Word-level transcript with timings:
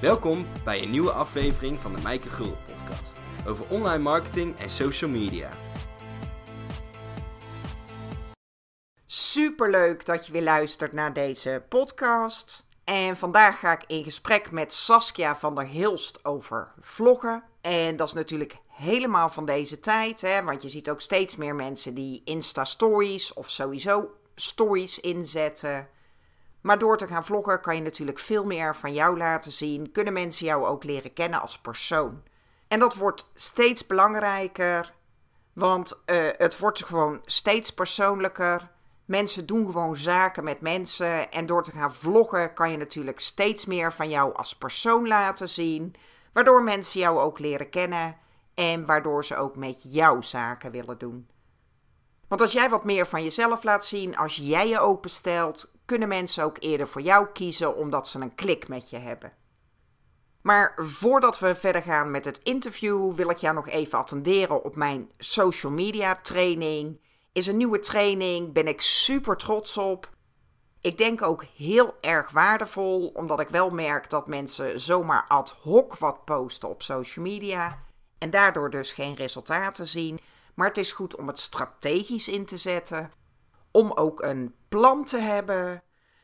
Welkom 0.00 0.46
bij 0.64 0.82
een 0.82 0.90
nieuwe 0.90 1.12
aflevering 1.12 1.76
van 1.76 1.94
de 1.94 2.02
Mijke 2.02 2.28
Gul 2.28 2.56
podcast 2.66 3.12
over 3.46 3.68
online 3.68 4.02
marketing 4.02 4.58
en 4.58 4.70
social 4.70 5.10
media. 5.10 5.48
Superleuk 9.06 10.06
dat 10.06 10.26
je 10.26 10.32
weer 10.32 10.42
luistert 10.42 10.92
naar 10.92 11.12
deze 11.12 11.62
podcast. 11.68 12.66
En 12.84 13.16
vandaag 13.16 13.58
ga 13.58 13.72
ik 13.72 13.84
in 13.86 14.04
gesprek 14.04 14.50
met 14.50 14.72
Saskia 14.72 15.36
van 15.36 15.54
der 15.54 15.66
Hilst 15.66 16.24
over 16.24 16.72
vloggen. 16.80 17.42
En 17.60 17.96
dat 17.96 18.06
is 18.06 18.14
natuurlijk 18.14 18.56
helemaal 18.68 19.28
van 19.28 19.46
deze 19.46 19.80
tijd, 19.80 20.20
hè, 20.20 20.44
want 20.44 20.62
je 20.62 20.68
ziet 20.68 20.90
ook 20.90 21.00
steeds 21.00 21.36
meer 21.36 21.54
mensen 21.54 21.94
die 21.94 22.22
Insta-stories 22.24 23.32
of 23.32 23.50
sowieso 23.50 24.10
stories 24.34 25.00
inzetten. 25.00 25.88
Maar 26.60 26.78
door 26.78 26.96
te 26.96 27.06
gaan 27.06 27.24
vloggen 27.24 27.60
kan 27.60 27.76
je 27.76 27.82
natuurlijk 27.82 28.18
veel 28.18 28.44
meer 28.44 28.76
van 28.76 28.92
jou 28.92 29.16
laten 29.16 29.52
zien. 29.52 29.92
Kunnen 29.92 30.12
mensen 30.12 30.46
jou 30.46 30.66
ook 30.66 30.84
leren 30.84 31.12
kennen 31.12 31.40
als 31.40 31.58
persoon. 31.58 32.22
En 32.68 32.78
dat 32.78 32.94
wordt 32.94 33.30
steeds 33.34 33.86
belangrijker, 33.86 34.92
want 35.52 36.02
uh, 36.06 36.16
het 36.36 36.58
wordt 36.58 36.84
gewoon 36.84 37.20
steeds 37.24 37.70
persoonlijker. 37.70 38.70
Mensen 39.04 39.46
doen 39.46 39.66
gewoon 39.66 39.96
zaken 39.96 40.44
met 40.44 40.60
mensen. 40.60 41.30
En 41.30 41.46
door 41.46 41.62
te 41.62 41.70
gaan 41.70 41.94
vloggen 41.94 42.54
kan 42.54 42.70
je 42.70 42.76
natuurlijk 42.76 43.20
steeds 43.20 43.66
meer 43.66 43.92
van 43.92 44.08
jou 44.08 44.34
als 44.34 44.56
persoon 44.56 45.08
laten 45.08 45.48
zien. 45.48 45.94
Waardoor 46.32 46.62
mensen 46.62 47.00
jou 47.00 47.18
ook 47.18 47.38
leren 47.38 47.70
kennen. 47.70 48.16
En 48.54 48.86
waardoor 48.86 49.24
ze 49.24 49.36
ook 49.36 49.56
met 49.56 49.80
jou 49.82 50.22
zaken 50.22 50.70
willen 50.70 50.98
doen. 50.98 51.28
Want 52.28 52.40
als 52.40 52.52
jij 52.52 52.70
wat 52.70 52.84
meer 52.84 53.06
van 53.06 53.22
jezelf 53.22 53.62
laat 53.62 53.84
zien, 53.84 54.16
als 54.16 54.36
jij 54.36 54.68
je 54.68 54.80
openstelt, 54.80 55.72
kunnen 55.90 56.08
mensen 56.08 56.44
ook 56.44 56.56
eerder 56.60 56.88
voor 56.88 57.00
jou 57.00 57.26
kiezen 57.32 57.76
omdat 57.76 58.08
ze 58.08 58.20
een 58.20 58.34
klik 58.34 58.68
met 58.68 58.90
je 58.90 58.96
hebben. 58.96 59.32
Maar 60.42 60.74
voordat 60.76 61.38
we 61.38 61.54
verder 61.54 61.82
gaan 61.82 62.10
met 62.10 62.24
het 62.24 62.40
interview, 62.42 63.14
wil 63.14 63.30
ik 63.30 63.36
jou 63.36 63.54
nog 63.54 63.68
even 63.68 63.98
attenderen 63.98 64.64
op 64.64 64.76
mijn 64.76 65.10
social 65.18 65.72
media 65.72 66.16
training. 66.22 67.00
Is 67.32 67.46
een 67.46 67.56
nieuwe 67.56 67.78
training, 67.78 68.52
ben 68.52 68.68
ik 68.68 68.80
super 68.80 69.36
trots 69.36 69.76
op. 69.76 70.10
Ik 70.80 70.98
denk 70.98 71.22
ook 71.22 71.44
heel 71.56 71.94
erg 72.00 72.30
waardevol, 72.30 73.08
omdat 73.08 73.40
ik 73.40 73.48
wel 73.48 73.70
merk 73.70 74.10
dat 74.10 74.26
mensen 74.26 74.80
zomaar 74.80 75.24
ad 75.28 75.50
hoc 75.62 75.96
wat 75.96 76.24
posten 76.24 76.68
op 76.68 76.82
social 76.82 77.24
media 77.24 77.78
en 78.18 78.30
daardoor 78.30 78.70
dus 78.70 78.92
geen 78.92 79.14
resultaten 79.14 79.86
zien. 79.86 80.20
Maar 80.54 80.68
het 80.68 80.78
is 80.78 80.92
goed 80.92 81.16
om 81.16 81.26
het 81.26 81.38
strategisch 81.38 82.28
in 82.28 82.46
te 82.46 82.56
zetten, 82.56 83.12
om 83.70 83.92
ook 83.92 84.22
een 84.22 84.54
plan 84.70 85.04
te 85.04 85.18
hebben. 85.18 85.82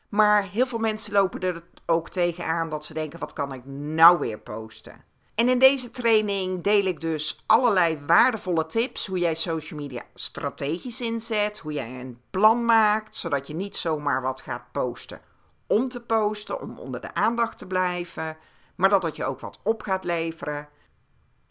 Maar 0.08 0.50
heel 0.50 0.66
veel 0.66 0.78
mensen 0.78 1.12
lopen 1.12 1.40
er 1.40 1.62
ook 1.86 2.08
tegenaan 2.08 2.68
dat 2.68 2.84
ze 2.84 2.94
denken: 2.94 3.18
wat 3.18 3.32
kan 3.32 3.52
ik 3.52 3.64
nou 3.66 4.18
weer 4.18 4.38
posten? 4.38 5.04
En 5.34 5.48
in 5.48 5.58
deze 5.58 5.90
training 5.90 6.62
deel 6.62 6.84
ik 6.84 7.00
dus 7.00 7.42
allerlei 7.46 8.00
waardevolle 8.06 8.66
tips 8.66 9.06
hoe 9.06 9.18
jij 9.18 9.34
social 9.34 9.80
media 9.80 10.02
strategisch 10.14 11.00
inzet, 11.00 11.58
hoe 11.58 11.72
jij 11.72 12.00
een 12.00 12.20
plan 12.30 12.64
maakt, 12.64 13.16
zodat 13.16 13.46
je 13.46 13.54
niet 13.54 13.76
zomaar 13.76 14.22
wat 14.22 14.40
gaat 14.40 14.72
posten 14.72 15.20
om 15.66 15.88
te 15.88 16.00
posten, 16.00 16.60
om 16.60 16.78
onder 16.78 17.00
de 17.00 17.14
aandacht 17.14 17.58
te 17.58 17.66
blijven, 17.66 18.36
maar 18.74 18.88
dat 18.88 19.02
dat 19.02 19.16
je 19.16 19.24
ook 19.24 19.40
wat 19.40 19.60
op 19.62 19.82
gaat 19.82 20.04
leveren. 20.04 20.68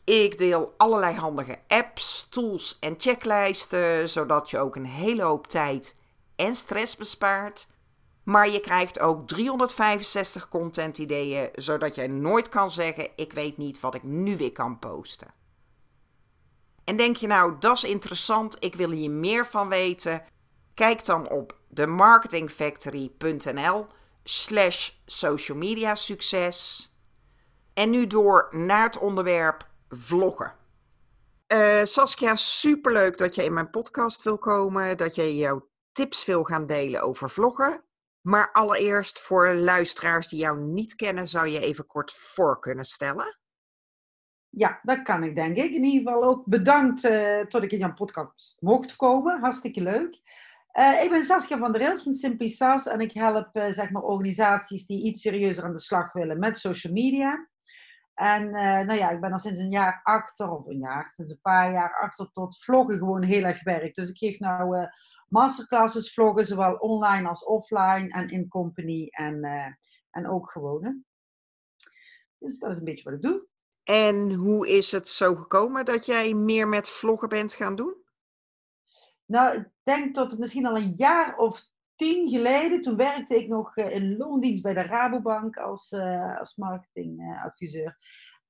Ik 0.03 0.37
deel 0.37 0.73
allerlei 0.77 1.15
handige 1.15 1.59
apps, 1.67 2.27
tools 2.29 2.77
en 2.79 2.95
checklijsten, 2.97 4.09
zodat 4.09 4.49
je 4.49 4.59
ook 4.59 4.75
een 4.75 4.85
hele 4.85 5.23
hoop 5.23 5.47
tijd 5.47 5.95
en 6.35 6.55
stress 6.55 6.95
bespaart. 6.95 7.67
Maar 8.23 8.49
je 8.49 8.59
krijgt 8.59 8.99
ook 8.99 9.27
365 9.27 10.47
content 10.47 10.97
ideeën, 10.97 11.49
zodat 11.55 11.95
je 11.95 12.07
nooit 12.07 12.49
kan 12.49 12.71
zeggen: 12.71 13.09
Ik 13.15 13.33
weet 13.33 13.57
niet 13.57 13.79
wat 13.79 13.95
ik 13.95 14.03
nu 14.03 14.37
weer 14.37 14.51
kan 14.51 14.79
posten. 14.79 15.33
En 16.83 16.97
denk 16.97 17.15
je 17.15 17.27
nou, 17.27 17.55
dat 17.59 17.75
is 17.75 17.83
interessant, 17.83 18.57
ik 18.59 18.75
wil 18.75 18.89
hier 18.89 19.11
meer 19.11 19.45
van 19.45 19.69
weten? 19.69 20.23
Kijk 20.73 21.05
dan 21.05 21.29
op 21.29 21.57
themarketingfactory.nl 21.73 23.87
slash 24.23 24.91
social 25.05 25.57
media 25.57 25.95
succes. 25.95 26.89
En 27.73 27.89
nu 27.89 28.07
door 28.07 28.47
naar 28.51 28.83
het 28.83 28.97
onderwerp 28.97 29.67
vloggen. 29.89 30.53
Uh, 31.47 31.83
Saskia, 31.83 32.35
superleuk 32.35 33.17
dat 33.17 33.35
je 33.35 33.43
in 33.43 33.53
mijn 33.53 33.69
podcast 33.69 34.23
wil 34.23 34.37
komen, 34.37 34.97
dat 34.97 35.15
je 35.15 35.35
jouw 35.35 35.67
tips 35.95 36.25
wil 36.25 36.43
gaan 36.43 36.67
delen 36.67 37.01
over 37.01 37.29
vloggen. 37.29 37.83
Maar 38.21 38.51
allereerst 38.51 39.19
voor 39.19 39.53
luisteraars 39.53 40.27
die 40.27 40.39
jou 40.39 40.59
niet 40.59 40.95
kennen, 40.95 41.27
zou 41.27 41.47
je 41.47 41.59
even 41.59 41.85
kort 41.85 42.11
voor 42.11 42.59
kunnen 42.59 42.85
stellen? 42.85 43.39
Ja, 44.49 44.79
dat 44.83 45.01
kan 45.01 45.23
ik 45.23 45.35
denk 45.35 45.57
ik. 45.57 45.71
In 45.71 45.83
ieder 45.83 46.13
geval 46.13 46.29
ook 46.29 46.45
bedankt 46.45 47.03
uh, 47.03 47.39
tot 47.39 47.63
ik 47.63 47.71
in 47.71 47.77
jouw 47.77 47.93
podcast 47.93 48.57
mocht 48.61 48.95
komen. 48.95 49.39
Hartstikke 49.39 49.81
leuk. 49.81 50.21
Uh, 50.79 51.03
ik 51.03 51.09
ben 51.09 51.23
Saskia 51.23 51.57
van 51.57 51.71
der 51.71 51.81
Hils 51.81 52.03
van 52.03 52.13
Simply 52.13 52.47
SAS 52.47 52.87
en 52.87 52.99
ik 52.99 53.11
help 53.11 53.55
uh, 53.55 53.71
zeg 53.71 53.89
maar 53.89 54.01
organisaties 54.01 54.85
die 54.85 55.03
iets 55.03 55.21
serieuzer 55.21 55.63
aan 55.63 55.71
de 55.71 55.79
slag 55.79 56.13
willen 56.13 56.39
met 56.39 56.59
social 56.59 56.93
media. 56.93 57.49
En 58.13 58.51
nou 58.51 58.93
ja, 58.93 59.09
ik 59.09 59.21
ben 59.21 59.31
al 59.31 59.39
sinds 59.39 59.59
een 59.59 59.69
jaar 59.69 59.99
achter, 60.03 60.49
of 60.49 60.65
een 60.65 60.77
jaar, 60.77 61.09
sinds 61.09 61.31
een 61.31 61.41
paar 61.41 61.71
jaar 61.71 61.97
achter 61.99 62.31
tot 62.31 62.63
vloggen 62.63 62.97
gewoon 62.97 63.23
heel 63.23 63.43
erg 63.43 63.63
werk. 63.63 63.93
Dus 63.93 64.09
ik 64.09 64.17
geef 64.17 64.39
nou 64.39 64.87
masterclasses 65.27 66.13
vloggen, 66.13 66.45
zowel 66.45 66.75
online 66.75 67.27
als 67.27 67.43
offline 67.43 68.09
en 68.09 68.29
in 68.29 68.47
company 68.47 69.07
en, 69.09 69.45
uh, 69.45 69.67
en 70.09 70.29
ook 70.29 70.51
gewone. 70.51 71.03
Dus 72.37 72.59
dat 72.59 72.71
is 72.71 72.77
een 72.77 72.83
beetje 72.83 73.03
wat 73.03 73.13
ik 73.13 73.21
doe. 73.21 73.47
En 73.83 74.33
hoe 74.33 74.67
is 74.67 74.91
het 74.91 75.07
zo 75.07 75.35
gekomen 75.35 75.85
dat 75.85 76.05
jij 76.05 76.33
meer 76.33 76.67
met 76.67 76.89
vloggen 76.89 77.29
bent 77.29 77.53
gaan 77.53 77.75
doen? 77.75 77.95
Nou, 79.25 79.57
ik 79.57 79.69
denk 79.83 80.13
tot 80.13 80.31
het 80.31 80.39
misschien 80.39 80.65
al 80.65 80.75
een 80.75 80.93
jaar 80.95 81.37
of 81.37 81.61
tien 81.95 82.29
geleden. 82.29 82.81
Toen 82.81 82.95
werkte 82.95 83.35
ik 83.35 83.47
nog 83.47 83.75
eh, 83.75 83.95
in 83.95 84.17
loondienst 84.17 84.63
bij 84.63 84.73
de 84.73 84.81
Rabobank 84.81 85.57
als, 85.57 85.91
uh, 85.91 86.39
als 86.39 86.55
marketingadviseur. 86.55 87.97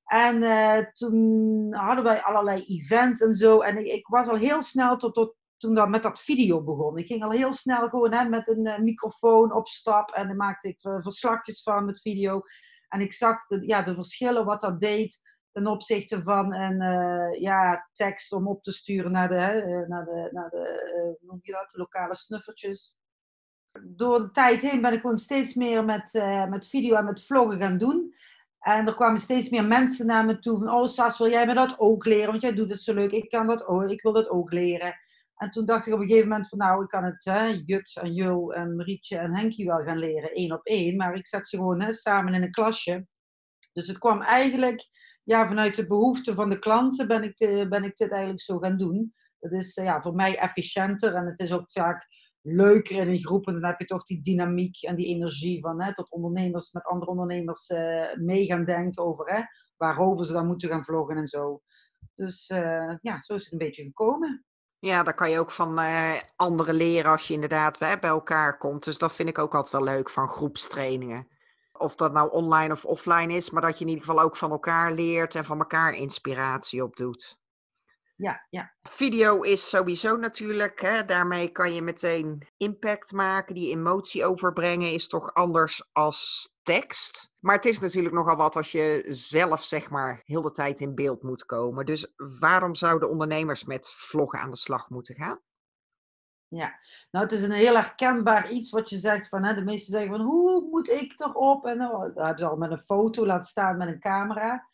En 0.06 0.36
uh, 0.36 0.78
toen 0.94 1.74
hadden 1.74 2.04
wij 2.04 2.22
allerlei 2.22 2.64
events 2.64 3.22
en 3.22 3.36
zo. 3.36 3.62
En 3.62 3.78
ik, 3.78 3.86
ik 3.86 4.08
was 4.08 4.28
al 4.28 4.36
heel 4.36 4.62
snel 4.62 4.98
tot, 4.98 5.14
tot 5.14 5.36
toen 5.58 5.74
dat 5.74 5.90
met 5.90 6.04
dat 6.04 6.20
video 6.20 6.64
begon. 6.64 6.98
Ik 6.98 7.08
ging 7.08 7.24
al 7.24 7.32
heel 7.32 7.54
snel 7.54 7.90
gewoon 7.90 8.14
hè, 8.14 8.30
met 8.30 8.48
een 8.48 8.66
uh, 8.66 8.78
microfoon 8.78 9.54
op 9.54 9.68
stap 9.68 10.12
en 10.12 10.28
dan 10.28 10.36
maakte 10.36 10.68
ik 10.68 10.84
uh, 10.84 11.02
verslagjes 11.02 11.64
van 11.64 11.86
met 11.86 12.02
video. 12.02 12.42
En 12.90 13.02
ik 13.02 13.14
zag 13.14 13.48
de, 13.48 13.68
ja, 13.68 13.82
de 13.82 13.96
verschillen 13.96 14.46
wat 14.46 14.62
dat 14.62 14.80
deed 14.80 15.34
ten 15.52 15.68
opzichte 15.68 16.24
van 16.24 16.54
een 16.54 16.82
uh, 16.82 17.42
ja, 17.42 17.90
tekst 17.94 18.32
om 18.32 18.48
op 18.48 18.64
te 18.64 18.72
sturen 18.72 19.12
naar 19.12 19.30
de, 19.30 19.36
hè, 19.36 19.88
naar 19.88 20.06
de, 20.06 20.30
naar 20.32 20.50
de, 20.50 21.18
noem 21.22 21.40
je 21.42 21.52
dat, 21.52 21.74
lokale 21.74 22.16
snuffertjes. 22.16 22.96
Door 23.84 24.20
de 24.20 24.32
tijd 24.32 24.62
heen 24.62 24.82
ben 24.82 24.94
ik 24.94 25.02
gewoon 25.02 25.18
steeds 25.18 25.54
meer 25.54 25.86
met, 25.86 26.14
met 26.50 26.68
video 26.68 26.96
en 26.96 27.06
met 27.06 27.26
vloggen 27.26 27.60
gaan 27.60 27.78
doen. 27.78 28.14
En 28.60 28.88
er 28.88 28.96
kwamen 28.96 29.20
steeds 29.20 29.50
meer 29.50 29.66
mensen 29.66 30.06
naar 30.06 30.26
me 30.26 30.40
toe 30.40 30.58
van, 30.58 30.74
oh 30.74 30.88
Sas, 30.88 31.18
wil 31.18 31.30
jij 31.30 31.46
me 31.46 31.54
dat 31.54 31.80
ook 31.80 32.06
leren? 32.06 32.30
Want 32.30 32.42
jij 32.42 32.54
doet 32.54 32.70
het 32.70 32.82
zo 32.82 32.94
leuk, 32.94 33.12
ik 33.12 33.30
kan 33.30 33.48
dat 33.48 33.66
ook, 33.66 33.90
ik 33.90 34.02
wil 34.02 34.14
dat 34.14 34.30
ook 34.30 34.52
leren. 34.52 34.96
En 35.36 35.52
toen 35.52 35.66
dacht 35.66 35.88
ik 35.88 35.94
op 35.94 36.00
een 36.00 36.08
gegeven 36.08 36.30
moment 36.30 36.50
van 36.50 36.58
nou, 36.58 36.84
ik 36.84 36.90
kan 36.90 37.04
het 37.04 37.26
hè, 37.26 37.46
Jut 37.66 38.00
en 38.02 38.14
Jul 38.14 38.54
en 38.54 38.76
Marietje 38.76 39.18
en 39.18 39.36
Henkie 39.36 39.66
wel 39.66 39.84
gaan 39.84 39.98
leren, 39.98 40.32
één 40.32 40.52
op 40.52 40.66
één. 40.66 40.96
Maar 40.96 41.16
ik 41.16 41.28
zet 41.28 41.48
ze 41.48 41.58
gewoon 41.58 41.82
hè, 41.82 41.94
samen 41.94 42.34
in 42.34 42.44
een 42.44 42.52
klasje. 42.52 43.08
Dus 43.74 43.88
het 43.88 43.98
kwam 43.98 44.22
eigenlijk 44.22 44.90
ja, 45.24 45.48
vanuit 45.48 45.76
de 45.76 45.88
behoeften 45.88 46.36
van 46.36 46.50
de 46.50 46.60
klanten 46.60 47.08
ben 47.08 47.24
ik, 47.24 47.38
ben 47.70 47.84
ik 47.84 47.98
dit 47.98 48.12
eigenlijk 48.12 48.42
zo 48.42 48.58
gaan 48.58 48.78
doen. 48.78 49.14
Dat 49.40 49.52
is 49.52 49.74
ja, 49.74 50.02
voor 50.02 50.16
mij 50.16 50.38
efficiënter 50.38 51.14
en 51.14 51.26
het 51.26 51.40
is 51.40 51.54
ook 51.54 51.72
vaak 51.72 52.08
leuker 52.42 53.02
in 53.02 53.08
een 53.08 53.26
groep. 53.26 53.48
En 53.48 53.54
dan 53.54 53.64
heb 53.64 53.80
je 53.80 53.86
toch 53.86 54.04
die 54.04 54.22
dynamiek 54.22 54.82
en 54.82 54.96
die 54.96 55.06
energie 55.06 55.62
van 55.62 55.82
hè, 55.82 55.92
dat 55.92 56.12
ondernemers 56.12 56.72
met 56.72 56.84
andere 56.84 57.12
ondernemers 57.12 57.70
uh, 57.70 58.14
mee 58.16 58.46
gaan 58.46 58.66
denken 58.66 59.04
over 59.04 59.34
hè, 59.34 59.42
waarover 59.78 60.26
ze 60.26 60.34
dan 60.34 60.48
moeten 60.48 60.70
gaan 60.70 60.86
vloggen 60.86 61.18
en 61.18 61.28
zo. 61.28 61.62
Dus 62.14 62.50
uh, 62.50 62.96
ja, 63.02 63.22
zo 63.22 63.34
is 63.34 63.44
het 63.44 63.52
een 63.52 63.58
beetje 63.58 63.84
gekomen. 63.84 64.46
Ja, 64.86 65.04
daar 65.04 65.14
kan 65.14 65.30
je 65.30 65.40
ook 65.40 65.52
van 65.52 65.80
uh, 65.80 66.14
anderen 66.36 66.76
leren 66.76 67.12
als 67.12 67.28
je 67.28 67.34
inderdaad 67.34 67.80
bij, 67.80 68.00
bij 68.00 68.10
elkaar 68.10 68.58
komt. 68.58 68.84
Dus 68.84 68.98
dat 68.98 69.14
vind 69.14 69.30
ik 69.30 69.38
ook 69.38 69.56
altijd 69.56 69.74
wel 69.74 69.84
leuk 69.84 70.10
van 70.10 70.28
groepstrainingen. 70.28 71.28
Of 71.72 71.96
dat 71.96 72.14
nou 72.14 72.32
online 72.32 72.74
of 72.74 72.86
offline 72.86 73.34
is, 73.34 73.50
maar 73.50 73.62
dat 73.62 73.78
je 73.78 73.84
in 73.84 73.90
ieder 73.90 74.06
geval 74.06 74.22
ook 74.22 74.36
van 74.36 74.52
elkaar 74.52 74.92
leert 74.92 75.36
en 75.36 75.46
van 75.46 75.60
elkaar 75.60 75.94
inspiratie 75.94 76.84
opdoet. 76.84 77.38
Ja, 78.18 78.46
ja. 78.50 78.74
Video 78.82 79.42
is 79.42 79.70
sowieso 79.70 80.16
natuurlijk, 80.16 80.82
hè, 80.82 81.06
daarmee 81.06 81.50
kan 81.50 81.74
je 81.74 81.82
meteen 81.82 82.48
impact 82.58 83.12
maken. 83.12 83.56
Die 83.56 83.72
emotie 83.72 84.26
overbrengen 84.26 84.92
is 84.92 85.08
toch 85.08 85.34
anders 85.34 85.90
als 85.92 86.54
tekst. 86.64 87.32
Maar 87.40 87.56
het 87.56 87.66
is 87.66 87.80
natuurlijk 87.80 88.16
nogal 88.16 88.36
wat 88.36 88.56
als 88.56 88.72
je 88.72 89.06
zelf 89.08 89.64
zeg 89.64 89.90
maar 89.90 90.22
heel 90.26 90.42
de 90.42 90.52
tijd 90.52 90.80
in 90.80 90.96
beeld 90.96 91.24
moet 91.24 91.46
komen. 91.46 91.86
Dus 91.86 92.14
waarom 92.40 92.76
zouden 92.76 93.10
ondernemers 93.10 93.64
met 93.64 93.92
vloggen 93.92 94.40
aan 94.40 94.52
de 94.52 94.58
slag 94.58 94.90
moeten 94.90 95.16
gaan? 95.16 95.40
Ja, 96.48 96.80
nou 97.12 97.26
het 97.26 97.34
is 97.34 97.42
een 97.42 97.52
heel 97.52 97.76
herkenbaar 97.76 98.52
iets 98.52 98.72
wat 98.72 98.90
je 98.90 98.98
zegt 98.98 99.28
van, 99.28 99.44
hè, 99.44 99.54
de 99.54 99.64
meesten 99.64 99.94
zeggen 99.94 100.12
van 100.12 100.26
hoe 100.26 100.68
moet 100.72 100.90
ik 100.90 101.20
erop? 101.20 101.66
En 101.66 101.78
nou, 101.78 102.14
dat 102.14 102.26
hebben 102.26 102.38
ze 102.38 102.48
al 102.48 102.58
met 102.58 102.72
een 102.72 102.80
foto 102.80 103.26
laten 103.26 103.50
staan 103.50 103.78
met 103.78 103.88
een 103.88 104.00
camera. 104.00 104.68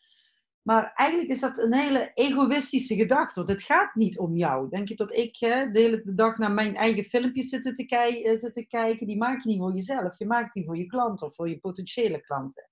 Maar 0.62 0.92
eigenlijk 0.94 1.30
is 1.30 1.40
dat 1.40 1.58
een 1.58 1.74
hele 1.74 2.10
egoïstische 2.14 2.94
gedachte, 2.94 3.34
want 3.34 3.48
het 3.48 3.62
gaat 3.62 3.94
niet 3.94 4.18
om 4.18 4.36
jou. 4.36 4.68
Denk 4.68 4.88
je 4.88 4.94
dat 4.94 5.12
ik 5.12 5.36
hè, 5.38 5.70
de 5.70 5.80
hele 5.80 6.02
dag 6.04 6.38
naar 6.38 6.52
mijn 6.52 6.76
eigen 6.76 7.04
filmpjes 7.04 7.48
zit 7.48 7.62
te, 7.62 7.86
eh, 7.86 8.50
te 8.52 8.66
kijken? 8.66 9.06
Die 9.06 9.16
maak 9.16 9.42
je 9.42 9.48
niet 9.48 9.58
voor 9.58 9.74
jezelf, 9.74 10.18
je 10.18 10.26
maakt 10.26 10.54
die 10.54 10.64
voor 10.64 10.76
je 10.76 10.86
klanten 10.86 11.26
of 11.26 11.34
voor 11.34 11.48
je 11.48 11.58
potentiële 11.58 12.20
klanten. 12.20 12.70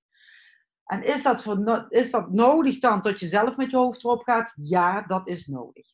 En 0.85 1.05
is 1.05 1.23
dat, 1.23 1.43
voor, 1.43 1.87
is 1.89 2.11
dat 2.11 2.33
nodig 2.33 2.79
dan 2.79 3.01
dat 3.01 3.21
je 3.21 3.27
zelf 3.27 3.57
met 3.57 3.71
je 3.71 3.77
hoofd 3.77 4.05
erop 4.05 4.23
gaat? 4.23 4.55
Ja, 4.61 5.03
dat 5.03 5.29
is 5.29 5.47
nodig. 5.47 5.87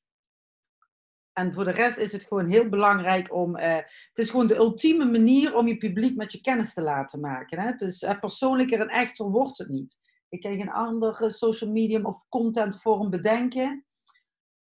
En 1.33 1.53
voor 1.53 1.65
de 1.65 1.71
rest 1.71 1.99
is 1.99 2.13
het 2.13 2.25
gewoon 2.25 2.49
heel 2.49 2.69
belangrijk 2.69 3.35
om. 3.35 3.57
Uh, 3.57 3.75
het 3.75 4.19
is 4.19 4.31
gewoon 4.31 4.47
de 4.47 4.57
ultieme 4.57 5.05
manier 5.05 5.55
om 5.55 5.67
je 5.67 5.77
publiek 5.77 6.17
met 6.17 6.33
je 6.33 6.41
kennis 6.41 6.75
te 6.75 6.83
laten 6.83 7.21
maken. 7.21 7.59
Hè? 7.59 7.67
Het 7.67 7.81
is 7.81 8.03
uh, 8.03 8.19
persoonlijker 8.19 8.81
en 8.81 8.89
echter 8.89 9.31
wordt 9.31 9.59
het 9.59 9.69
niet. 9.69 9.99
Ik 10.28 10.40
kan 10.40 10.56
geen 10.56 10.70
andere 10.70 11.31
social 11.31 11.70
medium 11.70 12.06
of 12.06 12.28
content 12.28 12.81
vorm 12.81 13.11
bedenken. 13.11 13.84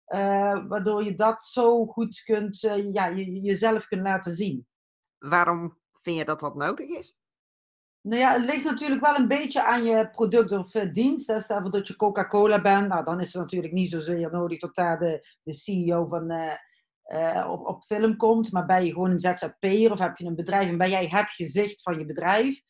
Uh, 0.09 0.67
waardoor 0.69 1.05
je 1.05 1.15
dat 1.15 1.45
zo 1.45 1.87
goed 1.87 2.23
kunt, 2.23 2.61
ja, 2.93 3.07
je, 3.07 3.41
jezelf 3.41 3.87
kunt 3.87 4.03
laten 4.03 4.35
zien. 4.35 4.67
Waarom 5.19 5.79
vind 6.03 6.17
je 6.17 6.25
dat 6.25 6.41
dat 6.41 6.55
nodig 6.55 6.89
is? 6.89 7.19
Nou 8.01 8.21
ja, 8.21 8.33
het 8.33 8.45
ligt 8.45 8.65
natuurlijk 8.65 9.01
wel 9.01 9.15
een 9.15 9.29
beetje 9.29 9.65
aan 9.65 9.85
je 9.85 10.11
product 10.11 10.53
of 10.53 10.71
dienst. 10.71 11.35
Stel 11.43 11.61
voor 11.61 11.71
dat 11.71 11.89
je 11.89 11.97
Coca-Cola 11.97 12.61
bent, 12.61 12.89
nou, 12.89 13.05
dan 13.05 13.21
is 13.21 13.33
het 13.33 13.43
natuurlijk 13.43 13.73
niet 13.73 13.91
zozeer 13.91 14.31
nodig 14.31 14.61
dat 14.61 14.75
daar 14.75 14.99
de, 14.99 15.27
de 15.43 15.53
CEO 15.53 16.07
van, 16.07 16.31
uh, 16.31 17.49
op, 17.51 17.67
op 17.67 17.83
film 17.83 18.17
komt. 18.17 18.53
Maar 18.53 18.67
ben 18.67 18.85
je 18.85 18.93
gewoon 18.93 19.11
een 19.11 19.21
ZZP'er 19.21 19.93
of 19.93 19.99
heb 19.99 20.17
je 20.17 20.27
een 20.27 20.35
bedrijf 20.35 20.69
en 20.69 20.79
ben 20.79 20.91
jij 20.91 21.07
het 21.07 21.31
gezicht 21.31 21.83
van 21.83 21.99
je 21.99 22.07
bedrijf, 22.07 22.63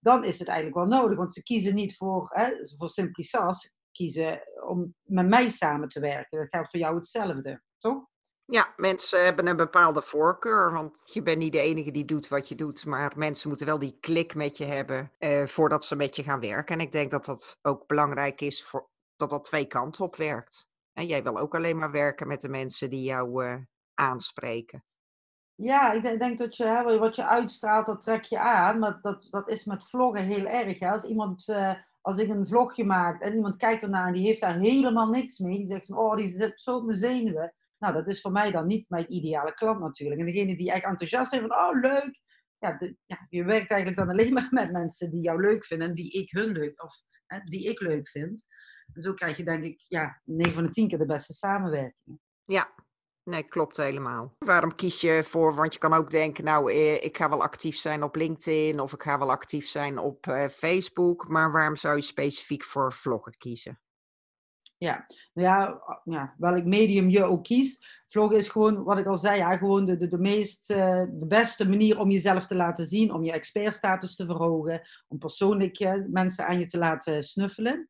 dan 0.00 0.24
is 0.24 0.38
het 0.38 0.48
eigenlijk 0.48 0.78
wel 0.78 1.00
nodig. 1.00 1.16
Want 1.16 1.32
ze 1.32 1.42
kiezen 1.42 1.74
niet 1.74 1.96
voor, 1.96 2.30
hè, 2.32 2.52
voor 2.76 2.88
Simplisas, 2.88 3.74
kiezen 3.92 4.42
om 4.66 4.94
met 5.02 5.28
mij 5.28 5.48
samen 5.48 5.88
te 5.88 6.00
werken. 6.00 6.38
Dat 6.38 6.48
geldt 6.48 6.70
voor 6.70 6.80
jou 6.80 6.96
hetzelfde, 6.96 7.62
toch? 7.78 8.06
Ja, 8.44 8.72
mensen 8.76 9.24
hebben 9.24 9.46
een 9.46 9.56
bepaalde 9.56 10.02
voorkeur, 10.02 10.72
want 10.72 11.00
je 11.04 11.22
bent 11.22 11.38
niet 11.38 11.52
de 11.52 11.60
enige 11.60 11.90
die 11.90 12.04
doet 12.04 12.28
wat 12.28 12.48
je 12.48 12.54
doet, 12.54 12.84
maar 12.86 13.12
mensen 13.16 13.48
moeten 13.48 13.66
wel 13.66 13.78
die 13.78 13.96
klik 14.00 14.34
met 14.34 14.56
je 14.56 14.64
hebben 14.64 15.12
uh, 15.18 15.46
voordat 15.46 15.84
ze 15.84 15.96
met 15.96 16.16
je 16.16 16.22
gaan 16.22 16.40
werken. 16.40 16.74
En 16.74 16.80
ik 16.80 16.92
denk 16.92 17.10
dat 17.10 17.24
dat 17.24 17.58
ook 17.62 17.86
belangrijk 17.86 18.40
is 18.40 18.64
voor, 18.64 18.88
dat 19.16 19.30
dat 19.30 19.44
twee 19.44 19.66
kanten 19.66 20.04
op 20.04 20.16
werkt. 20.16 20.70
En 20.92 21.06
jij 21.06 21.22
wil 21.22 21.38
ook 21.38 21.54
alleen 21.54 21.76
maar 21.76 21.90
werken 21.90 22.28
met 22.28 22.40
de 22.40 22.48
mensen 22.48 22.90
die 22.90 23.02
jou 23.02 23.44
uh, 23.44 23.56
aanspreken. 23.94 24.84
Ja, 25.60 25.92
ik 25.92 26.18
denk 26.18 26.38
dat 26.38 26.56
je, 26.56 26.96
wat 26.98 27.16
je 27.16 27.26
uitstraalt, 27.26 27.86
dat 27.86 28.00
trek 28.00 28.24
je 28.24 28.38
aan. 28.38 28.78
Maar 28.78 28.98
dat, 29.02 29.26
dat 29.30 29.48
is 29.48 29.64
met 29.64 29.88
vloggen 29.88 30.24
heel 30.24 30.46
erg. 30.46 30.78
Hè? 30.78 30.90
Als 30.90 31.04
iemand, 31.04 31.48
uh, 31.48 31.74
als 32.00 32.18
ik 32.18 32.28
een 32.28 32.46
vlogje 32.46 32.84
maak 32.84 33.22
en 33.22 33.34
iemand 33.34 33.56
kijkt 33.56 33.82
ernaar 33.82 34.06
en 34.06 34.12
die 34.12 34.26
heeft 34.26 34.40
daar 34.40 34.58
helemaal 34.58 35.08
niks 35.08 35.38
mee. 35.38 35.56
Die 35.56 35.66
zegt 35.66 35.86
van, 35.86 35.96
oh, 35.96 36.16
die 36.16 36.30
zit 36.30 36.60
zo 36.60 36.76
op 36.76 36.84
mijn 36.84 36.98
zenuwen 36.98 37.52
nou, 37.78 37.94
dat 37.94 38.06
is 38.06 38.20
voor 38.20 38.32
mij 38.32 38.50
dan 38.50 38.66
niet 38.66 38.88
mijn 38.88 39.12
ideale 39.12 39.54
klant 39.54 39.80
natuurlijk. 39.80 40.20
En 40.20 40.26
degene 40.26 40.56
die 40.56 40.72
echt 40.72 40.84
enthousiast 40.84 41.30
zijn 41.30 41.40
van, 41.40 41.52
oh 41.52 41.80
leuk. 41.80 42.20
Ja, 42.58 42.76
de, 42.76 42.96
ja, 43.06 43.26
je 43.28 43.44
werkt 43.44 43.70
eigenlijk 43.70 44.00
dan 44.00 44.08
alleen 44.08 44.32
maar 44.34 44.48
met 44.50 44.72
mensen 44.72 45.10
die 45.10 45.20
jou 45.20 45.40
leuk 45.40 45.64
vinden 45.64 45.88
en 45.88 45.94
die 45.94 46.10
ik 46.10 46.30
hun 46.30 46.52
leuk, 46.52 46.82
of 46.82 46.94
hè, 47.26 47.40
die 47.44 47.68
ik 47.70 47.80
leuk 47.80 48.08
vind. 48.08 48.44
En 48.92 49.02
zo 49.02 49.14
krijg 49.14 49.36
je 49.36 49.44
denk 49.44 49.62
ik, 49.62 49.84
ja, 49.88 50.20
9 50.24 50.52
van 50.52 50.62
de 50.62 50.70
10 50.70 50.88
keer 50.88 50.98
de 50.98 51.06
beste 51.06 51.32
samenwerking. 51.32 52.20
Ja, 52.44 52.74
Nee, 53.28 53.42
klopt 53.42 53.76
helemaal. 53.76 54.34
Waarom 54.38 54.74
kies 54.74 55.00
je 55.00 55.22
voor? 55.24 55.54
Want 55.54 55.72
je 55.72 55.78
kan 55.78 55.92
ook 55.92 56.10
denken, 56.10 56.44
nou, 56.44 56.72
eh, 56.72 57.04
ik 57.04 57.16
ga 57.16 57.28
wel 57.28 57.42
actief 57.42 57.76
zijn 57.76 58.02
op 58.02 58.16
LinkedIn 58.16 58.80
of 58.80 58.92
ik 58.92 59.02
ga 59.02 59.18
wel 59.18 59.30
actief 59.30 59.66
zijn 59.66 59.98
op 59.98 60.26
uh, 60.26 60.46
Facebook. 60.46 61.28
Maar 61.28 61.52
waarom 61.52 61.76
zou 61.76 61.96
je 61.96 62.02
specifiek 62.02 62.64
voor 62.64 62.92
vloggen 62.92 63.36
kiezen? 63.36 63.80
Ja, 64.76 65.06
nou 65.32 65.48
ja, 65.48 65.80
ja, 66.04 66.34
welk 66.38 66.64
medium 66.64 67.08
je 67.08 67.24
ook 67.24 67.44
kiest. 67.44 68.04
Vloggen 68.08 68.36
is 68.36 68.48
gewoon, 68.48 68.84
wat 68.84 68.98
ik 68.98 69.06
al 69.06 69.16
zei, 69.16 69.36
ja, 69.36 69.56
gewoon 69.56 69.84
de, 69.84 69.96
de, 69.96 70.06
de 70.06 70.18
meest, 70.18 70.66
de 70.66 71.26
beste 71.28 71.68
manier 71.68 71.98
om 71.98 72.10
jezelf 72.10 72.46
te 72.46 72.54
laten 72.54 72.86
zien, 72.86 73.12
om 73.12 73.24
je 73.24 73.32
expertstatus 73.32 74.16
te 74.16 74.26
verhogen, 74.26 74.88
om 75.08 75.18
persoonlijk 75.18 75.78
mensen 76.06 76.46
aan 76.46 76.58
je 76.58 76.66
te 76.66 76.78
laten 76.78 77.22
snuffelen. 77.22 77.88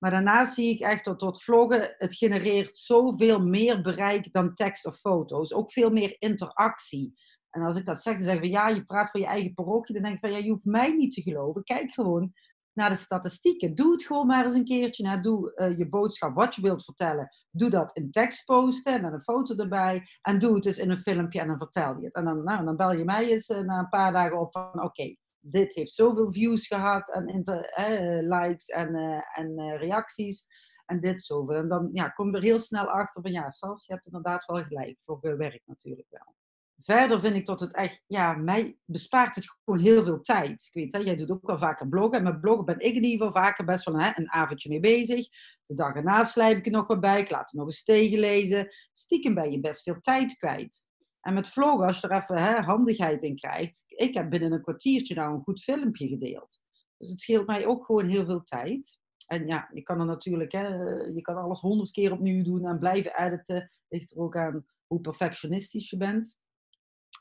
Maar 0.00 0.10
daarnaast 0.10 0.54
zie 0.54 0.74
ik 0.74 0.80
echt 0.80 1.04
dat 1.04 1.18
tot 1.18 1.42
vloggen, 1.42 1.94
het 1.98 2.14
genereert 2.14 2.78
zoveel 2.78 3.40
meer 3.40 3.80
bereik 3.80 4.32
dan 4.32 4.54
tekst 4.54 4.86
of 4.86 4.96
foto's. 4.96 5.52
Ook 5.52 5.72
veel 5.72 5.90
meer 5.90 6.16
interactie. 6.18 7.12
En 7.50 7.62
als 7.62 7.76
ik 7.76 7.84
dat 7.84 8.02
zeg, 8.02 8.14
dan 8.14 8.22
zeggen 8.22 8.42
we 8.42 8.48
ja, 8.48 8.68
je 8.68 8.84
praat 8.84 9.10
voor 9.10 9.20
je 9.20 9.26
eigen 9.26 9.54
parochie. 9.54 9.94
Dan 9.94 10.02
denk 10.02 10.14
ik 10.14 10.20
van 10.20 10.30
ja, 10.30 10.36
je 10.36 10.50
hoeft 10.50 10.64
mij 10.64 10.92
niet 10.92 11.14
te 11.14 11.22
geloven. 11.22 11.64
Kijk 11.64 11.92
gewoon 11.92 12.32
naar 12.72 12.90
de 12.90 12.96
statistieken. 12.96 13.74
Doe 13.74 13.92
het 13.92 14.04
gewoon 14.04 14.26
maar 14.26 14.44
eens 14.44 14.54
een 14.54 14.64
keertje. 14.64 15.02
Nou, 15.02 15.20
doe 15.20 15.52
uh, 15.54 15.78
je 15.78 15.88
boodschap, 15.88 16.34
wat 16.34 16.54
je 16.54 16.62
wilt 16.62 16.84
vertellen. 16.84 17.28
Doe 17.50 17.70
dat 17.70 17.96
in 17.96 18.10
tekst 18.10 18.44
posten 18.44 19.02
met 19.02 19.12
een 19.12 19.22
foto 19.22 19.54
erbij. 19.54 20.02
En 20.22 20.38
doe 20.38 20.54
het 20.54 20.62
dus 20.62 20.78
in 20.78 20.90
een 20.90 20.98
filmpje 20.98 21.40
en 21.40 21.46
dan 21.46 21.58
vertel 21.58 21.98
je 21.98 22.04
het. 22.04 22.14
En 22.14 22.24
dan, 22.24 22.44
nou, 22.44 22.76
bel 22.76 22.92
je 22.92 23.04
mij 23.04 23.28
eens 23.28 23.48
uh, 23.48 23.58
na 23.58 23.78
een 23.78 23.88
paar 23.88 24.12
dagen 24.12 24.40
op 24.40 24.52
van 24.52 24.82
oké, 24.82 25.16
dit 25.40 25.74
heeft 25.74 25.92
zoveel 25.92 26.32
views 26.32 26.66
gehad 26.66 27.08
en 27.08 27.44
eh, 27.44 28.38
likes 28.38 28.68
en, 28.68 28.94
en 29.34 29.76
reacties. 29.76 30.46
En 30.86 31.00
dit 31.00 31.22
zoveel. 31.22 31.56
En 31.56 31.68
dan 31.68 31.90
ja, 31.92 32.08
kom 32.08 32.30
je 32.30 32.36
er 32.36 32.42
heel 32.42 32.58
snel 32.58 32.86
achter 32.86 33.22
van 33.22 33.32
ja, 33.32 33.50
Sas, 33.50 33.86
je 33.86 33.92
hebt 33.92 34.06
inderdaad 34.06 34.44
wel 34.44 34.62
gelijk. 34.62 34.98
Voor 35.04 35.36
werk 35.36 35.62
natuurlijk 35.64 36.06
wel. 36.10 36.34
Verder 36.82 37.20
vind 37.20 37.34
ik 37.34 37.46
dat 37.46 37.60
het 37.60 37.74
echt, 37.74 38.02
ja, 38.06 38.32
mij 38.32 38.78
bespaart 38.84 39.34
het 39.34 39.54
gewoon 39.64 39.80
heel 39.80 40.04
veel 40.04 40.20
tijd. 40.20 40.70
Ik 40.72 40.72
weet, 40.72 40.92
hè, 40.92 40.98
jij 40.98 41.16
doet 41.16 41.30
ook 41.30 41.46
wel 41.46 41.58
vaker 41.58 41.88
bloggen. 41.88 42.18
En 42.18 42.24
met 42.24 42.40
bloggen 42.40 42.64
ben 42.64 42.80
ik 42.80 42.94
in 42.94 43.04
ieder 43.04 43.26
geval 43.26 43.42
vaker 43.42 43.64
best 43.64 43.84
wel 43.84 44.00
hè, 44.00 44.10
een 44.14 44.30
avondje 44.30 44.68
mee 44.68 44.80
bezig. 44.80 45.28
De 45.64 45.74
dag 45.74 45.94
erna 45.94 46.24
slijp 46.24 46.56
ik 46.56 46.66
er 46.66 46.72
nog 46.72 46.86
wat 46.86 47.00
bij. 47.00 47.20
Ik 47.20 47.30
laat 47.30 47.52
er 47.52 47.58
nog 47.58 47.66
eens 47.66 47.82
tegenlezen. 47.82 48.68
Stiekem 48.92 49.34
ben 49.34 49.50
je 49.50 49.60
best 49.60 49.82
veel 49.82 50.00
tijd 50.00 50.36
kwijt. 50.36 50.88
En 51.20 51.34
met 51.34 51.48
vloggen, 51.48 51.86
als 51.86 52.00
je 52.00 52.08
er 52.08 52.22
even 52.22 52.42
hè, 52.42 52.60
handigheid 52.60 53.22
in 53.22 53.36
krijgt. 53.36 53.84
Ik 53.86 54.14
heb 54.14 54.30
binnen 54.30 54.52
een 54.52 54.62
kwartiertje 54.62 55.14
nou 55.14 55.34
een 55.34 55.42
goed 55.42 55.62
filmpje 55.62 56.08
gedeeld. 56.08 56.60
Dus 56.96 57.08
het 57.08 57.20
scheelt 57.20 57.46
mij 57.46 57.66
ook 57.66 57.84
gewoon 57.84 58.08
heel 58.08 58.24
veel 58.24 58.42
tijd. 58.42 58.98
En 59.26 59.46
ja, 59.46 59.70
je 59.74 59.82
kan 59.82 60.00
er 60.00 60.06
natuurlijk, 60.06 60.52
hè, 60.52 60.68
je 61.04 61.20
kan 61.20 61.36
alles 61.36 61.60
honderd 61.60 61.90
keer 61.90 62.12
opnieuw 62.12 62.44
doen 62.44 62.66
en 62.66 62.78
blijven 62.78 63.18
editen. 63.18 63.70
Ligt 63.88 64.10
er 64.10 64.18
ook 64.18 64.36
aan 64.36 64.66
hoe 64.86 65.00
perfectionistisch 65.00 65.90
je 65.90 65.96
bent. 65.96 66.38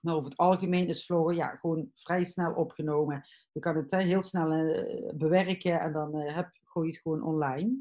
Maar 0.01 0.13
over 0.13 0.29
het 0.29 0.37
algemeen 0.37 0.87
is 0.87 1.05
vloggen 1.05 1.35
ja, 1.35 1.55
gewoon 1.55 1.91
vrij 1.95 2.23
snel 2.23 2.53
opgenomen. 2.53 3.23
Je 3.51 3.59
kan 3.59 3.75
het 3.75 3.91
heel 3.91 4.21
snel 4.21 4.51
uh, 4.51 5.09
bewerken 5.15 5.79
en 5.79 5.93
dan 5.93 6.15
heb, 6.15 6.49
gooi 6.63 6.87
je 6.87 6.93
het 6.93 7.01
gewoon 7.01 7.23
online. 7.23 7.77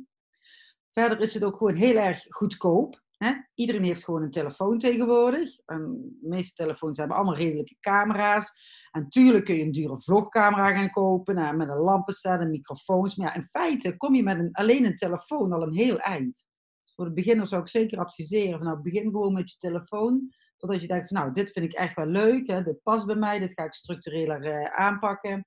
Verder 0.91 1.21
is 1.21 1.35
het 1.35 1.45
ook 1.45 1.57
gewoon 1.57 1.75
heel 1.75 1.97
erg 1.97 2.27
goedkoop. 2.29 3.03
Hè? 3.19 3.33
Iedereen 3.55 3.85
heeft 3.85 4.05
gewoon 4.05 4.23
een 4.23 4.31
telefoon 4.31 4.79
tegenwoordig. 4.79 5.59
En 5.67 6.17
de 6.21 6.29
meeste 6.29 6.55
telefoons 6.55 6.99
hebben 6.99 7.17
allemaal 7.17 7.37
redelijke 7.37 7.77
camera's. 7.81 8.53
En 8.91 9.03
natuurlijk 9.03 9.45
kun 9.45 9.55
je 9.55 9.63
een 9.63 9.73
dure 9.73 10.01
vlogcamera 10.01 10.77
gaan 10.77 10.91
kopen. 10.91 11.35
Nou, 11.35 11.57
met 11.57 11.69
een 11.69 11.77
lampenstand 11.77 12.41
en 12.41 12.51
microfoons. 12.51 13.17
Maar 13.17 13.27
ja, 13.27 13.35
in 13.35 13.49
feite 13.51 13.97
kom 13.97 14.15
je 14.15 14.23
met 14.23 14.39
een, 14.39 14.53
alleen 14.53 14.85
een 14.85 14.97
telefoon 14.97 15.53
al 15.53 15.63
een 15.63 15.75
heel 15.75 15.99
eind. 15.99 16.49
Dus 16.85 16.95
voor 16.95 17.05
de 17.05 17.13
beginner 17.13 17.47
zou 17.47 17.63
ik 17.63 17.69
zeker 17.69 17.99
adviseren: 17.99 18.59
van, 18.59 18.67
nou, 18.67 18.83
begin 18.83 19.11
gewoon 19.11 19.33
met 19.33 19.51
je 19.51 19.57
telefoon. 19.59 20.33
Totdat 20.57 20.81
je 20.81 20.87
denkt 20.87 21.09
van 21.09 21.17
nou, 21.21 21.33
dit 21.33 21.51
vind 21.51 21.65
ik 21.65 21.73
echt 21.73 21.95
wel 21.95 22.07
leuk, 22.07 22.47
hè, 22.47 22.63
dit 22.63 22.83
past 22.83 23.07
bij 23.07 23.17
mij, 23.17 23.39
dit 23.39 23.53
ga 23.53 23.65
ik 23.65 23.75
structureler 23.75 24.47
uh, 24.47 24.65
aanpakken. 24.65 25.47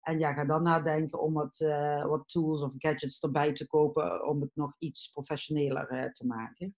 En 0.00 0.18
ja, 0.18 0.32
ga 0.32 0.44
dan 0.44 0.62
nadenken 0.62 1.20
om 1.20 1.32
wat, 1.32 1.60
uh, 1.60 2.06
wat 2.06 2.28
tools 2.28 2.62
of 2.62 2.72
gadgets 2.76 3.20
erbij 3.20 3.52
te 3.52 3.66
kopen 3.66 4.26
om 4.26 4.40
het 4.40 4.50
nog 4.54 4.76
iets 4.78 5.10
professioneler 5.10 6.12
te 6.12 6.26
maken. 6.26 6.76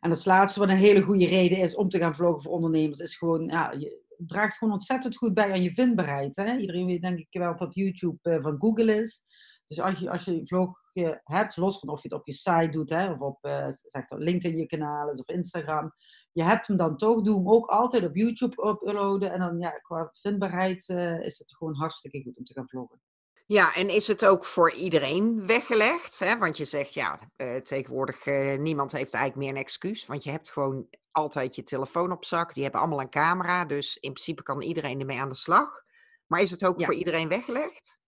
En 0.00 0.10
als 0.10 0.24
laatste, 0.24 0.60
wat 0.60 0.68
een 0.68 0.76
hele 0.76 1.02
goede 1.02 1.26
reden 1.26 1.58
is 1.58 1.74
om 1.74 1.88
te 1.88 1.98
gaan 1.98 2.14
vloggen 2.14 2.42
voor 2.42 2.52
ondernemers, 2.52 2.98
is 2.98 3.16
gewoon, 3.16 3.46
ja, 3.46 3.72
je 3.72 4.04
draagt 4.16 4.56
gewoon 4.56 4.74
ontzettend 4.74 5.16
goed 5.16 5.34
bij 5.34 5.52
aan 5.52 5.62
je 5.62 5.74
vindbaarheid. 5.74 6.36
Hè? 6.36 6.56
Iedereen 6.56 6.86
weet 6.86 7.02
denk 7.02 7.18
ik 7.18 7.26
wel 7.30 7.56
dat 7.56 7.74
YouTube 7.74 8.40
van 8.42 8.56
Google 8.58 8.96
is. 8.96 9.24
Dus 9.66 9.80
als 9.80 9.98
je, 9.98 10.10
als 10.10 10.24
je 10.24 10.46
vlog 10.46 10.80
hebt, 11.24 11.56
los 11.56 11.78
van 11.78 11.88
of 11.88 12.02
je 12.02 12.08
het 12.08 12.18
op 12.18 12.26
je 12.26 12.32
site 12.32 12.68
doet, 12.70 12.90
hè, 12.90 13.10
of 13.10 13.18
op 13.18 13.44
uh, 13.44 13.68
zeg 13.70 14.04
LinkedIn 14.08 14.58
je 14.58 14.66
kanaal 14.66 15.10
is 15.10 15.20
of 15.20 15.28
Instagram, 15.28 15.92
je 16.32 16.42
hebt 16.42 16.66
hem 16.66 16.76
dan 16.76 16.96
toch, 16.96 17.22
doe 17.22 17.36
hem 17.36 17.50
ook 17.50 17.66
altijd 17.66 18.04
op 18.04 18.16
YouTube 18.16 18.68
uploaden. 18.68 19.32
En 19.32 19.38
dan 19.38 19.58
ja, 19.58 19.70
qua 19.70 20.10
vindbaarheid 20.12 20.88
uh, 20.88 21.20
is 21.20 21.38
het 21.38 21.56
gewoon 21.56 21.74
hartstikke 21.74 22.22
goed 22.22 22.36
om 22.36 22.44
te 22.44 22.52
gaan 22.52 22.68
vloggen. 22.68 23.00
Ja, 23.48 23.74
en 23.74 23.88
is 23.88 24.06
het 24.06 24.24
ook 24.24 24.44
voor 24.44 24.74
iedereen 24.74 25.46
weggelegd? 25.46 26.18
Hè? 26.18 26.38
Want 26.38 26.56
je 26.56 26.64
zegt, 26.64 26.94
ja, 26.94 27.18
uh, 27.36 27.56
tegenwoordig 27.56 28.26
uh, 28.26 28.58
niemand 28.58 28.92
heeft 28.92 29.14
eigenlijk 29.14 29.44
meer 29.46 29.56
een 29.56 29.64
excuus. 29.64 30.06
Want 30.06 30.24
je 30.24 30.30
hebt 30.30 30.50
gewoon 30.50 30.86
altijd 31.10 31.54
je 31.54 31.62
telefoon 31.62 32.12
op 32.12 32.24
zak. 32.24 32.54
Die 32.54 32.62
hebben 32.62 32.80
allemaal 32.80 33.00
een 33.00 33.10
camera. 33.10 33.64
Dus 33.64 33.96
in 33.96 34.12
principe 34.12 34.42
kan 34.42 34.62
iedereen 34.62 35.00
ermee 35.00 35.20
aan 35.20 35.28
de 35.28 35.34
slag. 35.34 35.84
Maar 36.26 36.40
is 36.40 36.50
het 36.50 36.64
ook 36.64 36.84
voor 36.84 36.94
iedereen 36.94 37.28
weggelegd? 37.28 38.00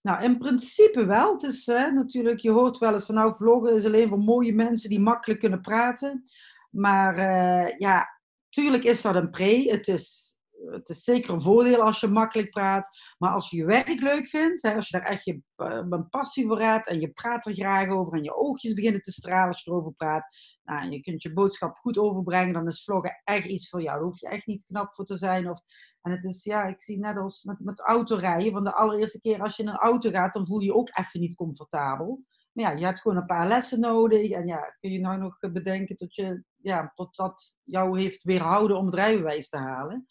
Nou, 0.00 0.22
in 0.22 0.38
principe 0.38 1.04
wel. 1.04 1.32
Het 1.32 1.42
is 1.42 1.66
natuurlijk, 1.66 2.40
je 2.40 2.50
hoort 2.50 2.78
wel 2.78 2.92
eens 2.92 3.06
van 3.06 3.14
nou, 3.14 3.34
vloggen 3.34 3.74
is 3.74 3.84
alleen 3.84 4.08
voor 4.08 4.18
mooie 4.18 4.54
mensen 4.54 4.88
die 4.88 5.00
makkelijk 5.00 5.40
kunnen 5.40 5.60
praten. 5.60 6.24
Maar 6.70 7.18
uh, 7.18 7.78
ja, 7.78 8.20
tuurlijk 8.48 8.84
is 8.84 9.02
dat 9.02 9.14
een 9.14 9.30
pre. 9.30 9.70
Het 9.70 9.88
is 9.88 10.33
het 10.70 10.88
is 10.88 11.04
zeker 11.04 11.32
een 11.32 11.40
voordeel 11.40 11.82
als 11.82 12.00
je 12.00 12.06
makkelijk 12.06 12.50
praat. 12.50 12.88
Maar 13.18 13.30
als 13.30 13.50
je 13.50 13.56
je 13.56 13.64
werk 13.64 14.00
leuk 14.00 14.28
vindt, 14.28 14.62
hè, 14.62 14.74
als 14.74 14.88
je 14.88 14.98
daar 14.98 15.06
echt 15.06 15.24
je, 15.24 15.42
uh, 15.56 15.86
een 15.88 16.08
passie 16.08 16.46
voor 16.46 16.60
hebt 16.60 16.86
en 16.86 17.00
je 17.00 17.10
praat 17.10 17.46
er 17.46 17.54
graag 17.54 17.88
over 17.88 18.12
en 18.18 18.22
je 18.22 18.36
oogjes 18.36 18.74
beginnen 18.74 19.02
te 19.02 19.12
stralen 19.12 19.48
als 19.48 19.62
je 19.62 19.70
erover 19.70 19.92
praat, 19.92 20.34
nou, 20.64 20.90
je 20.90 21.00
kunt 21.00 21.22
je 21.22 21.32
boodschap 21.32 21.76
goed 21.76 21.98
overbrengen, 21.98 22.52
dan 22.52 22.66
is 22.66 22.84
vloggen 22.84 23.20
echt 23.24 23.46
iets 23.46 23.68
voor 23.68 23.82
jou. 23.82 23.96
Daar 23.96 24.04
hoef 24.04 24.20
je 24.20 24.28
echt 24.28 24.46
niet 24.46 24.64
knap 24.64 24.94
voor 24.94 25.04
te 25.04 25.16
zijn. 25.16 25.50
Of, 25.50 25.60
en 26.00 26.12
het 26.12 26.24
is, 26.24 26.44
ja, 26.44 26.64
ik 26.64 26.80
zie 26.80 26.98
net 26.98 27.16
als 27.16 27.42
met, 27.42 27.60
met 27.60 27.80
autorijden, 27.80 28.52
van 28.52 28.64
de 28.64 28.74
allereerste 28.74 29.20
keer 29.20 29.42
als 29.42 29.56
je 29.56 29.62
in 29.62 29.68
een 29.68 29.76
auto 29.76 30.10
gaat, 30.10 30.32
dan 30.32 30.46
voel 30.46 30.60
je 30.60 30.66
je 30.66 30.74
ook 30.74 30.98
even 30.98 31.20
niet 31.20 31.34
comfortabel. 31.34 32.22
Maar 32.52 32.64
ja, 32.64 32.78
je 32.78 32.84
hebt 32.84 33.00
gewoon 33.00 33.16
een 33.16 33.26
paar 33.26 33.48
lessen 33.48 33.80
nodig. 33.80 34.30
En 34.30 34.46
ja, 34.46 34.76
kun 34.80 34.90
je 34.90 35.00
nou 35.00 35.18
nog 35.18 35.38
bedenken 35.38 35.96
tot, 35.96 36.14
je, 36.14 36.44
ja, 36.56 36.92
tot 36.94 37.16
dat 37.16 37.56
jou 37.64 38.00
heeft 38.00 38.22
weerhouden 38.22 38.76
om 38.76 38.86
het 38.86 38.94
rijbewijs 38.94 39.48
te 39.48 39.56
halen 39.56 40.06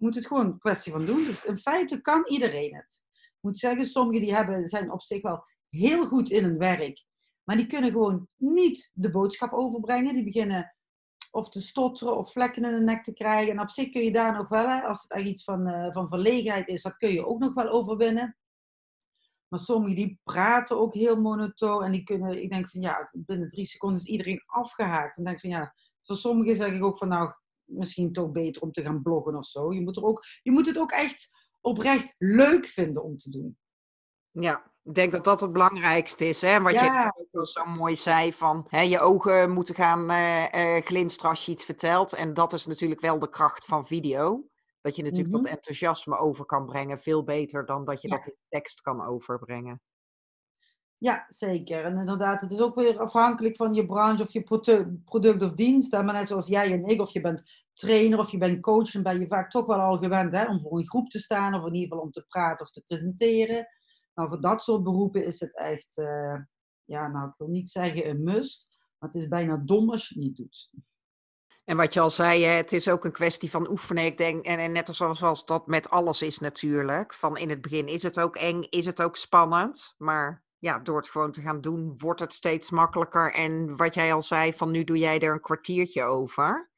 moet 0.00 0.14
het 0.14 0.26
gewoon 0.26 0.46
een 0.46 0.58
kwestie 0.58 0.92
van 0.92 1.06
doen. 1.06 1.24
Dus 1.24 1.44
in 1.44 1.58
feite 1.58 2.00
kan 2.00 2.26
iedereen 2.28 2.74
het. 2.74 3.02
Ik 3.12 3.38
moet 3.40 3.58
zeggen, 3.58 3.86
sommigen 3.86 4.20
die 4.20 4.34
hebben, 4.34 4.68
zijn 4.68 4.92
op 4.92 5.02
zich 5.02 5.22
wel 5.22 5.44
heel 5.68 6.06
goed 6.06 6.30
in 6.30 6.44
hun 6.44 6.58
werk. 6.58 7.04
Maar 7.44 7.56
die 7.56 7.66
kunnen 7.66 7.90
gewoon 7.90 8.28
niet 8.36 8.90
de 8.94 9.10
boodschap 9.10 9.52
overbrengen. 9.52 10.14
Die 10.14 10.24
beginnen 10.24 10.74
of 11.30 11.48
te 11.48 11.60
stotteren 11.60 12.16
of 12.16 12.32
vlekken 12.32 12.64
in 12.64 12.72
de 12.72 12.80
nek 12.80 13.04
te 13.04 13.12
krijgen. 13.12 13.52
En 13.52 13.60
op 13.60 13.70
zich 13.70 13.90
kun 13.90 14.02
je 14.02 14.12
daar 14.12 14.32
nog 14.32 14.48
wel, 14.48 14.68
hè, 14.68 14.80
als 14.80 15.02
het 15.02 15.10
echt 15.10 15.26
iets 15.26 15.44
van, 15.44 15.68
uh, 15.68 15.92
van 15.92 16.08
verlegenheid 16.08 16.68
is, 16.68 16.82
dat 16.82 16.96
kun 16.96 17.12
je 17.12 17.26
ook 17.26 17.38
nog 17.38 17.54
wel 17.54 17.68
overwinnen. 17.68 18.36
Maar 19.48 19.60
sommigen 19.60 19.96
die 19.96 20.20
praten 20.22 20.78
ook 20.78 20.94
heel 20.94 21.20
monotoon 21.20 21.84
en 21.84 21.92
die 21.92 22.02
kunnen, 22.02 22.42
ik 22.42 22.50
denk 22.50 22.70
van 22.70 22.80
ja, 22.80 23.10
binnen 23.12 23.48
drie 23.48 23.66
seconden 23.66 24.00
is 24.00 24.06
iedereen 24.06 24.42
afgehaakt. 24.46 25.16
En 25.16 25.24
denk 25.24 25.40
van 25.40 25.50
ja, 25.50 25.74
voor 26.02 26.16
sommigen 26.16 26.56
zeg 26.56 26.72
ik 26.72 26.84
ook 26.84 26.98
van 26.98 27.08
nou, 27.08 27.32
misschien 27.70 28.12
toch 28.12 28.30
beter 28.30 28.62
om 28.62 28.72
te 28.72 28.82
gaan 28.82 29.02
bloggen 29.02 29.34
of 29.34 29.46
zo. 29.46 29.72
Je 29.72 29.80
moet, 29.80 29.96
er 29.96 30.04
ook, 30.04 30.24
je 30.42 30.50
moet 30.50 30.66
het 30.66 30.78
ook 30.78 30.90
echt 30.90 31.30
oprecht 31.60 32.14
leuk 32.18 32.66
vinden 32.66 33.04
om 33.04 33.16
te 33.16 33.30
doen. 33.30 33.58
Ja, 34.30 34.72
ik 34.82 34.94
denk 34.94 35.12
dat 35.12 35.24
dat 35.24 35.40
het 35.40 35.52
belangrijkste 35.52 36.28
is. 36.28 36.40
Hè? 36.40 36.60
Wat 36.60 36.72
je 36.72 37.12
ook 37.30 37.46
zo 37.46 37.64
mooi 37.64 37.96
zei, 37.96 38.32
van 38.32 38.66
hè, 38.68 38.80
je 38.80 39.00
ogen 39.00 39.50
moeten 39.50 39.74
gaan 39.74 40.10
uh, 40.10 40.44
uh, 40.54 40.82
glinsteren 40.82 41.30
als 41.30 41.46
je 41.46 41.52
iets 41.52 41.64
vertelt. 41.64 42.12
En 42.12 42.34
dat 42.34 42.52
is 42.52 42.66
natuurlijk 42.66 43.00
wel 43.00 43.18
de 43.18 43.28
kracht 43.28 43.64
van 43.64 43.86
video. 43.86 44.44
Dat 44.80 44.96
je 44.96 45.02
natuurlijk 45.02 45.30
dat 45.30 45.42
mhm. 45.42 45.52
enthousiasme 45.52 46.16
over 46.16 46.44
kan 46.44 46.66
brengen. 46.66 46.98
Veel 46.98 47.24
beter 47.24 47.66
dan 47.66 47.84
dat 47.84 48.02
je 48.02 48.08
dat 48.08 48.26
in 48.26 48.36
tekst 48.48 48.80
kan 48.80 49.06
overbrengen. 49.06 49.80
Ja, 51.00 51.26
zeker. 51.28 51.84
En 51.84 51.98
inderdaad, 51.98 52.40
het 52.40 52.52
is 52.52 52.60
ook 52.60 52.74
weer 52.74 52.98
afhankelijk 52.98 53.56
van 53.56 53.74
je 53.74 53.84
branche 53.84 54.22
of 54.22 54.32
je 54.32 54.42
product 55.04 55.42
of 55.42 55.52
dienst. 55.52 55.92
Maar 55.92 56.04
net 56.04 56.28
zoals 56.28 56.46
jij 56.46 56.72
en 56.72 56.86
ik, 56.86 57.00
of 57.00 57.12
je 57.12 57.20
bent 57.20 57.42
trainer 57.72 58.18
of 58.18 58.30
je 58.30 58.38
bent 58.38 58.60
coach, 58.60 58.90
dan 58.90 59.02
ben 59.02 59.20
je 59.20 59.26
vaak 59.26 59.50
toch 59.50 59.66
wel 59.66 59.78
al 59.78 59.98
gewend 59.98 60.32
hè, 60.32 60.46
om 60.46 60.60
voor 60.60 60.78
een 60.78 60.88
groep 60.88 61.10
te 61.10 61.18
staan 61.18 61.54
of 61.54 61.66
in 61.66 61.74
ieder 61.74 61.88
geval 61.88 62.04
om 62.04 62.10
te 62.10 62.24
praten 62.28 62.66
of 62.66 62.72
te 62.72 62.82
presenteren. 62.86 63.66
Nou, 64.14 64.28
voor 64.28 64.40
dat 64.40 64.62
soort 64.62 64.82
beroepen 64.82 65.24
is 65.24 65.40
het 65.40 65.56
echt, 65.56 65.98
uh, 65.98 66.38
ja, 66.84 67.08
nou, 67.08 67.28
ik 67.28 67.34
wil 67.36 67.48
niet 67.48 67.70
zeggen 67.70 68.08
een 68.08 68.22
must, 68.22 68.68
maar 68.98 69.10
het 69.10 69.22
is 69.22 69.28
bijna 69.28 69.56
dom 69.56 69.90
als 69.90 70.08
je 70.08 70.14
het 70.14 70.24
niet 70.24 70.36
doet. 70.36 70.70
En 71.64 71.76
wat 71.76 71.94
je 71.94 72.00
al 72.00 72.10
zei, 72.10 72.44
het 72.44 72.72
is 72.72 72.88
ook 72.88 73.04
een 73.04 73.12
kwestie 73.12 73.50
van 73.50 73.70
oefenen. 73.70 74.04
Ik 74.04 74.18
denk, 74.18 74.44
en, 74.44 74.72
net 74.72 74.88
zoals 74.94 75.46
dat 75.46 75.66
met 75.66 75.90
alles 75.90 76.22
is 76.22 76.38
natuurlijk. 76.38 77.14
Van 77.14 77.36
in 77.36 77.50
het 77.50 77.60
begin 77.60 77.88
is 77.88 78.02
het 78.02 78.20
ook 78.20 78.36
eng, 78.36 78.62
is 78.62 78.86
het 78.86 79.02
ook 79.02 79.16
spannend. 79.16 79.94
Maar 79.98 80.48
ja, 80.60 80.78
door 80.78 80.96
het 80.96 81.08
gewoon 81.08 81.32
te 81.32 81.40
gaan 81.40 81.60
doen, 81.60 81.94
wordt 81.98 82.20
het 82.20 82.32
steeds 82.32 82.70
makkelijker. 82.70 83.32
En 83.32 83.76
wat 83.76 83.94
jij 83.94 84.14
al 84.14 84.22
zei, 84.22 84.52
van 84.52 84.70
nu 84.70 84.84
doe 84.84 84.98
jij 84.98 85.20
er 85.20 85.32
een 85.32 85.40
kwartiertje 85.40 86.02
over. 86.02 86.70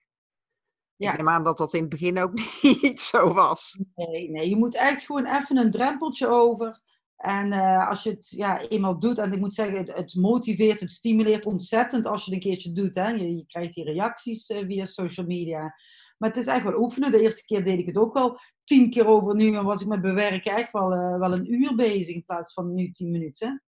Ja. 0.95 1.11
Ik 1.11 1.17
neem 1.17 1.29
aan 1.29 1.45
dat 1.45 1.59
dat 1.59 1.75
in 1.75 1.81
het 1.81 1.89
begin 1.89 2.19
ook 2.19 2.33
niet 2.83 3.01
zo 3.01 3.33
was. 3.33 3.79
Nee, 3.95 4.31
nee, 4.31 4.49
je 4.49 4.57
moet 4.57 4.75
echt 4.75 5.05
gewoon 5.05 5.27
even 5.27 5.57
een 5.57 5.71
drempeltje 5.71 6.27
over. 6.27 6.81
En 7.17 7.47
uh, 7.47 7.89
als 7.89 8.03
je 8.03 8.11
het 8.11 8.31
ja, 8.31 8.61
eenmaal 8.69 8.99
doet, 8.99 9.19
en 9.19 9.33
ik 9.33 9.39
moet 9.39 9.55
zeggen, 9.55 9.77
het, 9.77 9.93
het, 9.95 10.15
motiveert, 10.15 10.81
het 10.81 10.91
stimuleert 10.91 11.47
ontzettend 11.47 12.07
als 12.07 12.25
je 12.25 12.35
het 12.35 12.45
een 12.45 12.51
keertje 12.51 12.73
doet. 12.73 12.95
Hè. 12.95 13.09
Je, 13.09 13.37
je 13.37 13.47
krijgt 13.47 13.75
die 13.75 13.85
reacties 13.85 14.51
uh, 14.51 14.67
via 14.67 14.85
social 14.85 15.27
media. 15.27 15.75
Maar 16.19 16.29
het 16.29 16.37
is 16.39 16.47
echt 16.47 16.65
wel 16.65 16.81
oefenen. 16.81 17.11
De 17.11 17.21
eerste 17.21 17.45
keer 17.45 17.65
deed 17.65 17.79
ik 17.79 17.87
het 17.87 17.97
ook 17.97 18.15
wel 18.15 18.39
tien 18.65 18.91
keer 18.91 19.07
over 19.07 19.35
nu. 19.35 19.55
En 19.55 19.65
was 19.65 19.81
ik 19.81 19.87
met 19.87 20.01
bewerken 20.01 20.57
echt 20.57 20.73
wel, 20.73 20.93
uh, 20.93 21.19
wel 21.19 21.33
een 21.33 21.53
uur 21.53 21.75
bezig 21.75 22.15
in 22.15 22.25
plaats 22.25 22.53
van 22.53 22.75
nu 22.75 22.91
tien 22.91 23.11
minuten. 23.11 23.63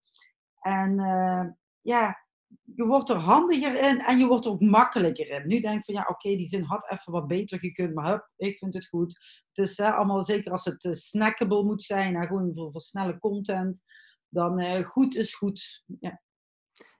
En 0.64 0.98
uh, 0.98 1.44
ja, 1.80 2.24
je 2.62 2.84
wordt 2.84 3.08
er 3.08 3.16
handiger 3.16 3.78
in 3.78 4.00
en 4.00 4.18
je 4.18 4.26
wordt 4.26 4.44
er 4.44 4.50
ook 4.50 4.60
makkelijker 4.60 5.28
in. 5.28 5.46
Nu 5.46 5.60
denk 5.60 5.78
ik 5.78 5.84
van 5.84 5.94
ja, 5.94 6.06
oké, 6.08 6.28
die 6.36 6.46
zin 6.46 6.62
had 6.62 6.90
even 6.90 7.12
wat 7.12 7.26
beter 7.26 7.58
gekund, 7.58 7.94
maar 7.94 8.10
hup, 8.10 8.30
ik 8.36 8.58
vind 8.58 8.74
het 8.74 8.86
goed. 8.86 9.18
Het 9.52 9.66
is 9.66 9.76
hè, 9.76 9.90
allemaal, 9.90 10.24
zeker 10.24 10.52
als 10.52 10.64
het 10.64 10.84
uh, 10.84 10.92
snackable 10.92 11.62
moet 11.62 11.82
zijn, 11.82 12.16
en 12.16 12.26
gewoon 12.26 12.52
voor, 12.54 12.72
voor 12.72 12.80
snelle 12.80 13.18
content, 13.18 13.84
dan 14.28 14.60
uh, 14.60 14.86
goed 14.86 15.16
is 15.16 15.34
goed. 15.34 15.84
Ja. 16.00 16.22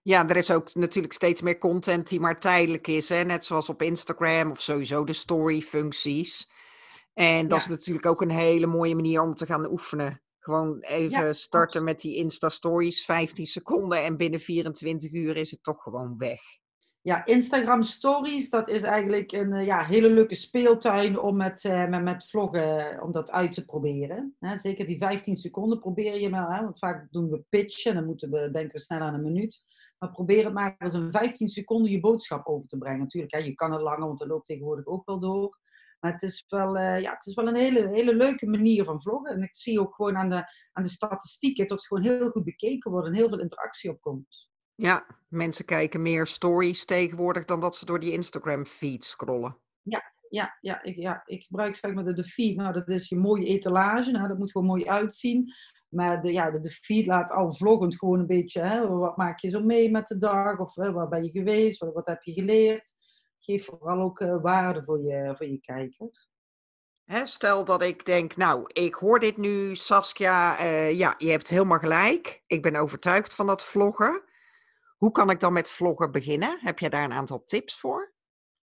Ja, 0.02 0.28
er 0.28 0.37
is 0.37 0.50
ook 0.50 0.75
natuurlijk 0.75 1.14
steeds 1.14 1.40
meer 1.40 1.59
content 1.59 2.09
die 2.09 2.21
maar 2.21 2.40
tijdelijk 2.40 2.87
is. 2.87 3.09
Hè? 3.09 3.23
Net 3.23 3.44
zoals 3.44 3.68
op 3.68 3.83
Instagram 3.83 4.50
of 4.50 4.61
sowieso 4.61 5.04
de 5.04 5.12
story-functies. 5.12 6.50
En 7.14 7.49
dat 7.49 7.59
is 7.61 7.66
natuurlijk 7.66 8.06
ook 8.06 8.21
een 8.21 8.30
hele 8.30 8.66
mooie 8.66 8.94
manier 8.94 9.23
om 9.23 9.35
te 9.35 9.47
gaan 9.47 9.71
oefenen. 9.71 10.23
Gewoon 10.44 10.80
even 10.80 11.34
starten 11.34 11.84
met 11.84 12.00
die 12.00 12.16
Insta-stories, 12.16 13.04
15 13.04 13.46
seconden 13.46 14.04
en 14.04 14.16
binnen 14.16 14.40
24 14.40 15.12
uur 15.12 15.36
is 15.36 15.50
het 15.50 15.62
toch 15.62 15.82
gewoon 15.82 16.18
weg. 16.18 16.40
Ja, 17.00 17.26
Instagram 17.26 17.82
Stories, 17.82 18.50
dat 18.50 18.68
is 18.68 18.82
eigenlijk 18.82 19.32
een 19.32 19.52
eh, 19.52 19.66
ja, 19.66 19.84
hele 19.84 20.10
leuke 20.10 20.34
speeltuin 20.34 21.18
om 21.18 21.36
met, 21.36 21.64
uh, 21.64 21.88
met, 21.88 22.02
met 22.02 22.28
vloggen, 22.28 23.02
om 23.02 23.12
dat 23.12 23.30
uit 23.30 23.52
te 23.52 23.64
proberen. 23.64 24.36
zeker 24.52 24.86
die 24.86 24.98
15 24.98 25.36
seconden 25.36 25.78
probeer 25.78 26.20
je 26.20 26.30
wel, 26.30 26.48
hè, 26.48 26.62
want 26.62 26.78
vaak 26.78 27.06
doen 27.10 27.30
we 27.30 27.44
pitchen 27.48 27.90
en 27.90 27.96
dan 27.96 28.06
moeten 28.06 28.30
we, 28.30 28.50
denken 28.50 28.72
we 28.72 28.80
snel 28.80 29.00
aan 29.00 29.14
een 29.14 29.22
minuut. 29.22 29.64
Maar 29.98 30.10
probeer 30.10 30.44
het 30.44 30.54
maar 30.54 30.74
eens 30.78 30.94
een 30.94 31.12
15 31.12 31.48
seconden 31.48 31.90
je 31.90 32.00
boodschap 32.00 32.46
over 32.46 32.68
te 32.68 32.78
brengen. 32.78 33.00
Natuurlijk, 33.00 33.32
hè, 33.32 33.38
je 33.38 33.54
kan 33.54 33.72
het 33.72 33.82
langer, 33.82 34.06
want 34.06 34.18
dat 34.18 34.28
loopt 34.28 34.46
tegenwoordig 34.46 34.86
ook 34.86 35.06
wel 35.06 35.18
door. 35.18 35.58
Maar 36.04 36.12
het 36.12 36.23
is 36.23 36.44
wel, 36.49 36.76
uh, 36.76 37.00
ja, 37.00 37.12
het 37.12 37.26
is 37.26 37.34
wel 37.34 37.49
een 37.49 37.54
hele, 37.54 37.88
hele 37.88 38.14
leuke 38.14 38.46
manier 38.46 38.84
van 38.84 39.00
vloggen. 39.00 39.34
En 39.34 39.42
ik 39.42 39.56
zie 39.56 39.80
ook 39.80 39.94
gewoon 39.94 40.16
aan 40.16 40.28
de, 40.28 40.44
aan 40.73 40.82
de 40.82 40.88
statistieken 40.88 41.66
dat 41.66 41.78
het 41.78 41.87
gewoon 41.87 42.02
heel 42.02 42.30
goed 42.30 42.44
bekeken 42.44 42.90
wordt 42.90 43.06
en 43.06 43.14
heel 43.14 43.28
veel 43.28 43.40
interactie 43.40 43.90
op 43.90 44.00
komt. 44.00 44.50
Ja, 44.75 45.06
mensen 45.28 45.64
kijken 45.64 46.02
meer 46.02 46.26
stories 46.26 46.84
tegenwoordig 46.84 47.44
dan 47.44 47.61
dat 47.61 47.76
ze 47.76 47.84
door 47.84 48.00
die 48.00 48.12
Instagram 48.12 48.66
feed 48.66 49.04
scrollen. 49.04 49.56
Ja, 49.82 50.02
ja, 50.28 50.58
ja, 50.61 50.82
ik, 50.82 50.96
ja, 50.96 51.23
ik 51.26 51.42
gebruik 51.42 51.76
zeg 51.76 51.94
maar 51.94 52.04
de, 52.04 52.12
de 52.12 52.25
feed. 52.25 52.56
Nou, 52.56 52.73
dat 52.73 52.88
is 52.88 53.08
je 53.08 53.16
mooie 53.16 53.46
etalage. 53.46 54.11
Nou, 54.11 54.28
dat 54.28 54.38
moet 54.38 54.50
gewoon 54.50 54.66
mooi 54.66 54.87
uitzien. 54.87 55.52
Maar 55.88 56.23
de, 56.23 56.32
ja, 56.32 56.50
de, 56.50 56.61
de 56.61 56.70
feed 56.70 57.06
laat 57.06 57.30
al 57.30 57.54
vloggend 57.54 57.99
gewoon 57.99 58.18
een 58.18 58.26
beetje, 58.26 58.61
hè, 58.61 58.88
wat 58.88 59.16
maak 59.16 59.40
je 59.40 59.49
zo 59.49 59.62
mee 59.62 59.90
met 59.90 60.06
de 60.06 60.16
dag? 60.16 60.58
Of 60.58 60.75
hè, 60.75 60.92
waar 60.92 61.08
ben 61.08 61.25
je 61.25 61.30
geweest? 61.30 61.78
Wat, 61.78 61.94
wat 61.94 62.06
heb 62.06 62.23
je 62.23 62.32
geleerd? 62.32 62.92
Geef 63.44 63.64
vooral 63.64 64.00
ook 64.00 64.20
uh, 64.20 64.42
waarde 64.42 64.82
voor 64.84 65.02
je, 65.02 65.34
voor 65.36 65.46
je 65.46 65.60
kijker. 65.60 66.10
Hè, 67.04 67.26
stel 67.26 67.64
dat 67.64 67.82
ik 67.82 68.04
denk, 68.04 68.36
nou, 68.36 68.64
ik 68.72 68.94
hoor 68.94 69.20
dit 69.20 69.36
nu, 69.36 69.76
Saskia, 69.76 70.60
uh, 70.60 70.92
ja, 70.98 71.14
je 71.18 71.30
hebt 71.30 71.48
helemaal 71.48 71.78
gelijk. 71.78 72.42
Ik 72.46 72.62
ben 72.62 72.76
overtuigd 72.76 73.34
van 73.34 73.46
dat 73.46 73.64
vloggen. 73.64 74.22
Hoe 74.96 75.10
kan 75.10 75.30
ik 75.30 75.40
dan 75.40 75.52
met 75.52 75.70
vloggen 75.70 76.10
beginnen? 76.10 76.58
Heb 76.60 76.78
je 76.78 76.90
daar 76.90 77.04
een 77.04 77.12
aantal 77.12 77.44
tips 77.44 77.78
voor? 77.78 78.12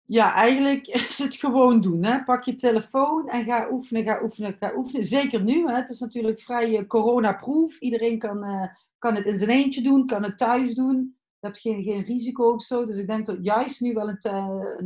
Ja, 0.06 0.34
eigenlijk 0.34 0.88
is 1.10 1.18
het 1.18 1.36
gewoon 1.36 1.82
doen. 1.82 2.04
Hè? 2.04 2.24
Pak 2.24 2.44
je 2.44 2.56
telefoon 2.56 3.30
en 3.30 3.46
ga 3.46 3.68
oefenen, 3.72 4.04
ga 4.04 4.24
oefenen, 4.24 4.56
ga 4.60 4.74
oefenen. 4.75 5.04
Zeker 5.04 5.44
nu. 5.44 5.68
Hè? 5.68 5.75
Het 5.75 5.90
is 5.90 6.00
natuurlijk 6.00 6.40
vrij 6.42 6.80
uh, 6.80 6.88
coronaproof. 6.88 7.80
Iedereen 7.80 8.20
kan, 8.20 8.46
uh, 8.46 8.68
kan 8.98 9.16
het 9.16 9.25
in 9.25 9.38
zijn 9.38 9.50
eentje 9.50 9.82
doen, 9.82 10.06
kan 10.06 10.24
het 10.24 10.38
thuis 10.38 10.74
doen 10.74 11.20
je 11.42 11.48
hebt 11.48 11.60
geen, 11.60 11.84
geen 11.84 12.04
risico 12.04 12.52
of 12.52 12.62
zo. 12.62 12.86
Dus 12.86 12.98
ik 12.98 13.08
denk 13.08 13.26
dat 13.26 13.38
juist 13.42 13.82
nu 13.82 13.94
wel 13.94 14.10
een, 14.10 14.20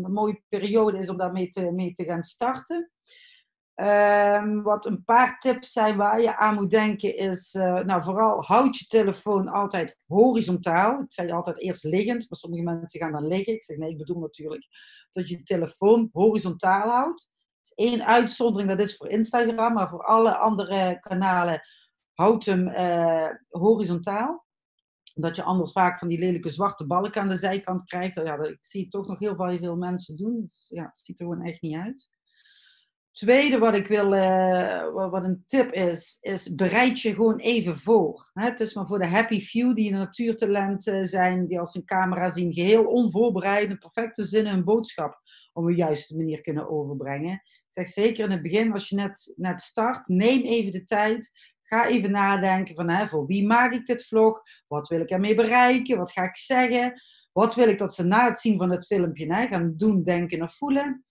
een 0.04 0.12
mooie 0.12 0.44
periode 0.50 0.98
is 0.98 1.10
om 1.10 1.18
daarmee 1.18 1.50
te, 1.50 1.72
mee 1.72 1.94
te 1.94 2.04
gaan 2.04 2.24
starten. 2.24 2.92
Um, 3.76 4.64
wat 4.64 4.86
een 4.86 5.04
paar 5.04 5.40
tips 5.40 5.72
zijn 5.72 5.98
waar 5.98 6.22
je 6.22 6.38
aan 6.38 6.56
moet 6.56 6.70
denken 6.70 7.18
is, 7.18 7.54
uh, 7.54 7.80
nou 7.80 8.04
vooral 8.04 8.44
houd 8.44 8.78
je 8.78 8.86
telefoon 8.86 9.48
altijd 9.48 10.00
horizontaal. 10.08 11.00
Ik 11.00 11.12
zei 11.12 11.32
altijd 11.32 11.60
eerst 11.60 11.84
liggend, 11.84 12.30
maar 12.30 12.40
sommige 12.40 12.64
mensen 12.64 13.00
gaan 13.00 13.12
dan 13.12 13.28
liggen. 13.28 13.54
Ik 13.54 13.64
zeg 13.64 13.78
nee, 13.78 13.90
ik 13.90 13.98
bedoel 13.98 14.20
natuurlijk 14.20 14.66
dat 15.10 15.30
je 15.30 15.44
telefoon 15.44 16.10
horizontaal 16.12 16.90
houdt. 16.90 17.30
Eén 17.76 18.04
uitzondering, 18.04 18.70
dat 18.70 18.80
is 18.80 18.96
voor 18.96 19.10
Instagram, 19.10 19.74
maar 19.74 19.90
voor 19.90 20.06
alle 20.06 20.38
andere 20.38 21.00
kanalen 21.00 21.62
houd 22.14 22.46
hem 22.46 22.68
uh, 22.68 23.30
horizontaal 23.50 24.45
dat 25.16 25.36
je 25.36 25.44
anders 25.44 25.72
vaak 25.72 26.00
van 26.00 26.08
die 26.08 26.20
lelijke 26.20 26.50
zwarte 26.50 26.86
balken 26.86 27.22
aan 27.22 27.30
de 27.30 27.36
zijkant 27.36 27.84
krijgt. 27.84 28.16
Ja, 28.16 28.38
dat, 28.38 28.48
ik 28.48 28.58
zie 28.62 28.88
toch 28.88 29.08
nog 29.08 29.20
heel 29.20 29.36
veel, 29.36 29.76
mensen 29.76 30.16
doen. 30.16 30.42
Dus 30.42 30.66
ja, 30.70 30.84
het 30.84 30.98
ziet 30.98 31.20
er 31.20 31.26
gewoon 31.26 31.46
echt 31.46 31.62
niet 31.62 31.76
uit. 31.76 32.08
Tweede 33.12 33.58
wat 33.58 33.74
ik 33.74 33.88
wil, 33.88 34.14
uh, 34.14 34.94
wat 34.94 35.24
een 35.24 35.44
tip 35.46 35.72
is, 35.72 36.18
is 36.22 36.56
bereid 36.56 37.02
je 37.02 37.14
gewoon 37.14 37.38
even 37.38 37.78
voor. 37.78 38.30
Het 38.34 38.60
is 38.60 38.74
maar 38.74 38.88
voor 38.88 39.00
de 39.00 39.08
happy 39.08 39.42
few 39.42 39.76
die 39.76 39.92
natuurtalenten 39.92 41.06
zijn, 41.06 41.48
die 41.48 41.60
als 41.60 41.76
een 41.76 41.86
camera 41.86 42.30
zien, 42.30 42.54
geheel 42.54 42.86
onvoorbereid, 42.86 43.70
een 43.70 43.78
perfecte 43.78 44.26
zin 44.26 44.48
hun 44.48 44.64
boodschap 44.64 45.22
op 45.54 45.66
een 45.66 45.76
juiste 45.76 46.18
manier 46.18 46.42
kunnen 46.42 46.70
overbrengen. 46.70 47.34
Ik 47.34 47.66
zeg 47.70 47.88
zeker 47.88 48.24
in 48.24 48.32
het 48.32 48.42
begin, 48.42 48.74
als 48.74 48.90
je 48.90 48.96
net, 48.96 49.34
net 49.36 49.62
start, 49.62 50.08
neem 50.08 50.42
even 50.42 50.72
de 50.72 50.84
tijd. 50.84 51.54
Ga 51.66 51.88
even 51.88 52.12
nadenken 52.12 52.76
van 52.76 52.90
hè, 52.90 53.08
voor 53.08 53.26
wie 53.26 53.46
maak 53.48 53.72
ik 53.72 53.86
dit 53.86 54.06
vlog? 54.06 54.42
Wat 54.68 54.88
wil 54.88 55.00
ik 55.00 55.10
ermee 55.10 55.36
bereiken? 55.36 55.98
Wat 55.98 56.12
ga 56.12 56.24
ik 56.24 56.38
zeggen? 56.38 57.02
Wat 57.32 57.56
wil 57.56 57.68
ik 57.68 57.78
dat 57.78 57.94
ze 57.94 58.04
na 58.04 58.26
het 58.26 58.40
zien 58.40 58.58
van 58.58 58.72
het 58.72 58.86
filmpje 58.86 59.34
hè, 59.34 59.48
gaan 59.48 59.74
doen, 59.78 60.04
denken 60.04 60.42
of 60.42 60.56
voelen? 60.58 61.04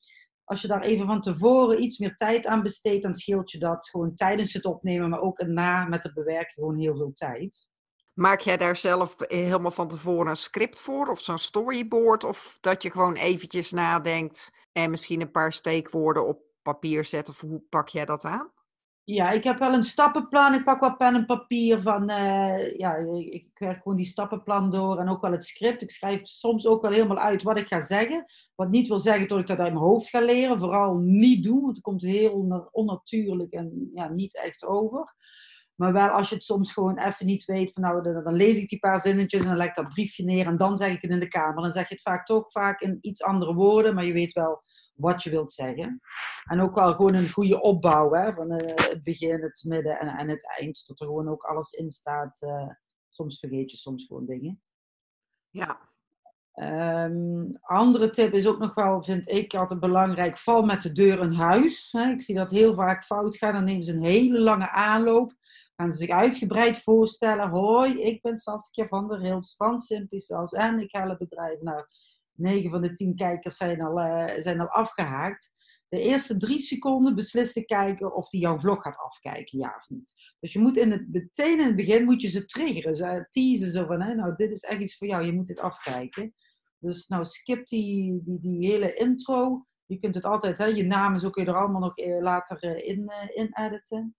Als 0.45 0.61
je 0.61 0.69
daar 0.69 0.83
even 0.83 1.07
van 1.07 1.21
tevoren 1.21 1.83
iets 1.83 1.99
meer 1.99 2.15
tijd 2.15 2.47
aan 2.47 2.63
besteedt, 2.63 3.03
dan 3.03 3.15
scheelt 3.15 3.51
je 3.51 3.59
dat 3.59 3.89
gewoon 3.89 4.15
tijdens 4.15 4.53
het 4.53 4.65
opnemen, 4.65 5.11
maar 5.11 5.21
ook 5.21 5.47
na 5.47 5.85
met 5.85 6.03
het 6.03 6.15
bewerken 6.15 6.53
gewoon 6.53 6.77
heel 6.77 6.97
veel 6.97 7.13
tijd. 7.13 7.69
Maak 8.13 8.41
jij 8.41 8.57
daar 8.57 8.77
zelf 8.77 9.15
helemaal 9.19 9.71
van 9.71 9.89
tevoren 9.89 10.27
een 10.27 10.37
script 10.37 10.81
voor 10.81 11.09
of 11.09 11.21
zo'n 11.21 11.39
storyboard? 11.39 12.25
Of 12.25 12.59
dat 12.61 12.83
je 12.83 12.91
gewoon 12.91 13.15
eventjes 13.15 13.71
nadenkt 13.71 14.51
en 14.73 14.91
misschien 14.91 15.21
een 15.21 15.31
paar 15.31 15.53
steekwoorden 15.53 16.27
op 16.27 16.43
papier 16.63 17.05
zet? 17.05 17.29
Of 17.29 17.41
hoe 17.41 17.63
pak 17.69 17.89
jij 17.89 18.05
dat 18.05 18.25
aan? 18.25 18.53
Ja, 19.05 19.31
ik 19.31 19.45
heb 19.45 19.59
wel 19.59 19.75
een 19.75 19.83
stappenplan. 19.83 20.55
Ik 20.55 20.65
pak 20.65 20.81
wel 20.81 20.97
pen 20.97 21.15
en 21.15 21.27
papier 21.27 21.83
van, 21.83 22.11
uh, 22.11 22.77
ja, 22.77 22.95
ik 23.31 23.47
werk 23.55 23.83
gewoon 23.83 23.97
die 23.97 24.07
stappenplan 24.07 24.71
door 24.71 24.99
en 24.99 25.09
ook 25.09 25.21
wel 25.21 25.33
het 25.33 25.45
script. 25.45 25.83
Ik 25.83 25.91
schrijf 25.91 26.27
soms 26.27 26.67
ook 26.67 26.83
wel 26.83 26.91
helemaal 26.91 27.19
uit 27.19 27.43
wat 27.43 27.59
ik 27.59 27.67
ga 27.67 27.81
zeggen. 27.81 28.25
Wat 28.55 28.71
niet 28.71 28.89
wil 28.89 28.99
zeggen 28.99 29.29
dat 29.29 29.39
ik 29.39 29.47
dat 29.47 29.59
uit 29.59 29.73
mijn 29.73 29.85
hoofd 29.85 30.09
ga 30.09 30.21
leren. 30.21 30.59
Vooral 30.59 30.97
niet 30.97 31.43
doen, 31.43 31.61
want 31.61 31.75
het 31.75 31.85
komt 31.85 32.03
heel 32.03 32.69
onnatuurlijk 32.71 33.53
en 33.53 33.91
ja, 33.95 34.09
niet 34.09 34.37
echt 34.37 34.65
over. 34.65 35.15
Maar 35.75 35.93
wel 35.93 36.09
als 36.09 36.29
je 36.29 36.35
het 36.35 36.45
soms 36.45 36.73
gewoon 36.73 36.99
even 36.99 37.27
niet 37.27 37.45
weet, 37.45 37.73
van 37.73 37.83
nou, 37.83 38.03
dan, 38.03 38.25
dan 38.25 38.35
lees 38.35 38.57
ik 38.57 38.69
die 38.69 38.79
paar 38.79 39.01
zinnetjes 39.01 39.41
en 39.41 39.49
dan 39.49 39.57
leg 39.57 39.69
ik 39.69 39.75
dat 39.75 39.93
briefje 39.93 40.25
neer 40.25 40.47
en 40.47 40.57
dan 40.57 40.77
zeg 40.77 40.93
ik 40.93 41.03
het 41.03 41.11
in 41.11 41.21
de 41.21 41.29
kamer. 41.29 41.63
Dan 41.63 41.73
zeg 41.73 41.89
je 41.89 41.95
het 41.95 42.03
vaak 42.03 42.27
toch 42.27 42.51
vaak 42.51 42.81
in 42.81 42.99
iets 43.01 43.23
andere 43.23 43.55
woorden, 43.55 43.95
maar 43.95 44.05
je 44.05 44.13
weet 44.13 44.33
wel 44.33 44.63
wat 44.95 45.23
je 45.23 45.31
wilt 45.31 45.53
zeggen. 45.53 46.01
En 46.45 46.61
ook 46.61 46.75
wel 46.75 46.95
gewoon 46.95 47.15
een 47.15 47.31
goede 47.31 47.61
opbouw, 47.61 48.13
hè, 48.13 48.33
van 48.33 48.53
uh, 48.53 48.67
het 48.75 49.03
begin, 49.03 49.43
het 49.43 49.63
midden 49.67 49.99
en, 49.99 50.09
en 50.09 50.29
het 50.29 50.47
eind. 50.59 50.87
Dat 50.87 51.01
er 51.01 51.07
gewoon 51.07 51.29
ook 51.29 51.43
alles 51.43 51.73
in 51.73 51.91
staat. 51.91 52.43
Uh, 52.43 52.69
soms 53.09 53.39
vergeet 53.39 53.71
je 53.71 53.77
soms 53.77 54.07
gewoon 54.07 54.27
dingen. 54.27 54.63
Ja. 55.51 55.93
Um, 56.55 57.51
andere 57.61 58.11
tip 58.11 58.33
is 58.33 58.47
ook 58.47 58.59
nog 58.59 58.75
wel, 58.75 59.03
vind 59.03 59.29
ik 59.29 59.55
altijd 59.55 59.81
belangrijk, 59.81 60.39
val 60.39 60.63
met 60.63 60.83
de 60.83 60.93
deur 60.93 61.23
in 61.23 61.33
huis. 61.33 61.93
Hè. 61.93 62.11
Ik 62.11 62.23
zie 62.23 62.35
dat 62.35 62.51
heel 62.51 62.75
vaak 62.75 63.05
fout 63.05 63.37
gaan. 63.37 63.53
Dan 63.53 63.65
nemen 63.65 63.85
ze 63.85 63.93
een 63.93 64.05
hele 64.05 64.39
lange 64.39 64.71
aanloop. 64.71 65.33
Gaan 65.77 65.93
ze 65.93 65.99
zich 65.99 66.11
uitgebreid 66.11 66.79
voorstellen. 66.79 67.49
Hoi, 67.49 68.01
ik 68.01 68.23
ben 68.23 68.37
Saskia 68.37 68.87
van 68.87 69.09
der 69.09 69.21
Hils 69.21 69.57
van 69.57 69.79
Simpisas 69.81 70.53
en 70.53 70.79
ik 70.79 70.93
help 70.93 71.19
bedrijf. 71.19 71.61
Nou, 71.61 71.85
9 72.37 72.71
van 72.71 72.83
de 72.83 72.93
10 72.93 73.15
kijkers 73.15 73.57
zijn 73.57 73.81
al, 73.81 73.99
uh, 73.99 74.33
zijn 74.39 74.61
al 74.61 74.69
afgehaakt. 74.69 75.53
De 75.89 76.01
eerste 76.01 76.37
drie 76.37 76.59
seconden 76.59 77.15
beslist 77.15 77.55
de 77.55 77.65
kijker 77.65 78.11
of 78.11 78.29
die 78.29 78.41
jouw 78.41 78.59
vlog 78.59 78.83
gaat 78.83 78.99
afkijken, 78.99 79.59
ja 79.59 79.77
of 79.77 79.89
niet. 79.89 80.13
Dus 80.41 80.53
je 80.53 80.59
moet 80.59 80.77
in 80.77 80.91
het, 80.91 81.13
meteen 81.13 81.61
in 81.61 81.67
het 81.67 81.77
begin 81.77 82.05
moet 82.05 82.23
je 82.23 82.29
ze 82.29 82.45
triggeren, 82.45 82.95
ze 82.95 83.27
teasen 83.31 83.71
zo 83.71 83.87
van, 83.87 84.01
hè, 84.01 84.15
nou 84.15 84.35
dit 84.37 84.51
is 84.51 84.63
echt 84.63 84.81
iets 84.81 84.97
voor 84.97 85.07
jou, 85.07 85.25
je 85.25 85.33
moet 85.33 85.47
dit 85.47 85.61
afkijken. 85.61 86.35
Dus 86.79 87.07
nou 87.07 87.25
skip 87.25 87.67
die, 87.67 88.23
die, 88.23 88.41
die 88.41 88.67
hele 88.67 88.95
intro. 88.95 89.67
Je 89.87 89.97
kunt 89.97 90.15
het 90.15 90.25
altijd, 90.25 90.59
hè, 90.59 90.65
je 90.65 90.85
namen 90.85 91.21
zo 91.21 91.31
kun 91.31 91.45
je 91.45 91.51
er 91.51 91.57
allemaal 91.57 91.81
nog 91.81 91.97
eh, 91.97 92.21
later 92.21 92.85
in, 92.85 93.13
in 93.35 93.49
editen. 93.53 94.17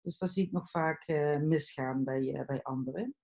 Dus 0.00 0.18
dat 0.18 0.30
zie 0.30 0.44
ik 0.44 0.52
nog 0.52 0.70
vaak 0.70 1.06
misgaan 1.42 2.04
bij, 2.04 2.44
bij 2.46 2.62
anderen. 2.62 3.14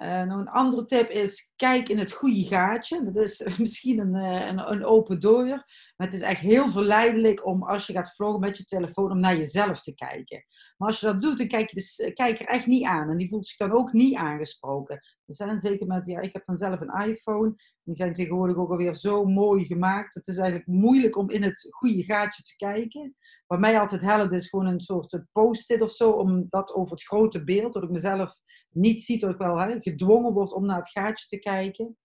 Uh, 0.00 0.22
nog 0.22 0.38
een 0.38 0.48
andere 0.48 0.84
tip 0.84 1.08
is, 1.08 1.52
kijk 1.56 1.88
in 1.88 1.98
het 1.98 2.12
goede 2.12 2.44
gaatje. 2.44 3.04
Dat 3.12 3.24
is 3.24 3.46
misschien 3.58 3.98
een, 3.98 4.14
eh, 4.14 4.46
een, 4.46 4.72
een, 4.72 4.84
open 4.84 5.20
deur. 5.20 5.64
Maar 5.96 6.06
het 6.06 6.14
is 6.14 6.20
echt 6.20 6.40
heel 6.40 6.68
verleidelijk 6.68 7.46
om 7.46 7.62
als 7.62 7.86
je 7.86 7.92
gaat 7.92 8.14
vloggen 8.14 8.40
met 8.40 8.58
je 8.58 8.64
telefoon, 8.64 9.10
om 9.10 9.20
naar 9.20 9.36
jezelf 9.36 9.82
te 9.82 9.94
kijken. 9.94 10.44
Maar 10.76 10.88
als 10.88 11.00
je 11.00 11.06
dat 11.06 11.22
doet, 11.22 11.38
dan 11.38 11.48
kijk 11.48 11.70
je 11.70 11.76
de 11.76 12.04
eh, 12.04 12.14
kijker 12.14 12.46
echt 12.46 12.66
niet 12.66 12.84
aan. 12.84 13.10
En 13.10 13.16
die 13.16 13.28
voelt 13.28 13.46
zich 13.46 13.56
dan 13.56 13.72
ook 13.72 13.92
niet 13.92 14.16
aangesproken. 14.16 14.94
Er 15.26 15.34
zijn 15.34 15.60
zeker 15.60 15.86
met, 15.86 16.06
ja, 16.06 16.20
ik 16.20 16.32
heb 16.32 16.44
dan 16.44 16.56
zelf 16.56 16.80
een 16.80 17.08
iPhone. 17.08 17.54
Die 17.82 17.94
zijn 17.94 18.12
tegenwoordig 18.12 18.56
ook 18.56 18.70
alweer 18.70 18.94
zo 18.94 19.24
mooi 19.24 19.64
gemaakt. 19.64 20.14
Het 20.14 20.28
is 20.28 20.36
eigenlijk 20.36 20.68
moeilijk 20.68 21.16
om 21.16 21.30
in 21.30 21.42
het 21.42 21.66
goede 21.70 22.02
gaatje 22.02 22.42
te 22.42 22.56
kijken. 22.56 23.16
Wat 23.46 23.58
mij 23.58 23.80
altijd 23.80 24.02
helpt 24.02 24.32
is 24.32 24.48
gewoon 24.48 24.66
een 24.66 24.80
soort 24.80 25.24
post-it 25.32 25.82
of 25.82 25.90
zo, 25.90 26.10
om 26.10 26.46
dat 26.48 26.72
over 26.74 26.92
het 26.92 27.04
grote 27.04 27.44
beeld, 27.44 27.72
dat 27.72 27.82
ik 27.82 27.90
mezelf 27.90 28.40
niet 28.72 29.02
ziet, 29.02 29.22
ik 29.22 29.36
wel 29.36 29.58
hè, 29.58 29.80
gedwongen 29.80 30.32
word 30.32 30.52
om 30.52 30.66
naar 30.66 30.78
het 30.78 30.90
gaatje 30.90 31.26
te 31.26 31.38
kijken. 31.38 31.96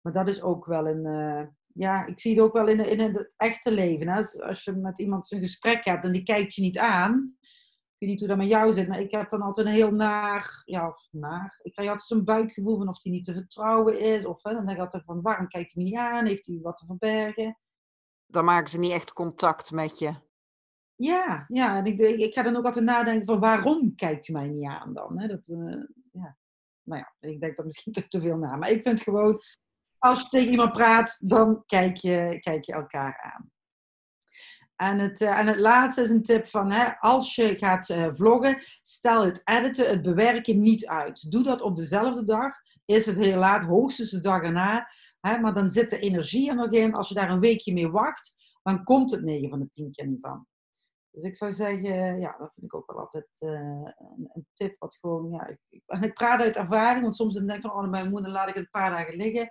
Maar 0.00 0.12
dat 0.12 0.28
is 0.28 0.42
ook 0.42 0.66
wel 0.66 0.86
een, 0.86 1.04
uh, 1.04 1.46
ja, 1.66 2.06
ik 2.06 2.20
zie 2.20 2.34
het 2.34 2.44
ook 2.44 2.52
wel 2.52 2.68
in, 2.68 2.80
in 2.80 3.00
het 3.00 3.32
echte 3.36 3.72
leven. 3.72 4.08
Hè? 4.08 4.16
Als 4.42 4.64
je 4.64 4.72
met 4.72 4.98
iemand 4.98 5.32
een 5.32 5.38
gesprek 5.38 5.84
hebt 5.84 6.04
en 6.04 6.12
die 6.12 6.22
kijkt 6.22 6.54
je 6.54 6.62
niet 6.62 6.78
aan, 6.78 7.36
ik 8.02 8.08
weet 8.08 8.08
niet 8.08 8.18
hoe 8.18 8.28
dat 8.28 8.36
met 8.36 8.48
jou 8.48 8.72
zit, 8.72 8.88
maar 8.88 9.00
ik 9.00 9.10
heb 9.10 9.28
dan 9.28 9.42
altijd 9.42 9.66
een 9.66 9.72
heel 9.72 9.90
naar, 9.90 10.62
ja, 10.64 10.88
of 10.88 11.08
naar. 11.10 11.60
Ik 11.62 11.72
krijg 11.72 11.88
altijd 11.88 12.08
zo'n 12.08 12.24
buikgevoel 12.24 12.78
van 12.78 12.88
of 12.88 12.98
die 12.98 13.12
niet 13.12 13.24
te 13.24 13.34
vertrouwen 13.34 14.00
is. 14.00 14.24
Of 14.24 14.42
hè, 14.42 14.52
dan 14.52 14.64
denk 14.66 14.76
ik 14.76 14.84
altijd 14.84 15.04
van, 15.04 15.22
waarom 15.22 15.48
kijkt 15.48 15.72
hij 15.72 15.82
me 15.82 15.88
niet 15.88 15.98
aan? 15.98 16.26
Heeft 16.26 16.46
hij 16.46 16.58
wat 16.62 16.76
te 16.76 16.86
verbergen? 16.86 17.58
Dan 18.26 18.44
maken 18.44 18.70
ze 18.70 18.78
niet 18.78 18.92
echt 18.92 19.12
contact 19.12 19.70
met 19.70 19.98
je. 19.98 20.14
Ja, 21.02 21.44
ja. 21.48 21.76
En 21.76 21.84
ik, 21.84 21.98
ik 22.00 22.34
ga 22.34 22.42
dan 22.42 22.56
ook 22.56 22.64
altijd 22.64 22.84
nadenken 22.84 23.26
van 23.26 23.40
waarom 23.40 23.94
kijkt 23.94 24.28
u 24.28 24.32
mij 24.32 24.48
niet 24.48 24.68
aan 24.68 24.94
dan? 24.94 25.20
Hè? 25.20 25.26
Dat, 25.26 25.48
uh, 25.48 25.82
ja. 26.12 26.36
Nou 26.82 27.00
ja, 27.00 27.28
ik 27.28 27.40
denk 27.40 27.56
dat 27.56 27.64
misschien 27.64 27.92
te, 28.08 28.20
veel 28.20 28.36
na. 28.36 28.56
Maar 28.56 28.70
ik 28.70 28.82
vind 28.82 29.00
gewoon, 29.00 29.42
als 29.98 30.20
je 30.22 30.28
tegen 30.28 30.50
iemand 30.50 30.72
praat, 30.72 31.16
dan 31.28 31.62
kijk 31.66 31.96
je, 31.96 32.38
kijk 32.40 32.64
je 32.64 32.72
elkaar 32.72 33.20
aan. 33.20 33.50
En 34.76 34.98
het, 34.98 35.20
uh, 35.20 35.38
en 35.38 35.46
het 35.46 35.58
laatste 35.58 36.00
is 36.00 36.10
een 36.10 36.22
tip 36.22 36.48
van, 36.48 36.70
hè, 36.70 36.98
als 36.98 37.34
je 37.34 37.56
gaat 37.56 37.88
uh, 37.88 38.14
vloggen, 38.14 38.62
stel 38.82 39.24
het 39.24 39.40
editen, 39.44 39.88
het 39.88 40.02
bewerken 40.02 40.60
niet 40.60 40.86
uit. 40.86 41.30
Doe 41.30 41.42
dat 41.42 41.62
op 41.62 41.76
dezelfde 41.76 42.24
dag. 42.24 42.54
Is 42.84 43.06
het 43.06 43.18
heel 43.18 43.38
laat, 43.38 43.62
hoogstens 43.62 44.10
de 44.10 44.20
dag 44.20 44.42
erna. 44.42 44.88
Hè, 45.20 45.38
maar 45.38 45.54
dan 45.54 45.70
zit 45.70 45.90
de 45.90 45.98
energie 45.98 46.48
er 46.48 46.54
nog 46.54 46.72
in. 46.72 46.94
Als 46.94 47.08
je 47.08 47.14
daar 47.14 47.30
een 47.30 47.40
weekje 47.40 47.72
mee 47.72 47.90
wacht, 47.90 48.34
dan 48.62 48.84
komt 48.84 49.10
het 49.10 49.22
9 49.22 49.48
van 49.48 49.58
de 49.58 49.68
10 49.70 49.92
keer 49.92 50.06
niet 50.06 50.20
van. 50.20 50.46
Dus 51.12 51.22
ik 51.22 51.36
zou 51.36 51.52
zeggen, 51.52 52.20
ja, 52.20 52.36
dat 52.38 52.54
vind 52.54 52.66
ik 52.66 52.74
ook 52.74 52.92
wel 52.92 53.00
altijd 53.00 53.40
uh, 53.40 53.50
een, 53.50 54.30
een, 54.32 54.46
tip. 54.52 54.76
Wat 54.78 54.96
gewoon, 54.96 55.30
ja, 55.30 55.46
ik, 55.68 55.82
en 55.86 56.02
ik 56.08 56.14
praat 56.14 56.40
uit 56.40 56.56
ervaring, 56.56 57.02
want 57.02 57.16
soms 57.16 57.34
denk 57.34 57.50
ik 57.50 57.60
van, 57.60 57.70
oh, 57.70 57.90
mijn 57.90 58.10
moeder 58.10 58.30
laat 58.30 58.48
ik 58.48 58.54
het 58.54 58.64
een 58.64 58.70
paar 58.70 58.90
dagen 58.90 59.16
liggen. 59.16 59.48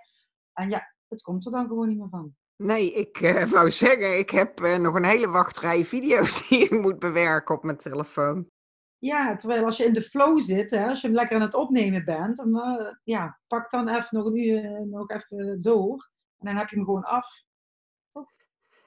En 0.52 0.70
ja, 0.70 0.94
het 1.08 1.22
komt 1.22 1.46
er 1.46 1.52
dan 1.52 1.66
gewoon 1.66 1.88
niet 1.88 1.98
meer 1.98 2.08
van. 2.08 2.34
Nee, 2.56 2.92
ik 2.92 3.20
uh, 3.20 3.44
wou 3.52 3.70
zeggen, 3.70 4.18
ik 4.18 4.30
heb 4.30 4.60
uh, 4.60 4.78
nog 4.78 4.94
een 4.94 5.04
hele 5.04 5.28
wachtrij 5.28 5.84
video's 5.84 6.40
die 6.48 6.64
ik 6.64 6.70
moet 6.70 6.98
bewerken 6.98 7.54
op 7.54 7.62
mijn 7.62 7.78
telefoon. 7.78 8.50
Ja, 8.98 9.36
terwijl 9.36 9.64
als 9.64 9.76
je 9.76 9.84
in 9.84 9.92
de 9.92 10.02
flow 10.02 10.40
zit, 10.40 10.70
hè, 10.70 10.88
als 10.88 11.00
je 11.00 11.06
hem 11.06 11.16
lekker 11.16 11.36
aan 11.36 11.42
het 11.42 11.54
opnemen 11.54 12.04
bent, 12.04 12.36
dan 12.36 12.60
ja, 13.04 13.40
pak 13.46 13.70
dan 13.70 13.88
even 13.88 14.18
nog 14.18 14.26
een 14.26 14.36
uur 14.36 14.86
nog 14.86 15.10
even 15.10 15.62
door. 15.62 16.10
En 16.38 16.46
dan 16.46 16.56
heb 16.56 16.68
je 16.68 16.76
hem 16.76 16.84
gewoon 16.84 17.04
af. 17.04 17.44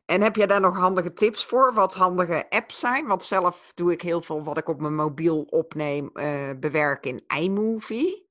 En 0.06 0.22
heb 0.22 0.36
je 0.36 0.48
daar 0.48 0.62
nog 0.62 0.78
handige 0.78 1.13
tips 1.13 1.46
voor? 1.46 1.74
Wat 1.74 1.94
handige 1.94 2.50
apps 2.50 2.80
zijn? 2.80 3.08
Want 3.08 3.24
zelf 3.24 3.72
doe 3.76 3.91
ik 3.91 4.02
heel 4.02 4.22
veel 4.22 4.44
wat 4.44 4.58
ik 4.58 4.70
op 4.70 4.82
mijn 4.82 4.96
mobiel 4.96 5.41
opneem, 5.41 6.10
uh, 6.13 6.50
bewerk 6.60 7.06
in 7.06 7.24
iMovie. 7.39 8.30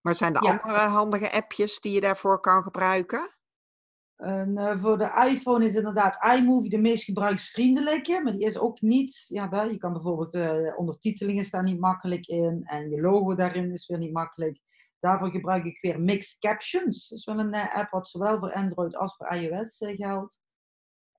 Maar 0.00 0.14
zijn 0.14 0.34
er 0.34 0.40
andere 0.40 0.78
handige 0.78 1.32
appjes 1.32 1.80
die 1.80 1.92
je 1.92 2.00
daarvoor 2.00 2.40
kan 2.40 2.62
gebruiken? 2.62 3.34
En, 4.16 4.50
uh, 4.58 4.82
voor 4.82 4.98
de 4.98 5.28
iPhone 5.30 5.64
is 5.64 5.74
inderdaad 5.74 6.36
iMovie 6.36 6.70
de 6.70 6.78
meest 6.78 7.04
gebruiksvriendelijke, 7.04 8.20
maar 8.22 8.32
die 8.32 8.44
is 8.44 8.58
ook 8.58 8.80
niet. 8.80 9.24
Ja, 9.28 9.62
je 9.62 9.76
kan 9.76 9.92
bijvoorbeeld 9.92 10.34
uh, 10.34 10.78
ondertitelingen 10.78 11.44
staan 11.44 11.64
niet 11.64 11.80
makkelijk 11.80 12.26
in 12.26 12.62
en 12.64 12.90
je 12.90 13.00
logo 13.00 13.34
daarin 13.34 13.72
is 13.72 13.86
weer 13.86 13.98
niet 13.98 14.12
makkelijk. 14.12 14.58
Daarvoor 15.00 15.30
gebruik 15.30 15.64
ik 15.64 15.78
weer 15.80 16.00
Mixed 16.00 16.38
Captions. 16.38 17.08
Dat 17.08 17.18
is 17.18 17.24
wel 17.24 17.38
een 17.38 17.54
app 17.54 17.90
wat 17.90 18.08
zowel 18.08 18.38
voor 18.38 18.52
Android 18.52 18.96
als 18.96 19.16
voor 19.16 19.28
iOS 19.28 19.76
geldt. 19.78 20.42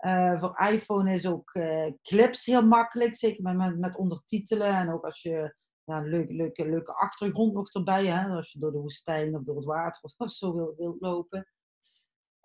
Uh, 0.06 0.40
voor 0.40 0.68
iPhone 0.72 1.14
is 1.14 1.28
ook 1.28 1.54
uh, 1.54 1.92
clips 2.02 2.46
heel 2.46 2.66
makkelijk, 2.66 3.16
zeker 3.16 3.44
met, 3.44 3.56
met, 3.56 3.80
met, 3.80 3.98
ondertitelen. 3.98 4.68
En 4.68 4.94
ook 4.94 5.06
als 5.06 5.22
je 5.22 5.56
ja, 5.84 5.98
een 5.98 6.10
leuke, 6.10 6.34
leuke, 6.34 6.70
leuke 6.70 6.94
achtergrond 6.94 7.54
nog 7.54 7.74
erbij, 7.74 8.06
hè, 8.06 8.28
als 8.28 8.52
je 8.52 8.60
door 8.60 8.72
de 8.72 8.78
woestijn 8.78 9.36
of 9.36 9.44
door 9.44 9.56
het 9.56 9.66
water 9.66 10.02
of 10.18 10.32
zo 10.32 10.54
wil, 10.54 10.74
wil 10.78 10.98
lopen. 11.00 11.48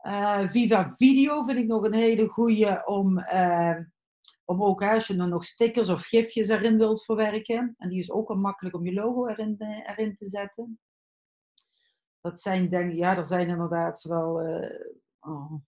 Uh, 0.06 0.48
Viva 0.48 0.94
Video 0.96 1.44
vind 1.44 1.58
ik 1.58 1.66
nog 1.66 1.84
een 1.84 1.92
hele 1.92 2.28
goede 2.28 2.82
om, 2.84 3.24
om 4.44 4.62
ook 4.62 4.82
als 4.82 5.06
je 5.06 5.14
nog 5.14 5.44
stickers 5.44 5.88
of 5.88 6.02
gifjes 6.02 6.48
erin 6.48 6.78
wilt 6.78 7.04
verwerken. 7.04 7.74
En 7.78 7.88
die 7.88 7.98
is 7.98 8.10
ook 8.10 8.28
wel 8.28 8.36
makkelijk 8.36 8.74
om 8.74 8.84
je 8.84 8.92
logo 8.92 9.26
erin, 9.26 9.56
erin 9.86 10.16
te 10.16 10.26
zetten. 10.26 10.78
Dat 12.20 12.40
zijn 12.40 12.68
denk 12.68 12.92
ja, 12.92 13.16
er 13.16 13.24
zijn 13.24 13.48
inderdaad 13.48 14.02
wel 14.02 14.40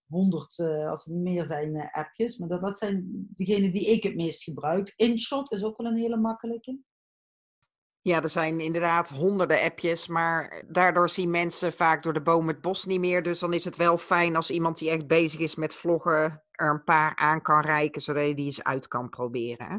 honderd, 0.06 0.58
uh, 0.58 0.90
als 0.90 1.04
het 1.04 1.14
niet 1.14 1.22
meer 1.22 1.46
zijn, 1.46 1.74
uh, 1.74 1.90
appjes. 1.92 2.38
Maar 2.38 2.48
dat, 2.48 2.60
dat 2.60 2.78
zijn 2.78 3.26
degenen 3.34 3.72
die 3.72 3.90
ik 3.90 4.02
het 4.02 4.14
meest 4.14 4.42
gebruik. 4.42 4.92
InShot 4.96 5.52
is 5.52 5.62
ook 5.62 5.76
wel 5.76 5.86
een 5.86 5.98
hele 5.98 6.16
makkelijke. 6.16 6.78
Ja, 8.00 8.22
er 8.22 8.28
zijn 8.28 8.60
inderdaad 8.60 9.08
honderden 9.08 9.62
appjes, 9.62 10.06
maar 10.06 10.64
daardoor 10.68 11.08
zien 11.08 11.30
mensen 11.30 11.72
vaak 11.72 12.02
door 12.02 12.12
de 12.12 12.22
boom 12.22 12.48
het 12.48 12.60
bos 12.60 12.84
niet 12.84 13.00
meer. 13.00 13.22
Dus 13.22 13.40
dan 13.40 13.52
is 13.52 13.64
het 13.64 13.76
wel 13.76 13.98
fijn 13.98 14.36
als 14.36 14.50
iemand 14.50 14.78
die 14.78 14.90
echt 14.90 15.06
bezig 15.06 15.40
is 15.40 15.54
met 15.54 15.74
vloggen 15.74 16.42
er 16.50 16.70
een 16.70 16.84
paar 16.84 17.16
aan 17.16 17.42
kan 17.42 17.60
reiken, 17.60 18.02
zodat 18.02 18.26
je 18.26 18.34
die 18.34 18.44
eens 18.44 18.62
uit 18.62 18.88
kan 18.88 19.08
proberen. 19.08 19.66
Hè? 19.66 19.78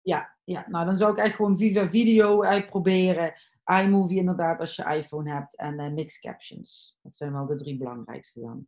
Ja, 0.00 0.36
ja, 0.44 0.64
nou 0.68 0.84
dan 0.84 0.96
zou 0.96 1.12
ik 1.12 1.18
echt 1.18 1.34
gewoon 1.34 1.58
Viva 1.58 1.90
Video 1.90 2.42
uitproberen. 2.42 3.34
iMovie 3.64 4.18
inderdaad 4.18 4.60
als 4.60 4.76
je 4.76 4.84
iPhone 4.84 5.30
hebt 5.30 5.56
en 5.56 5.80
uh, 5.80 5.92
Mixed 5.92 6.20
Captions. 6.20 6.98
Dat 7.02 7.16
zijn 7.16 7.32
wel 7.32 7.46
de 7.46 7.56
drie 7.56 7.78
belangrijkste 7.78 8.40
dan. 8.40 8.66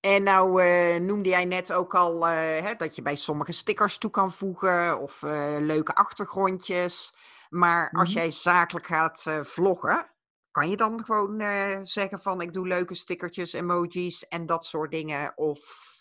En 0.00 0.22
nou 0.22 0.62
uh, 0.62 0.96
noemde 0.96 1.28
jij 1.28 1.44
net 1.44 1.72
ook 1.72 1.94
al 1.94 2.28
uh, 2.28 2.34
hè, 2.36 2.74
dat 2.74 2.96
je 2.96 3.02
bij 3.02 3.16
sommige 3.16 3.52
stickers 3.52 3.98
toe 3.98 4.10
kan 4.10 4.32
voegen 4.32 5.00
of 5.00 5.22
leuke 5.60 5.94
achtergrondjes. 5.94 7.14
Maar 7.48 7.90
als 7.92 8.08
mhm. 8.08 8.18
jij 8.18 8.30
zakelijk 8.30 8.86
gaat 8.86 9.38
vloggen, 9.42 10.10
kan 10.50 10.70
je 10.70 10.76
dan 10.76 11.04
gewoon 11.04 11.42
zeggen 11.86 12.20
van 12.20 12.40
ik 12.40 12.52
doe 12.52 12.66
leuke 12.66 12.94
stickertjes, 12.94 13.52
emojis 13.52 14.28
en 14.28 14.46
dat 14.46 14.64
soort 14.64 14.90
dingen? 14.90 15.32
Of... 15.36 15.92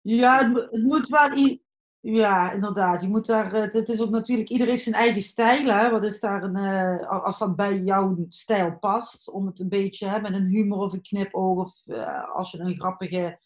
Ja, 0.00 0.38
het, 0.38 0.70
het 0.70 0.82
moet 0.82 1.08
wel 1.08 1.30
ja, 2.00 2.52
inderdaad. 2.52 3.02
Je 3.02 3.08
moet 3.08 3.26
daar, 3.26 3.52
eh, 3.52 3.62
het 3.62 3.88
is 3.88 4.00
ook 4.00 4.10
natuurlijk, 4.10 4.48
ieder 4.48 4.66
heeft 4.66 4.82
zijn 4.82 4.94
eigen 4.94 5.22
stijl. 5.22 5.66
Hè? 5.66 5.90
Wat 5.90 6.04
is 6.04 6.20
daar 6.20 6.42
een, 6.42 6.56
uh, 6.56 7.24
als 7.24 7.38
dat 7.38 7.56
bij 7.56 7.78
jouw 7.78 8.26
stijl 8.28 8.78
past, 8.78 9.30
om 9.30 9.46
het 9.46 9.60
een 9.60 9.68
beetje 9.68 10.06
hè, 10.06 10.20
met 10.20 10.34
een 10.34 10.46
humor 10.46 10.78
of 10.78 10.92
een 10.92 11.02
knipoog, 11.02 11.58
of 11.58 11.82
uh, 11.86 12.34
als 12.34 12.50
je 12.50 12.58
een 12.58 12.74
grappige 12.74 13.40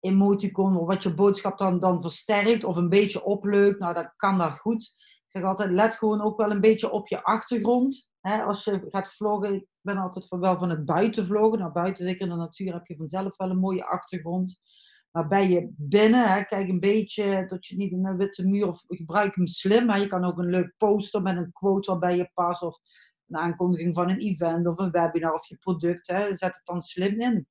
emoticon, 0.00 0.76
of 0.76 0.86
wat 0.86 1.02
je 1.02 1.14
boodschap 1.14 1.58
dan, 1.58 1.78
dan 1.78 2.02
versterkt, 2.02 2.64
of 2.64 2.76
een 2.76 2.88
beetje 2.88 3.24
opleukt, 3.24 3.78
nou 3.78 3.94
dat 3.94 4.12
kan 4.16 4.38
daar 4.38 4.50
goed. 4.50 4.82
Ik 5.28 5.34
zeg 5.34 5.42
altijd, 5.42 5.70
let 5.70 5.94
gewoon 5.94 6.22
ook 6.22 6.36
wel 6.36 6.50
een 6.50 6.60
beetje 6.60 6.90
op 6.90 7.08
je 7.08 7.22
achtergrond. 7.22 8.10
Hè? 8.20 8.42
Als 8.42 8.64
je 8.64 8.84
gaat 8.88 9.14
vloggen, 9.14 9.54
ik 9.54 9.66
ben 9.80 9.96
altijd 9.96 10.28
wel 10.28 10.58
van 10.58 10.70
het 10.70 10.84
buiten 10.84 11.26
vloggen. 11.26 11.58
Nou, 11.58 11.72
buiten, 11.72 12.04
zeker 12.04 12.20
in 12.20 12.28
de 12.28 12.36
natuur, 12.36 12.72
heb 12.72 12.86
je 12.86 12.96
vanzelf 12.96 13.36
wel 13.36 13.50
een 13.50 13.58
mooie 13.58 13.86
achtergrond. 13.86 14.60
Maar 15.18 15.26
ben 15.26 15.50
je 15.50 15.68
binnen, 15.76 16.32
hè, 16.32 16.44
kijk 16.44 16.68
een 16.68 16.80
beetje 16.80 17.44
dat 17.46 17.66
je 17.66 17.76
niet 17.76 17.92
een 17.92 18.16
witte 18.16 18.46
muur 18.46 18.66
of 18.66 18.84
gebruik 18.88 19.34
hem 19.34 19.46
slim. 19.46 19.86
Maar 19.86 20.00
je 20.00 20.06
kan 20.06 20.24
ook 20.24 20.38
een 20.38 20.50
leuk 20.50 20.74
poster 20.76 21.22
met 21.22 21.36
een 21.36 21.52
quote 21.52 21.90
waarbij 21.90 22.16
je 22.16 22.30
past 22.34 22.62
of 22.62 22.78
een 23.28 23.36
aankondiging 23.36 23.94
van 23.94 24.08
een 24.08 24.18
event 24.18 24.66
of 24.66 24.78
een 24.78 24.90
webinar 24.90 25.34
of 25.34 25.46
je 25.46 25.56
product. 25.56 26.06
Hè, 26.06 26.34
zet 26.34 26.54
het 26.54 26.64
dan 26.64 26.82
slim 26.82 27.20
in. 27.20 27.46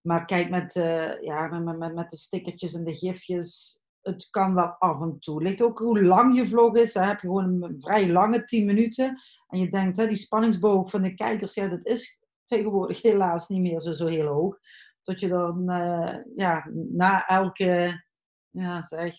Maar 0.00 0.24
kijk 0.24 0.50
met, 0.50 0.76
uh, 0.76 1.20
ja, 1.20 1.46
met, 1.46 1.78
met, 1.78 1.94
met 1.94 2.10
de 2.10 2.16
stickertjes 2.16 2.74
en 2.74 2.84
de 2.84 2.94
gifjes. 2.94 3.80
Het 4.00 4.30
kan 4.30 4.54
wel 4.54 4.76
af 4.78 5.00
en 5.00 5.18
toe. 5.18 5.42
Ligt 5.42 5.62
ook 5.62 5.78
hoe 5.78 6.02
lang 6.02 6.36
je 6.36 6.46
vlog 6.46 6.76
is. 6.76 6.92
Dan 6.92 7.08
heb 7.08 7.20
je 7.20 7.26
gewoon 7.26 7.62
een 7.62 7.80
vrij 7.80 8.08
lange 8.08 8.44
10 8.44 8.64
minuten. 8.64 9.20
En 9.48 9.58
je 9.58 9.70
denkt, 9.70 9.96
hè, 9.96 10.06
die 10.06 10.16
spanningsboog 10.16 10.90
van 10.90 11.02
de 11.02 11.14
kijkers, 11.14 11.54
ja, 11.54 11.68
dat 11.68 11.86
is 11.86 12.18
tegenwoordig 12.44 13.02
helaas 13.12 13.48
niet 13.48 13.60
meer 13.60 13.80
zo, 13.80 13.92
zo 13.92 14.06
heel 14.06 14.26
hoog. 14.26 14.58
Dat 15.02 15.20
je 15.20 15.28
dan 15.28 15.70
uh, 15.70 16.16
ja, 16.34 16.68
na 16.72 17.26
elke 17.26 18.02
ja, 18.50 18.82
zeg, 18.82 19.14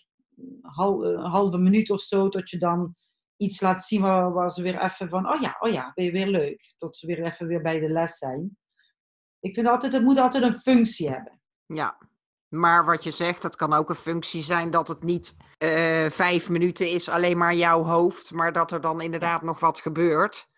hal, 0.62 1.12
uh, 1.12 1.32
halve 1.32 1.58
minuut 1.58 1.90
of 1.90 2.00
zo, 2.00 2.28
dat 2.28 2.50
je 2.50 2.58
dan 2.58 2.94
iets 3.36 3.60
laat 3.60 3.82
zien 3.82 4.00
waar, 4.00 4.50
ze 4.50 4.62
weer 4.62 4.82
even 4.82 5.08
van, 5.08 5.32
oh 5.32 5.40
ja, 5.40 5.56
oh 5.60 5.72
ja, 5.72 5.92
ben 5.94 6.04
je 6.04 6.12
weer 6.12 6.26
leuk. 6.26 6.72
Tot 6.76 6.96
ze 6.96 7.06
weer 7.06 7.24
even 7.24 7.46
weer 7.46 7.62
bij 7.62 7.80
de 7.80 7.88
les 7.88 8.18
zijn. 8.18 8.58
Ik 9.40 9.54
vind 9.54 9.66
altijd, 9.66 9.92
het 9.92 10.02
moet 10.02 10.18
altijd 10.18 10.44
een 10.44 10.54
functie 10.54 11.10
hebben. 11.10 11.40
Ja, 11.66 11.98
maar 12.48 12.84
wat 12.84 13.04
je 13.04 13.10
zegt, 13.10 13.42
het 13.42 13.56
kan 13.56 13.72
ook 13.72 13.88
een 13.88 13.94
functie 13.94 14.42
zijn 14.42 14.70
dat 14.70 14.88
het 14.88 15.02
niet 15.02 15.36
uh, 15.58 16.10
vijf 16.10 16.48
minuten 16.48 16.90
is 16.90 17.08
alleen 17.08 17.38
maar 17.38 17.54
jouw 17.54 17.82
hoofd, 17.82 18.32
maar 18.32 18.52
dat 18.52 18.70
er 18.70 18.80
dan 18.80 19.00
inderdaad 19.00 19.42
nog 19.42 19.60
wat 19.60 19.80
gebeurt. 19.80 20.48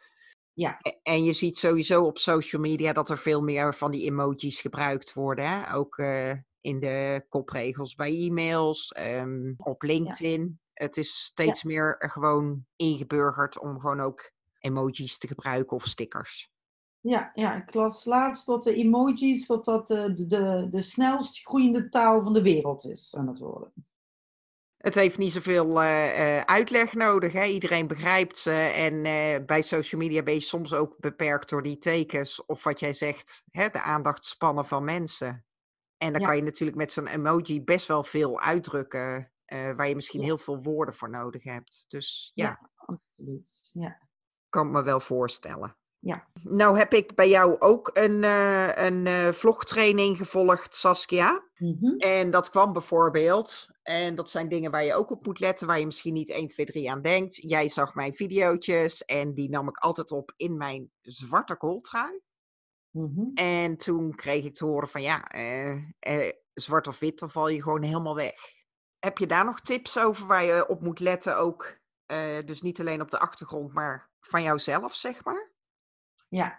Ja. 0.57 0.81
En 1.03 1.25
je 1.25 1.33
ziet 1.33 1.57
sowieso 1.57 2.05
op 2.05 2.19
social 2.19 2.63
media 2.63 2.93
dat 2.93 3.11
er 3.11 3.19
veel 3.19 3.43
meer 3.43 3.75
van 3.75 3.91
die 3.91 4.07
emojis 4.07 4.61
gebruikt 4.61 5.13
worden. 5.13 5.49
Hè? 5.49 5.75
Ook 5.75 5.99
uh, 5.99 6.33
in 6.61 6.81
de 6.81 7.25
kopregels 7.29 7.95
bij 7.95 8.15
e-mails, 8.15 8.95
um, 8.99 9.55
op 9.57 9.83
LinkedIn. 9.83 10.41
Ja. 10.41 10.85
Het 10.85 10.97
is 10.97 11.25
steeds 11.25 11.63
ja. 11.63 11.69
meer 11.69 11.97
gewoon 11.99 12.65
ingeburgerd 12.77 13.59
om 13.59 13.81
gewoon 13.81 14.01
ook 14.01 14.31
emojis 14.59 15.19
te 15.19 15.27
gebruiken 15.27 15.77
of 15.77 15.85
stickers. 15.85 16.51
Ja, 17.01 17.31
ja, 17.35 17.63
ik 17.63 17.75
las 17.75 18.05
laatst 18.05 18.47
dat 18.47 18.63
de 18.63 18.75
emojis 18.75 19.47
dat 19.47 19.65
dat 19.65 19.87
de, 19.87 20.27
de, 20.27 20.67
de 20.71 20.83
snelst 20.83 21.47
groeiende 21.47 21.89
taal 21.89 22.23
van 22.23 22.33
de 22.33 22.43
wereld 22.43 22.85
is 22.85 23.15
aan 23.17 23.29
het 23.29 23.39
worden. 23.39 23.73
Het 24.87 24.95
heeft 24.95 25.19
niet 25.19 25.33
zoveel 25.33 25.83
uh, 25.83 26.41
uitleg 26.41 26.93
nodig. 26.93 27.33
Hè? 27.33 27.45
Iedereen 27.45 27.87
begrijpt 27.87 28.39
ze. 28.39 28.53
En 28.53 28.95
uh, 29.05 29.47
bij 29.47 29.63
social 29.63 30.01
media 30.01 30.23
ben 30.23 30.35
je 30.35 30.41
soms 30.41 30.75
ook 30.75 30.97
beperkt 30.99 31.49
door 31.49 31.63
die 31.63 31.79
tekens. 31.79 32.45
Of 32.45 32.65
wat 32.65 32.81
jij 32.81 32.93
zegt, 32.93 33.45
hè, 33.51 33.69
de 33.69 33.81
aandachtspannen 33.81 34.67
van 34.67 34.85
mensen. 34.85 35.47
En 35.97 36.13
dan 36.13 36.21
ja. 36.21 36.27
kan 36.27 36.37
je 36.37 36.43
natuurlijk 36.43 36.79
met 36.79 36.93
zo'n 36.93 37.07
emoji 37.07 37.63
best 37.63 37.87
wel 37.87 38.03
veel 38.03 38.41
uitdrukken. 38.41 39.33
waar 39.47 39.89
je 39.89 39.95
misschien 39.95 40.21
ja. 40.21 40.27
heel 40.27 40.39
veel 40.39 40.63
woorden 40.63 40.95
voor 40.95 41.11
nodig 41.11 41.43
hebt. 41.43 41.85
Dus 41.89 42.31
ja, 42.35 42.45
ja 42.45 42.71
absoluut. 42.77 43.71
Ja. 43.73 44.09
Kan 44.49 44.71
me 44.71 44.83
wel 44.83 45.01
voorstellen. 45.01 45.77
Ja. 45.99 46.27
Nou 46.43 46.79
heb 46.79 46.95
ik 46.95 47.15
bij 47.15 47.29
jou 47.29 47.61
ook 47.61 47.91
een, 47.93 48.23
uh, 48.23 48.77
een 48.77 49.07
uh, 49.07 49.33
vlogtraining 49.33 50.17
gevolgd, 50.17 50.75
Saskia. 50.75 51.45
Mm 51.57 51.77
-hmm. 51.81 51.97
En 51.97 52.31
dat 52.31 52.51
kwam 52.51 52.73
bijvoorbeeld, 52.73 53.69
en 53.83 54.15
dat 54.15 54.31
zijn 54.31 54.49
dingen 54.49 54.71
waar 54.71 54.85
je 54.85 54.95
ook 54.95 55.11
op 55.11 55.27
moet 55.27 55.41
letten, 55.41 55.67
waar 55.67 55.79
je 55.79 55.87
misschien 55.87 56.13
niet 56.13 56.31
1, 56.31 56.49
2, 56.49 56.67
3 56.67 56.91
aan 56.91 57.03
denkt. 57.03 57.37
Jij 57.37 57.69
zag 57.69 57.95
mijn 57.95 58.15
video's 58.15 59.05
en 59.05 59.35
die 59.35 59.51
nam 59.51 59.69
ik 59.69 59.79
altijd 59.79 60.11
op 60.11 60.33
in 60.37 60.57
mijn 60.57 60.91
zwarte 61.01 61.57
kooltrui. 61.57 62.21
Mm 62.91 63.13
-hmm. 63.15 63.31
En 63.35 63.77
toen 63.77 64.15
kreeg 64.15 64.45
ik 64.45 64.55
te 64.55 64.65
horen 64.65 64.89
van 64.89 65.03
ja, 65.03 65.35
uh, 65.37 66.31
zwart 66.53 66.89
of 66.89 66.99
wit, 66.99 67.19
dan 67.19 67.31
val 67.31 67.49
je 67.49 67.63
gewoon 67.63 67.83
helemaal 67.83 68.15
weg. 68.15 68.55
Heb 68.99 69.19
je 69.19 69.27
daar 69.27 69.45
nog 69.45 69.61
tips 69.61 69.99
over 69.99 70.27
waar 70.27 70.45
je 70.45 70.69
op 70.69 70.81
moet 70.81 71.01
letten 71.01 71.39
ook? 71.39 71.85
dus 72.45 72.63
niet 72.63 72.81
alleen 72.81 73.01
op 73.01 73.11
de 73.11 73.19
achtergrond, 73.19 73.73
maar 73.73 74.11
van 74.21 74.43
jouzelf, 74.43 74.95
zeg 74.95 75.25
maar? 75.25 75.56
Ja, 76.29 76.59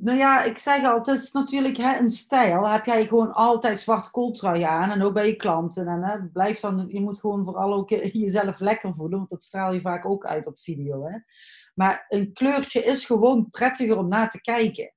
nou 0.00 0.18
ja, 0.18 0.42
ik 0.42 0.58
zeg 0.58 0.84
al, 0.84 0.98
het 0.98 1.06
is 1.06 1.32
natuurlijk 1.32 1.76
hè, 1.76 1.98
een 1.98 2.10
stijl. 2.10 2.68
Heb 2.68 2.84
jij 2.84 3.06
gewoon 3.06 3.32
altijd 3.32 3.80
zwart 3.80 4.10
kooltrui 4.10 4.62
aan 4.62 4.90
en 4.90 5.02
ook 5.02 5.12
bij 5.12 5.26
je 5.26 5.36
klanten. 5.36 5.86
En 5.86 6.02
hè, 6.02 6.22
blijf 6.22 6.60
dan, 6.60 6.86
je 6.88 7.00
moet 7.00 7.20
gewoon 7.20 7.44
vooral 7.44 7.74
ook 7.74 7.88
jezelf 7.88 8.58
lekker 8.58 8.94
voelen, 8.94 9.18
want 9.18 9.30
dat 9.30 9.42
straal 9.42 9.72
je 9.72 9.80
vaak 9.80 10.06
ook 10.06 10.26
uit 10.26 10.46
op 10.46 10.58
video. 10.58 11.06
Hè. 11.06 11.18
Maar 11.74 12.04
een 12.08 12.32
kleurtje 12.32 12.84
is 12.84 13.06
gewoon 13.06 13.50
prettiger 13.50 13.98
om 13.98 14.08
naar 14.08 14.30
te 14.30 14.40
kijken. 14.40 14.94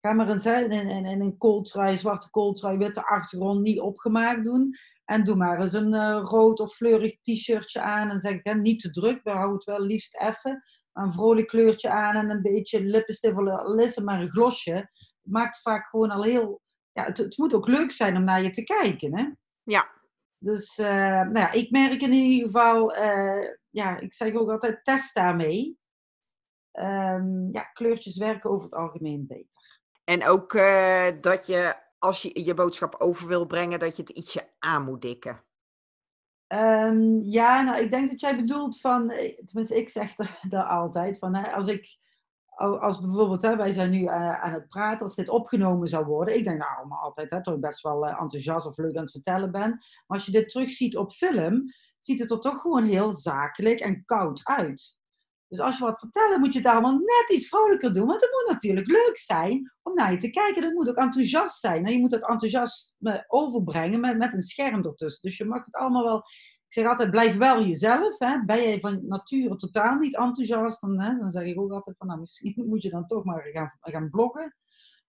Ga 0.00 0.12
maar 0.12 0.28
eens 0.28 0.44
hè, 0.44 0.60
in, 0.60 0.88
in, 0.88 1.20
een 1.20 1.36
kooltrui, 1.36 1.98
zwarte 1.98 2.30
kooltrui, 2.30 2.76
witte 2.76 3.06
achtergrond 3.06 3.60
niet 3.60 3.80
opgemaakt 3.80 4.44
doen. 4.44 4.76
En 5.04 5.24
doe 5.24 5.36
maar 5.36 5.60
eens 5.60 5.72
een 5.72 5.94
uh, 5.94 6.20
rood 6.24 6.60
of 6.60 6.74
fleurig 6.74 7.20
t-shirtje 7.20 7.80
aan. 7.80 8.10
En 8.10 8.20
zeg 8.20 8.38
hè, 8.42 8.54
niet 8.54 8.80
te 8.80 8.90
druk, 8.90 9.20
we 9.22 9.30
houden 9.30 9.54
het 9.54 9.64
wel 9.64 9.80
liefst 9.80 10.16
even 10.20 10.62
een 10.98 11.12
vrolijk 11.12 11.46
kleurtje 11.46 11.90
aan 11.90 12.14
en 12.14 12.30
een 12.30 12.42
beetje 12.42 12.80
lippenstift 12.80 13.36
al 13.36 13.78
is 13.78 13.98
maar 13.98 14.20
een 14.20 14.30
glosje. 14.30 14.72
Het 14.72 15.32
maakt 15.32 15.60
vaak 15.60 15.86
gewoon 15.86 16.10
al 16.10 16.22
heel... 16.22 16.60
Ja, 16.92 17.04
het, 17.04 17.18
het, 17.18 17.38
moet 17.38 17.54
ook 17.54 17.68
leuk 17.68 17.92
zijn 17.92 18.16
om 18.16 18.24
naar 18.24 18.42
je 18.42 18.50
te 18.50 18.64
kijken, 18.64 19.16
hè? 19.16 19.28
Ja. 19.62 19.90
Dus, 20.38 20.78
uh, 20.78 20.86
nou 20.86 21.38
ja, 21.38 21.52
ik 21.52 21.70
merk 21.70 22.02
in 22.02 22.12
ieder 22.12 22.46
geval... 22.46 22.96
Uh, 22.96 23.48
ja, 23.70 23.98
ik 23.98 24.14
zeg 24.14 24.34
ook 24.34 24.50
altijd, 24.50 24.84
test 24.84 25.14
daarmee. 25.14 25.78
Um, 26.72 27.48
ja, 27.52 27.62
kleurtjes 27.62 28.16
werken 28.16 28.50
over 28.50 28.62
het 28.62 28.74
algemeen 28.74 29.26
beter. 29.26 29.80
En 30.04 30.26
ook 30.26 30.52
uh, 30.52 31.06
dat 31.20 31.46
je, 31.46 31.74
als 31.98 32.22
je 32.22 32.44
je 32.44 32.54
boodschap 32.54 32.94
over 32.94 33.28
wil 33.28 33.46
brengen, 33.46 33.78
dat 33.78 33.96
je 33.96 34.02
het 34.02 34.10
ietsje 34.10 34.48
aan 34.58 34.84
moet 34.84 35.02
dikken. 35.02 35.44
Um, 36.54 37.20
ja, 37.20 37.62
nou, 37.62 37.80
ik 37.82 37.90
denk 37.90 38.10
dat 38.10 38.20
jij 38.20 38.36
bedoelt 38.36 38.80
van, 38.80 39.10
eh, 39.10 39.44
tenminste, 39.44 39.76
ik 39.76 39.88
zeg 39.88 40.14
daar 40.48 40.64
altijd 40.64 41.18
van, 41.18 41.34
hè, 41.34 41.52
als 41.52 41.66
ik, 41.66 41.98
als 42.56 43.00
bijvoorbeeld, 43.00 43.42
hè, 43.42 43.56
wij 43.56 43.70
zijn 43.70 43.90
nu 43.90 44.00
uh, 44.00 44.42
aan 44.42 44.52
het 44.52 44.68
praten, 44.68 45.06
als 45.06 45.14
dit 45.14 45.28
opgenomen 45.28 45.88
zou 45.88 46.06
worden, 46.06 46.36
ik 46.36 46.44
denk 46.44 46.58
nou, 46.58 46.90
altijd 46.90 47.30
hè, 47.30 47.42
toch 47.42 47.54
ik 47.54 47.60
best 47.60 47.82
wel 47.82 48.06
uh, 48.06 48.20
enthousiast 48.20 48.66
of 48.66 48.76
leuk 48.76 48.96
aan 48.96 49.02
het 49.02 49.10
vertellen 49.10 49.50
ben, 49.50 49.70
maar 49.70 50.16
als 50.16 50.26
je 50.26 50.32
dit 50.32 50.48
terugziet 50.48 50.96
op 50.96 51.12
film, 51.12 51.64
ziet 51.98 52.20
het 52.20 52.30
er 52.30 52.40
toch 52.40 52.60
gewoon 52.60 52.84
heel 52.84 53.12
zakelijk 53.12 53.80
en 53.80 54.04
koud 54.04 54.40
uit. 54.44 54.97
Dus 55.48 55.60
als 55.60 55.78
je 55.78 55.84
wat 55.84 56.00
vertelt, 56.00 56.38
moet 56.38 56.52
je 56.52 56.58
het 56.58 56.68
allemaal 56.68 56.98
net 56.98 57.30
iets 57.30 57.48
vrolijker 57.48 57.92
doen. 57.92 58.06
Want 58.06 58.20
het 58.20 58.30
moet 58.30 58.52
natuurlijk 58.52 58.86
leuk 58.86 59.16
zijn 59.16 59.72
om 59.82 59.94
naar 59.94 60.12
je 60.12 60.18
te 60.18 60.30
kijken. 60.30 60.62
Het 60.62 60.74
moet 60.74 60.88
ook 60.88 60.96
enthousiast 60.96 61.60
zijn. 61.60 61.86
En 61.86 61.92
je 61.92 61.98
moet 61.98 62.10
het 62.10 62.28
enthousiasme 62.28 63.24
overbrengen 63.26 64.00
met, 64.00 64.18
met 64.18 64.32
een 64.32 64.42
scherm 64.42 64.84
ertussen. 64.84 65.22
Dus 65.22 65.36
je 65.36 65.44
mag 65.44 65.64
het 65.64 65.74
allemaal 65.74 66.04
wel... 66.04 66.18
Ik 66.66 66.74
zeg 66.74 66.86
altijd, 66.86 67.10
blijf 67.10 67.36
wel 67.36 67.64
jezelf. 67.64 68.18
Hè. 68.18 68.44
Ben 68.44 68.62
je 68.62 68.80
van 68.80 69.06
nature 69.06 69.56
totaal 69.56 69.98
niet 69.98 70.16
enthousiast, 70.16 70.80
dan, 70.80 71.00
hè, 71.00 71.18
dan 71.18 71.30
zeg 71.30 71.44
ik 71.44 71.60
ook 71.60 71.72
altijd 71.72 71.96
van... 71.96 72.06
Nou, 72.06 72.20
misschien 72.20 72.64
moet 72.68 72.82
je 72.82 72.90
dan 72.90 73.06
toch 73.06 73.24
maar 73.24 73.42
gaan, 73.42 73.78
gaan 73.80 74.10
bloggen. 74.10 74.56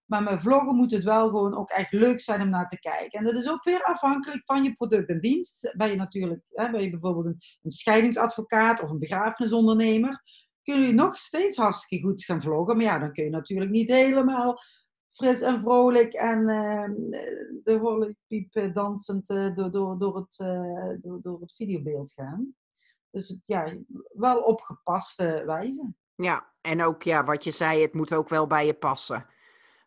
Maar 0.10 0.24
met 0.24 0.42
vloggen 0.42 0.76
moet 0.76 0.92
het 0.92 1.04
wel 1.04 1.28
gewoon 1.28 1.58
ook 1.58 1.70
echt 1.70 1.92
leuk 1.92 2.20
zijn 2.20 2.42
om 2.42 2.50
naar 2.50 2.68
te 2.68 2.80
kijken. 2.80 3.20
En 3.20 3.26
dat 3.26 3.36
is 3.36 3.50
ook 3.50 3.64
weer 3.64 3.84
afhankelijk 3.84 4.42
van 4.46 4.64
je 4.64 4.74
product 4.74 5.10
en 5.10 5.20
dienst. 5.20 5.74
Ben 5.78 5.90
je 5.90 5.96
natuurlijk, 5.96 6.42
hè, 6.50 6.72
ben 6.72 6.82
je 6.82 6.90
bijvoorbeeld 6.90 7.26
een, 7.26 7.72
scheidingsadvocaat 7.72 8.82
of 8.82 8.90
een 8.90 9.00
begrafenisondernemer, 9.00 10.22
kun 10.64 10.82
je 10.82 10.94
nog 10.94 11.18
steeds 11.18 11.58
hartstikke 11.58 12.08
goed 12.08 12.24
gaan 12.24 12.42
vloggen. 12.42 12.76
Maar 12.76 12.86
ja, 12.86 13.00
dan 13.00 13.14
kun 13.14 13.24
je 13.24 13.30
natuurlijk 13.30 13.72
niet 13.72 13.90
helemaal 13.90 14.60
fris 15.12 15.42
en 15.42 15.62
vrolijk 15.62 16.14
en 16.14 16.40
uh, 16.40 16.90
de 17.64 17.78
horlepiep 17.78 18.74
dansend 18.74 19.30
uh, 19.30 19.56
door, 19.56 19.72
door, 19.72 20.00
door, 20.00 20.16
het, 20.16 20.40
uh, 20.42 20.90
door, 21.02 21.22
door 21.22 21.42
het 21.42 21.56
videobeeld 21.56 22.12
gaan. 22.12 22.56
Dus 23.12 23.40
ja, 23.46 23.78
wel 24.14 24.42
op 24.42 24.62
gepaste 24.62 25.44
wijze. 25.46 25.94
Ja, 26.16 26.54
en 26.62 26.84
ook 26.84 27.04
ja, 27.04 27.24
wat 27.24 27.44
je 27.44 27.52
zei, 27.52 27.82
het 27.82 27.94
moet 27.94 28.14
ook 28.14 28.30
wel 28.30 28.48
bij 28.48 28.66
je 28.66 28.74
passen. 28.74 29.26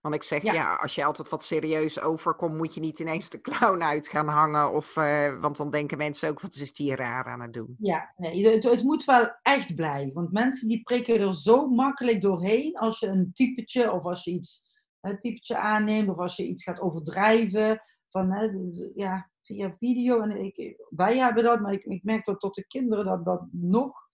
Want 0.02 0.14
ik 0.14 0.22
zeg, 0.22 0.42
ja. 0.42 0.52
Ja. 0.52 0.74
als 0.74 0.94
je 0.94 1.04
altijd 1.04 1.28
wat 1.28 1.44
serieus 1.44 2.00
overkomt, 2.00 2.56
moet 2.56 2.74
je 2.74 2.80
niet 2.80 2.98
ineens 2.98 3.30
de 3.30 3.40
clown 3.40 3.82
uit 3.82 4.08
gaan 4.08 4.28
hangen. 4.28 4.72
Of, 4.72 4.96
eh, 4.96 5.40
want 5.40 5.56
dan 5.56 5.70
denken 5.70 5.98
mensen 5.98 6.28
ook, 6.28 6.40
wat 6.40 6.54
is 6.54 6.72
die 6.72 6.96
raar 6.96 7.24
aan 7.24 7.40
het 7.40 7.52
doen? 7.52 7.76
Ja, 7.78 8.12
nee, 8.16 8.48
het, 8.48 8.64
het 8.64 8.82
moet 8.82 9.04
wel 9.04 9.30
echt 9.42 9.74
blijven. 9.74 10.12
Want 10.12 10.32
mensen 10.32 10.68
die 10.68 10.82
prikken 10.82 11.20
er 11.20 11.34
zo 11.34 11.68
makkelijk 11.68 12.20
doorheen 12.20 12.78
als 12.78 12.98
je 12.98 13.06
een 13.06 13.30
typetje 13.32 13.92
of 13.92 14.02
als 14.02 14.24
je 14.24 14.30
iets 14.30 14.70
een 15.00 15.20
typetje 15.20 15.58
aanneemt 15.58 16.08
of 16.08 16.18
als 16.18 16.36
je 16.36 16.46
iets 16.46 16.62
gaat 16.62 16.80
overdrijven. 16.80 17.80
Van, 18.10 18.30
hè, 18.30 18.50
dus, 18.50 18.90
ja, 18.94 19.30
via 19.42 19.76
video. 19.78 20.20
En 20.20 20.44
ik, 20.44 20.84
wij 20.88 21.18
hebben 21.18 21.44
dat, 21.44 21.60
maar 21.60 21.72
ik, 21.72 21.84
ik 21.84 22.04
merk 22.04 22.24
dat 22.24 22.40
tot 22.40 22.54
de 22.54 22.66
kinderen 22.66 23.04
dat, 23.04 23.24
dat 23.24 23.42
nog 23.50 24.10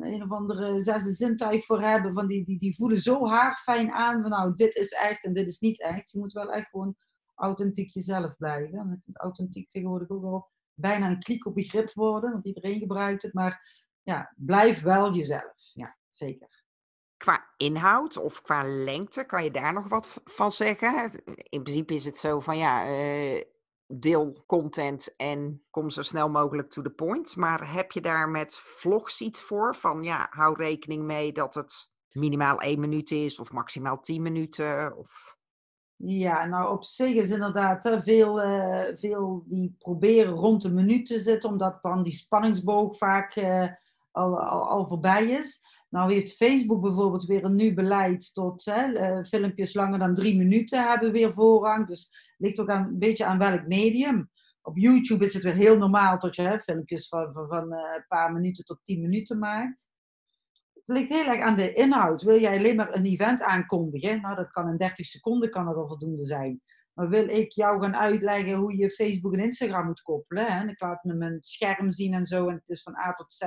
een 0.00 0.22
of 0.22 0.30
andere 0.30 0.80
zesde 0.80 1.10
zintuig 1.10 1.64
voor 1.64 1.80
hebben. 1.80 2.14
Van 2.14 2.26
die, 2.26 2.44
die, 2.44 2.58
die 2.58 2.76
voelen 2.76 2.98
zo 2.98 3.26
haarfijn 3.26 3.92
aan 3.92 4.20
van 4.20 4.30
nou, 4.30 4.54
dit 4.54 4.74
is 4.74 4.92
echt 4.92 5.24
en 5.24 5.32
dit 5.32 5.46
is 5.46 5.58
niet 5.58 5.80
echt. 5.80 6.10
Je 6.10 6.18
moet 6.18 6.32
wel 6.32 6.52
echt 6.52 6.68
gewoon 6.68 6.96
authentiek 7.34 7.90
jezelf 7.90 8.36
blijven. 8.36 8.78
En 8.78 9.02
vind 9.04 9.18
authentiek 9.18 9.68
tegenwoordig 9.68 10.10
ook 10.10 10.24
al 10.24 10.48
bijna 10.74 11.10
een 11.10 11.22
kliek 11.22 11.46
op 11.46 11.54
begrip 11.54 11.92
worden, 11.92 12.32
want 12.32 12.44
iedereen 12.44 12.78
gebruikt 12.78 13.22
het. 13.22 13.34
Maar 13.34 13.84
ja, 14.02 14.34
blijf 14.36 14.82
wel 14.82 15.14
jezelf. 15.14 15.70
Ja, 15.72 15.96
zeker. 16.10 16.62
Qua 17.16 17.50
inhoud 17.56 18.16
of 18.16 18.42
qua 18.42 18.62
lengte, 18.62 19.24
kan 19.24 19.44
je 19.44 19.50
daar 19.50 19.72
nog 19.72 19.88
wat 19.88 20.20
van 20.24 20.52
zeggen? 20.52 21.10
In 21.48 21.62
principe 21.62 21.94
is 21.94 22.04
het 22.04 22.18
zo 22.18 22.40
van 22.40 22.56
ja, 22.56 22.88
uh, 22.88 23.42
deel 23.86 24.44
content 24.46 25.16
en 25.16 25.62
kom 25.70 25.90
zo 25.90 26.02
snel 26.02 26.28
mogelijk 26.28 26.70
to 26.70 26.82
the 26.82 26.90
point. 26.90 27.36
Maar 27.36 27.72
heb 27.72 27.92
je 27.92 28.00
daar 28.00 28.28
met 28.28 28.56
vlogs 28.56 29.20
iets 29.20 29.40
voor? 29.42 29.76
Van 29.76 30.02
ja, 30.02 30.26
hou 30.30 30.56
rekening 30.56 31.02
mee 31.02 31.32
dat 31.32 31.54
het 31.54 31.90
minimaal 32.12 32.60
één 32.60 32.80
minuut 32.80 33.10
is 33.10 33.38
of 33.38 33.52
maximaal 33.52 34.00
tien 34.00 34.22
minuten? 34.22 34.96
Of... 34.96 35.36
Ja, 35.96 36.44
nou 36.46 36.72
op 36.72 36.84
zich 36.84 37.14
is 37.14 37.30
inderdaad 37.30 38.00
veel, 38.02 38.44
uh, 38.44 38.84
veel 38.94 39.44
die 39.46 39.76
proberen 39.78 40.32
rond 40.32 40.62
de 40.62 40.72
minuut 40.72 41.06
te 41.06 41.20
zitten, 41.20 41.50
omdat 41.50 41.82
dan 41.82 42.02
die 42.02 42.12
spanningsboog 42.12 42.96
vaak 42.96 43.36
uh, 43.36 43.68
al, 44.10 44.40
al, 44.40 44.68
al 44.68 44.88
voorbij 44.88 45.30
is. 45.30 45.62
Nou 45.94 46.12
heeft 46.12 46.36
Facebook 46.36 46.80
bijvoorbeeld 46.80 47.24
weer 47.24 47.44
een 47.44 47.54
nieuw 47.54 47.74
beleid 47.74 48.34
tot 48.34 48.64
hè, 48.64 48.88
uh, 48.88 49.24
filmpjes 49.24 49.74
langer 49.74 49.98
dan 49.98 50.14
drie 50.14 50.36
minuten 50.36 50.88
hebben 50.88 51.12
weer 51.12 51.32
voorrang. 51.32 51.86
Dus 51.86 52.00
het 52.02 52.34
ligt 52.38 52.60
ook 52.60 52.68
aan, 52.68 52.86
een 52.86 52.98
beetje 52.98 53.24
aan 53.24 53.38
welk 53.38 53.66
medium. 53.66 54.30
Op 54.62 54.76
YouTube 54.76 55.24
is 55.24 55.34
het 55.34 55.42
weer 55.42 55.54
heel 55.54 55.76
normaal 55.76 56.18
dat 56.18 56.36
je 56.36 56.42
hè, 56.42 56.58
filmpjes 56.60 57.08
van, 57.08 57.32
van, 57.32 57.48
van 57.48 57.72
uh, 57.72 57.78
een 57.96 58.04
paar 58.08 58.32
minuten 58.32 58.64
tot 58.64 58.80
tien 58.82 59.00
minuten 59.00 59.38
maakt. 59.38 59.88
Het 60.74 60.96
ligt 60.96 61.08
heel 61.08 61.26
erg 61.26 61.40
aan 61.40 61.56
de 61.56 61.72
inhoud. 61.72 62.22
Wil 62.22 62.40
jij 62.40 62.58
alleen 62.58 62.76
maar 62.76 62.94
een 62.94 63.06
event 63.06 63.42
aankondigen? 63.42 64.20
Nou, 64.20 64.36
dat 64.36 64.50
kan 64.50 64.68
in 64.68 64.76
30 64.76 65.06
seconden 65.06 65.50
kan 65.50 65.64
dat 65.64 65.76
al 65.76 65.88
voldoende 65.88 66.26
zijn. 66.26 66.62
Maar 66.92 67.08
wil 67.08 67.28
ik 67.28 67.52
jou 67.52 67.80
gaan 67.80 67.96
uitleggen 67.96 68.54
hoe 68.54 68.76
je 68.76 68.90
Facebook 68.90 69.32
en 69.32 69.44
Instagram 69.44 69.86
moet 69.86 70.02
koppelen? 70.02 70.44
Hè? 70.44 70.58
En 70.58 70.68
ik 70.68 70.80
laat 70.80 71.04
me 71.04 71.14
mijn 71.14 71.36
scherm 71.40 71.90
zien 71.90 72.12
en 72.12 72.26
zo. 72.26 72.48
En 72.48 72.54
het 72.54 72.68
is 72.68 72.82
van 72.82 72.96
A 72.96 73.12
tot 73.12 73.32
Z. 73.32 73.42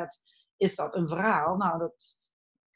Is 0.57 0.75
dat 0.75 0.95
een 0.95 1.07
verhaal? 1.07 1.57
Nou, 1.57 1.79
dat, 1.79 2.25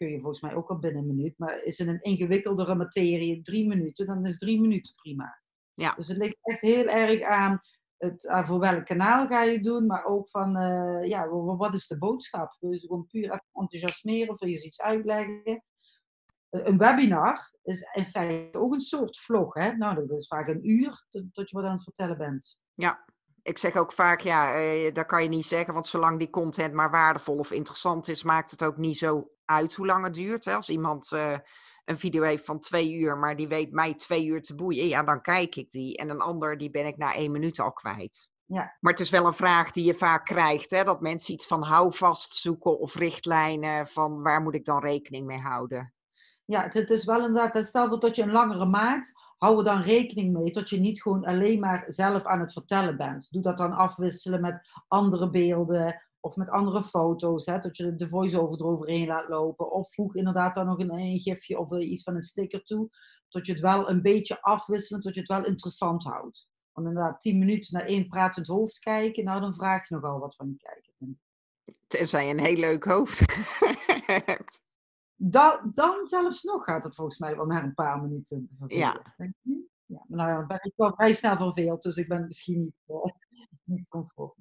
kun 0.02 0.12
je 0.12 0.20
volgens 0.20 0.42
mij 0.42 0.56
ook 0.56 0.70
al 0.70 0.80
binnen 0.80 1.02
een 1.02 1.16
minuut. 1.16 1.38
Maar 1.38 1.64
is 1.64 1.78
het 1.78 1.88
een 1.88 2.02
ingewikkeldere 2.02 2.76
materie, 2.76 3.42
drie 3.42 3.68
minuten, 3.68 4.06
dan 4.06 4.26
is 4.26 4.38
drie 4.38 4.62
minuten 4.62 4.96
prima. 4.96 5.42
Ja. 5.74 5.94
Dus 5.94 6.08
het 6.08 6.18
ligt 6.18 6.38
echt 6.42 6.62
heel 6.62 6.88
erg 6.88 7.22
aan, 7.22 7.60
het, 7.98 8.28
aan 8.28 8.46
voor 8.46 8.60
welk 8.60 8.86
kanaal 8.86 9.28
ga 9.28 9.44
je 9.44 9.60
doen, 9.60 9.86
maar 9.86 10.06
ook 10.06 10.30
van, 10.30 10.58
uh, 10.58 11.08
ja, 11.08 11.28
wat 11.30 11.74
is 11.74 11.88
de 11.88 11.98
boodschap? 11.98 12.58
Wil 12.60 12.72
je 12.72 12.80
ze 12.80 12.88
gewoon 12.88 13.08
puur 13.08 13.42
enthousiasmeren 13.54 14.30
of 14.30 14.40
wil 14.40 14.50
je 14.50 14.66
iets 14.66 14.82
uitleggen? 14.82 15.64
Een 16.50 16.78
webinar 16.78 17.52
is 17.64 17.82
in 17.94 18.06
feite 18.06 18.60
ook 18.60 18.74
een 18.74 18.80
soort 18.80 19.20
vlog. 19.20 19.54
Hè? 19.54 19.72
Nou, 19.72 19.96
dat 19.96 20.20
is 20.20 20.28
vaak 20.28 20.48
een 20.48 20.70
uur 20.70 21.06
tot, 21.10 21.50
je 21.50 21.56
wat 21.56 21.66
aan 21.66 21.74
het 21.74 21.84
vertellen 21.84 22.18
bent. 22.18 22.58
Ja, 22.74 23.06
ik 23.42 23.58
zeg 23.58 23.76
ook 23.76 23.94
vaak, 23.94 24.20
ja, 24.20 24.56
eh, 24.56 24.94
dat 24.94 25.06
kan 25.06 25.24
je 25.24 25.30
niet 25.30 25.46
zeggen, 25.46 25.74
want 25.74 25.88
zolang 25.88 26.20
die 26.20 26.30
content 26.30 26.74
maar 26.74 26.92
waardevol 26.92 27.38
of 27.38 27.52
interessant 27.52 28.08
is, 28.08 28.24
maakt 28.24 28.52
het 28.52 28.64
ook 28.64 28.78
niet 28.78 28.98
zo 28.98 29.32
uit 29.52 29.74
hoe 29.74 29.86
lang 29.86 30.04
het 30.04 30.14
duurt. 30.14 30.46
Hè? 30.46 30.56
Als 30.56 30.70
iemand 30.70 31.12
uh, 31.12 31.38
een 31.86 31.98
video 31.98 32.24
heeft 32.24 32.46
van 32.46 32.60
twee 32.60 32.94
uur, 32.94 33.18
maar 33.18 33.36
die 33.36 33.48
weet 33.48 33.72
mij 33.72 33.94
twee 33.94 34.26
uur 34.26 34.42
te 34.42 34.56
boeien, 34.56 34.88
ja, 34.88 35.04
dan 35.04 35.22
kijk 35.22 35.56
ik 35.56 35.72
die. 35.72 35.98
En 35.98 36.10
een 36.10 36.22
ander, 36.22 36.58
die 36.58 36.70
ben 36.70 36.86
ik 36.86 36.98
na 36.98 37.14
één 37.14 37.32
minuut 37.32 37.60
al 37.60 37.72
kwijt. 37.72 38.30
Ja. 38.46 38.78
Maar 38.80 38.92
het 38.92 39.02
is 39.02 39.10
wel 39.10 39.26
een 39.26 39.34
vraag 39.34 39.72
die 39.72 39.86
je 39.86 39.94
vaak 39.94 40.26
krijgt, 40.26 40.72
hè? 40.72 40.84
dat 40.84 41.02
mensen 41.02 41.34
iets 41.34 41.48
van 41.48 41.64
houvast 41.64 42.36
zoeken 42.36 42.80
of 42.80 42.96
richtlijnen 42.96 43.88
van 43.88 44.22
waar 44.22 44.42
moet 44.42 44.56
ik 44.56 44.66
dan 44.66 44.80
rekening 44.80 45.26
mee 45.26 45.40
houden. 45.40 45.94
Ja, 46.46 46.68
het, 46.70 46.90
is 46.90 47.06
wel 47.06 47.26
inderdaad, 47.26 47.66
stel 47.66 47.88
voor 47.88 48.00
dat 48.00 48.16
je 48.16 48.22
een 48.22 48.32
langere 48.32 48.66
maakt, 48.66 49.14
hou 49.38 49.58
er 49.58 49.64
dan 49.64 49.82
rekening 49.82 50.34
mee 50.34 50.52
dat 50.52 50.70
je 50.70 50.80
niet 50.80 51.02
gewoon 51.02 51.26
alleen 51.26 51.60
maar 51.60 51.84
zelf 51.88 52.24
aan 52.24 52.40
het 52.40 52.54
vertellen 52.54 52.98
bent. 52.98 53.28
Doe 53.32 53.42
dat 53.42 53.58
dan 53.58 53.74
afwisselen 53.74 54.42
met 54.42 54.70
andere 54.88 55.30
beelden 55.30 56.02
of 56.22 56.36
met 56.36 56.50
andere 56.50 56.84
foto's, 56.84 57.46
hè, 57.46 57.60
dat 57.60 57.78
je 57.78 57.96
de 57.96 58.08
voice-over 58.08 58.60
eroverheen 58.60 59.08
laat 59.08 59.30
lopen. 59.30 59.72
Of 59.72 59.94
voeg 59.94 60.16
inderdaad 60.16 60.56
dan 60.56 60.66
nog 60.66 60.80
een, 60.80 60.94
een 60.94 61.20
gifje 61.20 61.60
of 61.60 61.80
iets 61.80 62.04
van 62.04 62.16
een 62.16 62.22
sticker 62.22 62.64
toe, 62.64 62.90
dat 63.30 63.46
je 63.46 63.52
het 63.52 63.62
wel 63.62 63.90
een 63.90 64.02
beetje 64.02 64.42
afwisselend, 64.42 65.04
dat 65.04 65.14
je 65.14 65.20
het 65.20 65.30
wel 65.30 65.46
interessant 65.46 66.04
houdt. 66.04 66.50
Want 66.72 66.88
inderdaad, 66.88 67.20
tien 67.20 67.40
minuten 67.40 67.78
naar 67.78 67.88
één 67.88 68.08
pratend 68.08 68.48
hoofd 68.48 68.80
kijken, 68.80 69.24
nou 69.24 69.42
dan 69.42 69.54
vraag 69.54 69.88
je 69.88 69.96
nogal 69.96 70.20
wat 70.20 70.36
van 70.36 70.48
je 70.50 70.58
kijker. 70.58 70.94
Tenzij 71.88 72.26
je 72.26 72.34
een 72.34 72.40
heel 72.40 72.58
leuk 72.58 72.84
hoofd 72.84 73.20
hebt. 74.06 74.62
Da 75.16 75.72
dan 75.74 76.08
zelfs 76.08 76.44
nog 76.44 76.64
gaat 76.64 76.84
het 76.84 76.96
volgens 76.96 77.18
mij 77.18 77.36
wel 77.36 77.46
naar 77.46 77.64
een 77.64 77.74
paar 77.74 78.02
minuten. 78.02 78.50
Ja. 78.68 79.14
Denk 79.18 79.34
je? 79.42 79.70
ja. 79.86 80.04
Maar 80.08 80.18
nou 80.18 80.30
ja, 80.30 80.38
dan 80.38 80.48
ben 80.48 80.60
ik 80.62 80.74
wel 80.76 80.94
vrij 80.94 81.14
snel 81.14 81.38
verveeld, 81.38 81.82
dus 81.82 81.96
ik 81.96 82.08
ben 82.08 82.28
misschien 82.28 82.62
niet, 82.62 82.76
uh, 82.88 83.04
niet 83.64 83.88
comfortabel. 83.88 84.36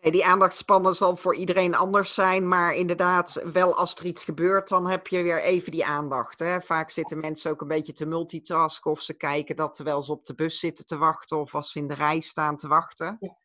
Nee, 0.00 0.12
die 0.12 0.26
aandachtspannen 0.26 0.94
zal 0.94 1.16
voor 1.16 1.34
iedereen 1.34 1.74
anders 1.74 2.14
zijn, 2.14 2.48
maar 2.48 2.74
inderdaad, 2.74 3.42
wel 3.52 3.76
als 3.76 3.94
er 3.94 4.04
iets 4.06 4.24
gebeurt, 4.24 4.68
dan 4.68 4.86
heb 4.86 5.06
je 5.06 5.22
weer 5.22 5.42
even 5.42 5.72
die 5.72 5.84
aandacht. 5.84 6.38
Hè? 6.38 6.60
Vaak 6.60 6.90
zitten 6.90 7.18
mensen 7.18 7.50
ook 7.50 7.60
een 7.60 7.68
beetje 7.68 7.92
te 7.92 8.06
multitasken 8.06 8.90
of 8.90 9.00
ze 9.00 9.14
kijken 9.14 9.56
dat 9.56 9.74
terwijl 9.74 10.02
ze 10.02 10.12
op 10.12 10.24
de 10.24 10.34
bus 10.34 10.58
zitten 10.58 10.86
te 10.86 10.96
wachten 10.96 11.38
of 11.38 11.54
als 11.54 11.72
ze 11.72 11.78
in 11.78 11.86
de 11.86 11.94
rij 11.94 12.20
staan 12.20 12.56
te 12.56 12.68
wachten. 12.68 13.16
Ja. 13.20 13.36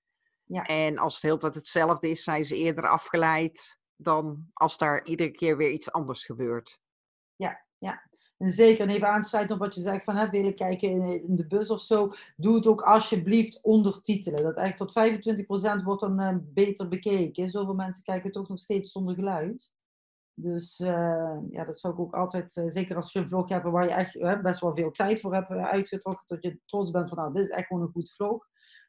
Ja. 0.45 0.63
En 0.63 0.97
als 0.97 1.13
het 1.13 1.21
de 1.21 1.27
hele 1.27 1.39
tijd 1.39 1.55
hetzelfde 1.55 2.09
is, 2.09 2.23
zijn 2.23 2.45
ze 2.45 2.55
eerder 2.55 2.87
afgeleid 2.87 3.77
dan 3.95 4.49
als 4.53 4.77
daar 4.77 5.05
iedere 5.05 5.31
keer 5.31 5.57
weer 5.57 5.69
iets 5.69 5.91
anders 5.91 6.25
gebeurt. 6.25 6.79
Ja, 7.35 7.65
ja. 7.77 8.07
En 8.43 8.49
zeker, 8.49 8.87
en 8.87 8.93
even 8.93 9.07
aansluiten 9.07 9.55
op 9.55 9.61
wat 9.61 9.75
je 9.75 9.81
zegt 9.81 10.03
van 10.03 10.15
hè, 10.15 10.29
willen 10.29 10.55
kijken 10.55 10.89
in 11.27 11.35
de 11.35 11.47
bus 11.47 11.69
of 11.69 11.81
zo. 11.81 12.11
Doe 12.35 12.55
het 12.55 12.67
ook 12.67 12.81
alsjeblieft 12.81 13.59
ondertitelen. 13.61 14.43
Dat 14.43 14.57
echt 14.57 14.77
tot 14.77 14.93
25% 15.79 15.83
wordt 15.83 16.01
dan 16.01 16.21
uh, 16.21 16.35
beter 16.41 16.87
bekeken. 16.87 17.49
Zoveel 17.49 17.73
mensen 17.73 18.03
kijken 18.03 18.31
toch 18.31 18.49
nog 18.49 18.59
steeds 18.59 18.91
zonder 18.91 19.15
geluid. 19.15 19.71
Dus 20.33 20.79
uh, 20.79 21.37
ja, 21.49 21.65
dat 21.65 21.79
zou 21.79 21.93
ik 21.93 21.99
ook 21.99 22.13
altijd, 22.13 22.55
uh, 22.55 22.63
zeker 22.67 22.95
als 22.95 23.11
je 23.11 23.19
een 23.19 23.29
vlog 23.29 23.49
hebt 23.49 23.69
waar 23.69 23.85
je 23.85 23.91
echt 23.91 24.41
best 24.41 24.59
wel 24.59 24.75
veel 24.75 24.91
tijd 24.91 25.19
voor 25.19 25.33
hebt 25.33 25.49
uitgetrokken. 25.49 26.23
Dat 26.27 26.43
je 26.43 26.59
trots 26.65 26.91
bent 26.91 27.09
van 27.09 27.17
nou, 27.17 27.33
dit 27.33 27.43
is 27.43 27.49
echt 27.49 27.67
gewoon 27.67 27.83
een 27.83 27.91
goed 27.91 28.11
vlog. 28.11 28.47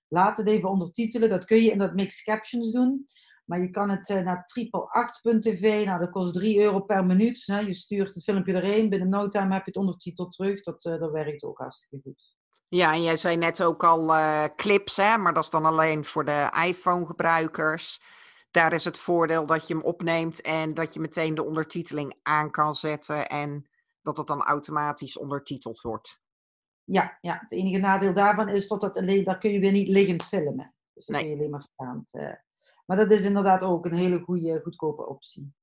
Laat 0.09 0.37
het 0.37 0.47
even 0.47 0.69
ondertitelen. 0.69 1.29
Dat 1.29 1.45
kun 1.45 1.63
je 1.63 1.71
in 1.71 1.79
dat 1.79 1.95
mixed 1.95 2.25
captions 2.25 2.71
doen. 2.71 3.05
Maar 3.45 3.61
je 3.61 3.71
kan 3.71 3.91
het 3.91 4.09
uh, 4.09 4.21
naar 4.21 4.51
triple8.tv. 4.59 5.85
Nou, 5.85 5.99
dat 5.99 6.11
kost 6.11 6.35
3 6.35 6.61
euro 6.61 6.81
per 6.81 7.05
minuut. 7.05 7.45
Je 7.45 7.75
stuurt 7.75 8.15
het 8.15 8.25
filmpje 8.25 8.53
erheen. 8.53 8.89
Binnen 8.89 9.09
no 9.09 9.29
time 9.29 9.53
heb 9.53 9.65
je 9.65 9.71
het 9.71 9.77
ondertiteld 9.77 10.33
terug. 10.33 10.63
Dat, 10.63 10.85
uh, 10.85 10.99
dat 11.01 11.11
werkt 11.11 11.43
ook 11.43 11.59
hartstikke 11.59 12.01
goed. 12.05 12.35
Ja, 12.69 12.93
en 12.93 13.03
jij 13.03 13.17
zei 13.17 13.37
net 13.37 13.63
ook 13.63 13.85
al 13.85 14.09
uh, 14.17 14.45
clips, 14.57 14.97
hè? 14.97 15.17
maar 15.17 15.35
dat 15.35 15.45
is 15.45 15.51
dan 15.51 15.65
alleen 15.65 16.05
voor 16.05 16.25
de 16.25 16.51
iPhone-gebruikers. 16.67 18.01
Daar 18.51 18.73
is 18.73 18.85
het 18.85 18.99
voordeel 18.99 19.47
dat 19.47 19.67
je 19.69 19.75
hem 19.75 19.83
opneemt 19.83 20.41
en 20.41 20.75
dat 20.75 20.95
je 20.95 21.01
meteen 21.01 21.35
de 21.35 21.45
ondertiteling 21.45 22.15
aan 22.23 22.51
kan 22.51 22.75
zetten. 22.75 23.29
En 23.29 23.69
dat 24.03 24.17
het 24.17 24.27
dan 24.27 24.43
automatisch 24.43 25.19
ondertiteld 25.19 25.81
wordt. 25.81 26.21
Ja, 26.85 27.19
ja, 27.21 27.39
het 27.41 27.53
enige 27.53 27.79
nadeel 27.79 28.15
daarvan 28.15 28.49
is 28.49 28.69
dat 28.69 28.81
dat 28.81 28.97
alleen, 28.97 29.25
daar 29.25 29.39
kun 29.39 29.51
je 29.53 29.59
weer 29.61 29.73
niet 29.73 29.89
liggend 29.89 30.23
filmen. 30.23 30.75
Dus 30.95 31.07
dan 31.07 31.17
Nee. 31.17 31.25
kun 31.25 31.33
je 31.33 31.39
alleen 31.39 31.51
maar 31.51 31.63
staand. 31.63 32.15
eh. 32.15 32.33
Maar 32.85 32.97
dat 32.97 33.11
is 33.11 33.25
inderdaad 33.25 33.63
ook 33.63 33.85
een 33.85 33.95
hele 33.95 34.21
goede, 34.21 34.61
goedkope 34.63 35.07
optie. 35.07 35.55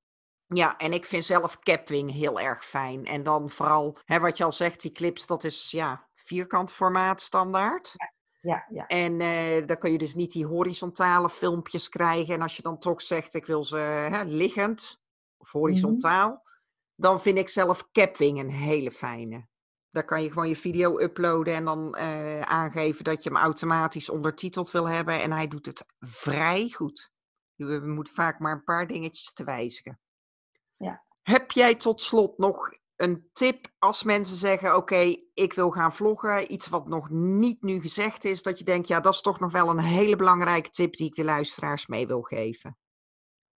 Ja, 0.45 0.77
en 0.77 0.93
ik 0.93 1.05
vind 1.05 1.25
zelf 1.25 1.59
Capwing 1.59 2.11
heel 2.11 2.39
erg 2.39 2.65
fijn. 2.65 3.05
En 3.05 3.23
dan 3.23 3.49
vooral, 3.49 3.97
hè, 4.05 4.19
wat 4.19 4.37
je 4.37 4.43
al 4.43 4.51
zegt, 4.51 4.81
die 4.81 4.91
clips, 4.91 5.27
dat 5.27 5.43
is 5.43 5.71
ja, 5.71 6.07
vierkant 6.13 6.71
formaat 6.71 7.21
standaard. 7.21 7.95
Ja, 8.41 8.65
ja. 8.69 8.87
En 8.87 9.21
eh, 9.21 9.67
dan 9.67 9.77
kun 9.77 9.91
je 9.91 9.97
dus 9.97 10.15
niet 10.15 10.31
die 10.31 10.45
horizontale 10.45 11.29
filmpjes 11.29 11.89
krijgen. 11.89 12.33
En 12.33 12.41
als 12.41 12.55
je 12.55 12.61
dan 12.61 12.79
toch 12.79 13.01
zegt, 13.01 13.33
ik 13.33 13.45
wil 13.45 13.63
ze 13.63 13.77
hè, 13.77 14.23
liggend 14.23 15.01
of 15.37 15.51
horizontaal, 15.51 16.43
dan 16.95 17.21
vind 17.21 17.37
ik 17.37 17.49
zelf 17.49 17.91
Capwing 17.91 18.39
een 18.39 18.49
hele 18.49 18.91
fijne. 18.91 19.47
Daar 19.91 20.05
kan 20.05 20.23
je 20.23 20.31
gewoon 20.31 20.47
je 20.47 20.55
video 20.55 20.99
uploaden 20.99 21.53
en 21.53 21.65
dan 21.65 21.95
eh, 21.95 22.41
aangeven 22.41 23.03
dat 23.03 23.23
je 23.23 23.29
hem 23.29 23.37
automatisch 23.37 24.09
ondertiteld 24.09 24.71
wil 24.71 24.89
hebben. 24.89 25.21
En 25.21 25.31
hij 25.31 25.47
doet 25.47 25.65
het 25.65 25.85
vrij 25.99 26.69
goed. 26.69 27.11
We 27.55 27.79
moeten 27.79 28.13
vaak 28.13 28.39
maar 28.39 28.53
een 28.53 28.63
paar 28.63 28.87
dingetjes 28.87 29.33
te 29.33 29.43
wijzigen. 29.43 29.99
Ja. 30.77 31.03
Heb 31.21 31.51
jij 31.51 31.75
tot 31.75 32.01
slot 32.01 32.37
nog 32.37 32.71
een 32.95 33.29
tip 33.33 33.67
als 33.79 34.03
mensen 34.03 34.35
zeggen: 34.35 34.75
Oké, 34.75 35.15
ik 35.33 35.53
wil 35.53 35.71
gaan 35.71 35.93
vloggen. 35.93 36.53
Iets 36.53 36.67
wat 36.67 36.87
nog 36.87 37.09
niet 37.09 37.61
nu 37.61 37.81
gezegd 37.81 38.23
is, 38.23 38.41
dat 38.41 38.57
je 38.57 38.63
denkt: 38.63 38.87
Ja, 38.87 38.99
dat 38.99 39.13
is 39.13 39.21
toch 39.21 39.39
nog 39.39 39.51
wel 39.51 39.69
een 39.69 39.79
hele 39.79 40.15
belangrijke 40.15 40.69
tip 40.69 40.95
die 40.95 41.07
ik 41.07 41.15
de 41.15 41.23
luisteraars 41.23 41.87
mee 41.87 42.07
wil 42.07 42.21
geven. 42.21 42.77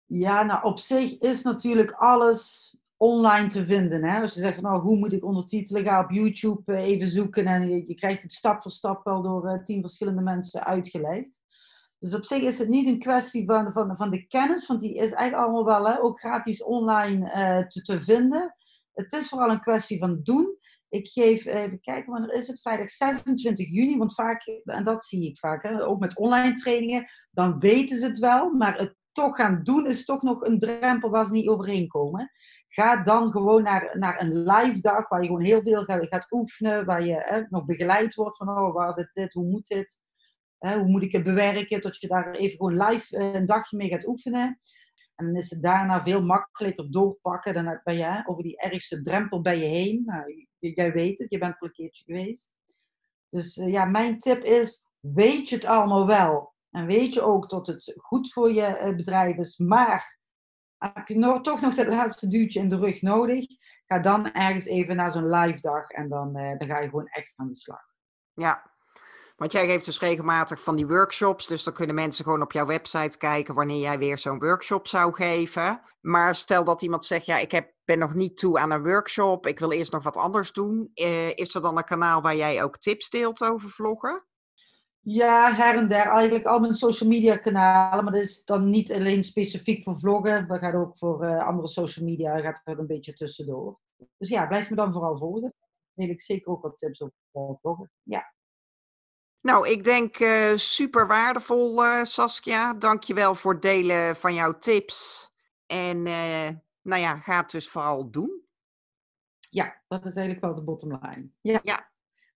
Ja, 0.04 0.42
nou 0.42 0.64
op 0.64 0.78
zich 0.78 1.18
is 1.18 1.42
natuurlijk 1.42 1.92
alles 1.92 2.74
online 3.04 3.48
te 3.48 3.66
vinden. 3.66 4.04
Hè? 4.04 4.20
Als 4.20 4.34
je 4.34 4.40
zegt 4.40 4.54
van 4.54 4.64
nou, 4.64 4.82
hoe 4.82 4.96
moet 4.96 5.12
ik 5.12 5.24
ondertitelen, 5.24 5.84
ga 5.84 6.00
op 6.00 6.10
YouTube 6.10 6.72
eh, 6.72 6.84
even 6.84 7.08
zoeken 7.08 7.46
en 7.46 7.68
je, 7.68 7.86
je 7.86 7.94
krijgt 7.94 8.22
het 8.22 8.32
stap 8.32 8.62
voor 8.62 8.70
stap 8.70 9.04
wel 9.04 9.22
door 9.22 9.46
uh, 9.46 9.62
tien 9.62 9.80
verschillende 9.80 10.22
mensen 10.22 10.64
uitgelegd. 10.64 11.40
Dus 11.98 12.14
op 12.14 12.24
zich 12.24 12.42
is 12.42 12.58
het 12.58 12.68
niet 12.68 12.86
een 12.86 12.98
kwestie 12.98 13.46
van, 13.46 13.72
van, 13.72 13.96
van 13.96 14.10
de 14.10 14.26
kennis, 14.26 14.66
want 14.66 14.80
die 14.80 14.94
is 14.94 15.12
eigenlijk 15.12 15.34
allemaal 15.34 15.64
wel 15.64 15.92
hè, 15.92 16.02
ook 16.02 16.20
gratis 16.20 16.62
online 16.62 17.26
uh, 17.26 17.66
te, 17.66 17.82
te 17.82 18.02
vinden. 18.02 18.54
Het 18.92 19.12
is 19.12 19.28
vooral 19.28 19.50
een 19.50 19.60
kwestie 19.60 19.98
van 19.98 20.20
doen. 20.22 20.58
Ik 20.88 21.08
geef, 21.08 21.44
even 21.44 21.80
kijken, 21.80 22.12
wanneer 22.12 22.34
is 22.34 22.46
het? 22.46 22.60
Vrijdag 22.60 22.88
26 22.88 23.68
juni, 23.68 23.98
want 23.98 24.14
vaak, 24.14 24.46
en 24.64 24.84
dat 24.84 25.04
zie 25.04 25.28
ik 25.28 25.38
vaak, 25.38 25.62
hè, 25.62 25.86
ook 25.86 26.00
met 26.00 26.16
online 26.16 26.52
trainingen, 26.52 27.06
dan 27.30 27.58
weten 27.58 27.98
ze 27.98 28.06
het 28.06 28.18
wel, 28.18 28.50
maar 28.50 28.78
het 28.78 28.94
toch 29.14 29.36
gaan 29.36 29.60
doen 29.62 29.86
is 29.86 30.04
toch 30.04 30.22
nog 30.22 30.42
een 30.42 30.58
drempel 30.58 31.10
waar 31.10 31.26
ze 31.26 31.32
niet 31.32 31.48
overheen 31.48 31.88
komen. 31.88 32.30
Ga 32.74 33.02
dan 33.02 33.32
gewoon 33.32 33.62
naar, 33.62 33.98
naar 33.98 34.20
een 34.20 34.42
live 34.42 34.80
dag 34.80 35.08
waar 35.08 35.20
je 35.20 35.26
gewoon 35.26 35.44
heel 35.44 35.62
veel 35.62 35.84
gaat, 35.84 36.26
oefenen, 36.30 36.84
waar 36.84 37.06
je 37.06 37.22
hè, 37.24 37.42
nog 37.48 37.64
begeleid 37.64 38.14
wordt 38.14 38.36
van 38.36 38.48
oh, 38.48 38.74
waar 38.74 38.94
zit 38.94 39.12
dit, 39.12 39.32
hoe 39.32 39.44
moet 39.44 39.66
dit, 39.66 40.02
hè, 40.58 40.78
hoe 40.78 40.88
moet 40.88 41.02
ik 41.02 41.12
het 41.12 41.22
bewerken, 41.22 41.80
tot 41.80 42.00
je 42.00 42.06
daar 42.06 42.34
even 42.34 42.56
gewoon 42.56 42.88
live 42.88 43.16
eh, 43.16 43.34
een 43.34 43.46
dagje 43.46 43.76
mee 43.76 43.88
gaat 43.88 44.06
oefenen. 44.06 44.58
En 45.14 45.26
dan 45.26 45.36
is 45.36 45.50
het 45.50 45.62
daarna 45.62 46.02
veel 46.02 46.22
makkelijker 46.22 46.90
doorpakken. 46.90 47.54
Dan 47.54 47.80
ben 47.84 47.96
je 47.96 48.22
over 48.26 48.42
die 48.42 48.58
ergste 48.58 49.00
drempel 49.00 49.40
bij 49.40 49.58
je 49.58 49.64
heen. 49.64 50.02
Nou, 50.04 50.46
jij 50.58 50.92
weet 50.92 51.18
het, 51.18 51.30
je 51.30 51.38
bent 51.38 51.54
er 51.54 51.66
een 51.66 51.72
keertje 51.72 52.04
geweest. 52.04 52.52
Dus 53.28 53.56
uh, 53.56 53.68
ja, 53.68 53.84
mijn 53.84 54.18
tip 54.18 54.42
is, 54.42 54.86
weet 55.00 55.48
je 55.48 55.54
het 55.54 55.64
allemaal 55.64 56.06
wel? 56.06 56.54
En 56.70 56.86
weet 56.86 57.14
je 57.14 57.22
ook 57.22 57.50
dat 57.50 57.66
het 57.66 57.94
goed 57.96 58.32
voor 58.32 58.52
je 58.52 58.80
uh, 58.80 58.96
bedrijf 58.96 59.36
is, 59.36 59.58
maar 59.58 60.18
heb 60.92 61.08
je 61.08 61.18
nog, 61.18 61.42
toch 61.42 61.60
nog 61.60 61.74
dat 61.74 61.86
laatste 61.86 62.28
duwtje 62.28 62.60
in 62.60 62.68
de 62.68 62.76
rug 62.76 63.02
nodig, 63.02 63.46
ga 63.86 63.98
dan 63.98 64.32
ergens 64.32 64.66
even 64.66 64.96
naar 64.96 65.10
zo'n 65.10 65.30
live 65.30 65.60
dag 65.60 65.88
en 65.88 66.08
dan, 66.08 66.38
uh, 66.38 66.58
dan 66.58 66.68
ga 66.68 66.78
je 66.78 66.88
gewoon 66.88 67.06
echt 67.06 67.32
aan 67.36 67.48
de 67.48 67.54
slag. 67.54 67.82
Ja, 68.32 68.72
want 69.36 69.52
jij 69.52 69.66
geeft 69.66 69.84
dus 69.84 70.00
regelmatig 70.00 70.62
van 70.62 70.76
die 70.76 70.86
workshops, 70.86 71.46
dus 71.46 71.64
dan 71.64 71.74
kunnen 71.74 71.94
mensen 71.94 72.24
gewoon 72.24 72.42
op 72.42 72.52
jouw 72.52 72.66
website 72.66 73.18
kijken 73.18 73.54
wanneer 73.54 73.80
jij 73.80 73.98
weer 73.98 74.18
zo'n 74.18 74.38
workshop 74.38 74.88
zou 74.88 75.14
geven. 75.14 75.80
Maar 76.00 76.34
stel 76.34 76.64
dat 76.64 76.82
iemand 76.82 77.04
zegt, 77.04 77.26
ja, 77.26 77.38
ik 77.38 77.50
heb, 77.50 77.72
ben 77.84 77.98
nog 77.98 78.14
niet 78.14 78.36
toe 78.36 78.58
aan 78.58 78.70
een 78.70 78.82
workshop, 78.82 79.46
ik 79.46 79.58
wil 79.58 79.72
eerst 79.72 79.92
nog 79.92 80.02
wat 80.02 80.16
anders 80.16 80.52
doen. 80.52 80.90
Uh, 80.94 81.28
is 81.28 81.54
er 81.54 81.62
dan 81.62 81.76
een 81.76 81.84
kanaal 81.84 82.22
waar 82.22 82.36
jij 82.36 82.62
ook 82.62 82.78
tips 82.78 83.10
deelt 83.10 83.42
over 83.42 83.70
vloggen? 83.70 84.24
Ja, 85.06 85.54
her 85.54 85.76
en 85.76 85.88
der. 85.88 86.06
Eigenlijk 86.06 86.46
al 86.46 86.60
mijn 86.60 86.74
social 86.74 87.08
media 87.08 87.36
kanalen. 87.36 88.04
Maar 88.04 88.12
dat 88.12 88.22
is 88.22 88.44
dan 88.44 88.70
niet 88.70 88.92
alleen 88.92 89.24
specifiek 89.24 89.82
voor 89.82 89.98
vloggen. 89.98 90.48
Dat 90.48 90.58
gaat 90.58 90.74
ook 90.74 90.98
voor 90.98 91.24
uh, 91.24 91.46
andere 91.46 91.68
social 91.68 92.04
media. 92.04 92.38
gaat 92.38 92.60
er 92.64 92.78
een 92.78 92.86
beetje 92.86 93.12
tussendoor. 93.12 93.78
Dus 94.18 94.28
ja, 94.28 94.46
blijf 94.46 94.70
me 94.70 94.76
dan 94.76 94.92
vooral 94.92 95.16
volgen. 95.16 95.54
Deel 95.94 96.08
ik 96.08 96.22
zeker 96.22 96.52
ook 96.52 96.62
wat 96.62 96.78
tips 96.78 97.02
over 97.02 97.58
vloggen. 97.60 97.90
Ja. 98.02 98.32
Nou, 99.40 99.68
ik 99.68 99.84
denk 99.84 100.18
uh, 100.18 100.56
super 100.56 101.06
waardevol, 101.06 101.84
uh, 101.84 102.04
Saskia. 102.04 102.74
Dankjewel 102.74 103.34
voor 103.34 103.52
het 103.52 103.62
delen 103.62 104.16
van 104.16 104.34
jouw 104.34 104.58
tips. 104.58 105.30
En 105.66 106.02
nou 106.82 107.00
ja, 107.00 107.16
ga 107.16 107.40
het 107.40 107.50
dus 107.50 107.68
vooral 107.68 108.10
doen. 108.10 108.42
Ja, 109.50 109.82
dat 109.88 110.06
is 110.06 110.14
eigenlijk 110.16 110.44
wel 110.44 110.54
de 110.54 110.62
bottom 110.62 110.98
line. 111.00 111.28
Ja. 111.40 111.60
ja. 111.62 111.90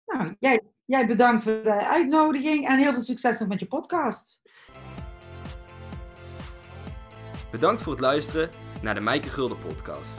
Nou, 0.04 0.36
jij 0.38 0.62
Jij 0.88 1.06
bedankt 1.06 1.42
voor 1.42 1.62
de 1.62 1.86
uitnodiging 1.86 2.68
en 2.68 2.78
heel 2.78 2.92
veel 2.92 3.02
succes 3.02 3.38
nog 3.38 3.48
met 3.48 3.60
je 3.60 3.66
podcast. 3.66 4.40
Bedankt 7.50 7.82
voor 7.82 7.92
het 7.92 8.00
luisteren 8.00 8.50
naar 8.82 8.94
de 8.94 9.00
Mijke 9.00 9.28
Gulden 9.28 9.56
podcast. 9.58 10.10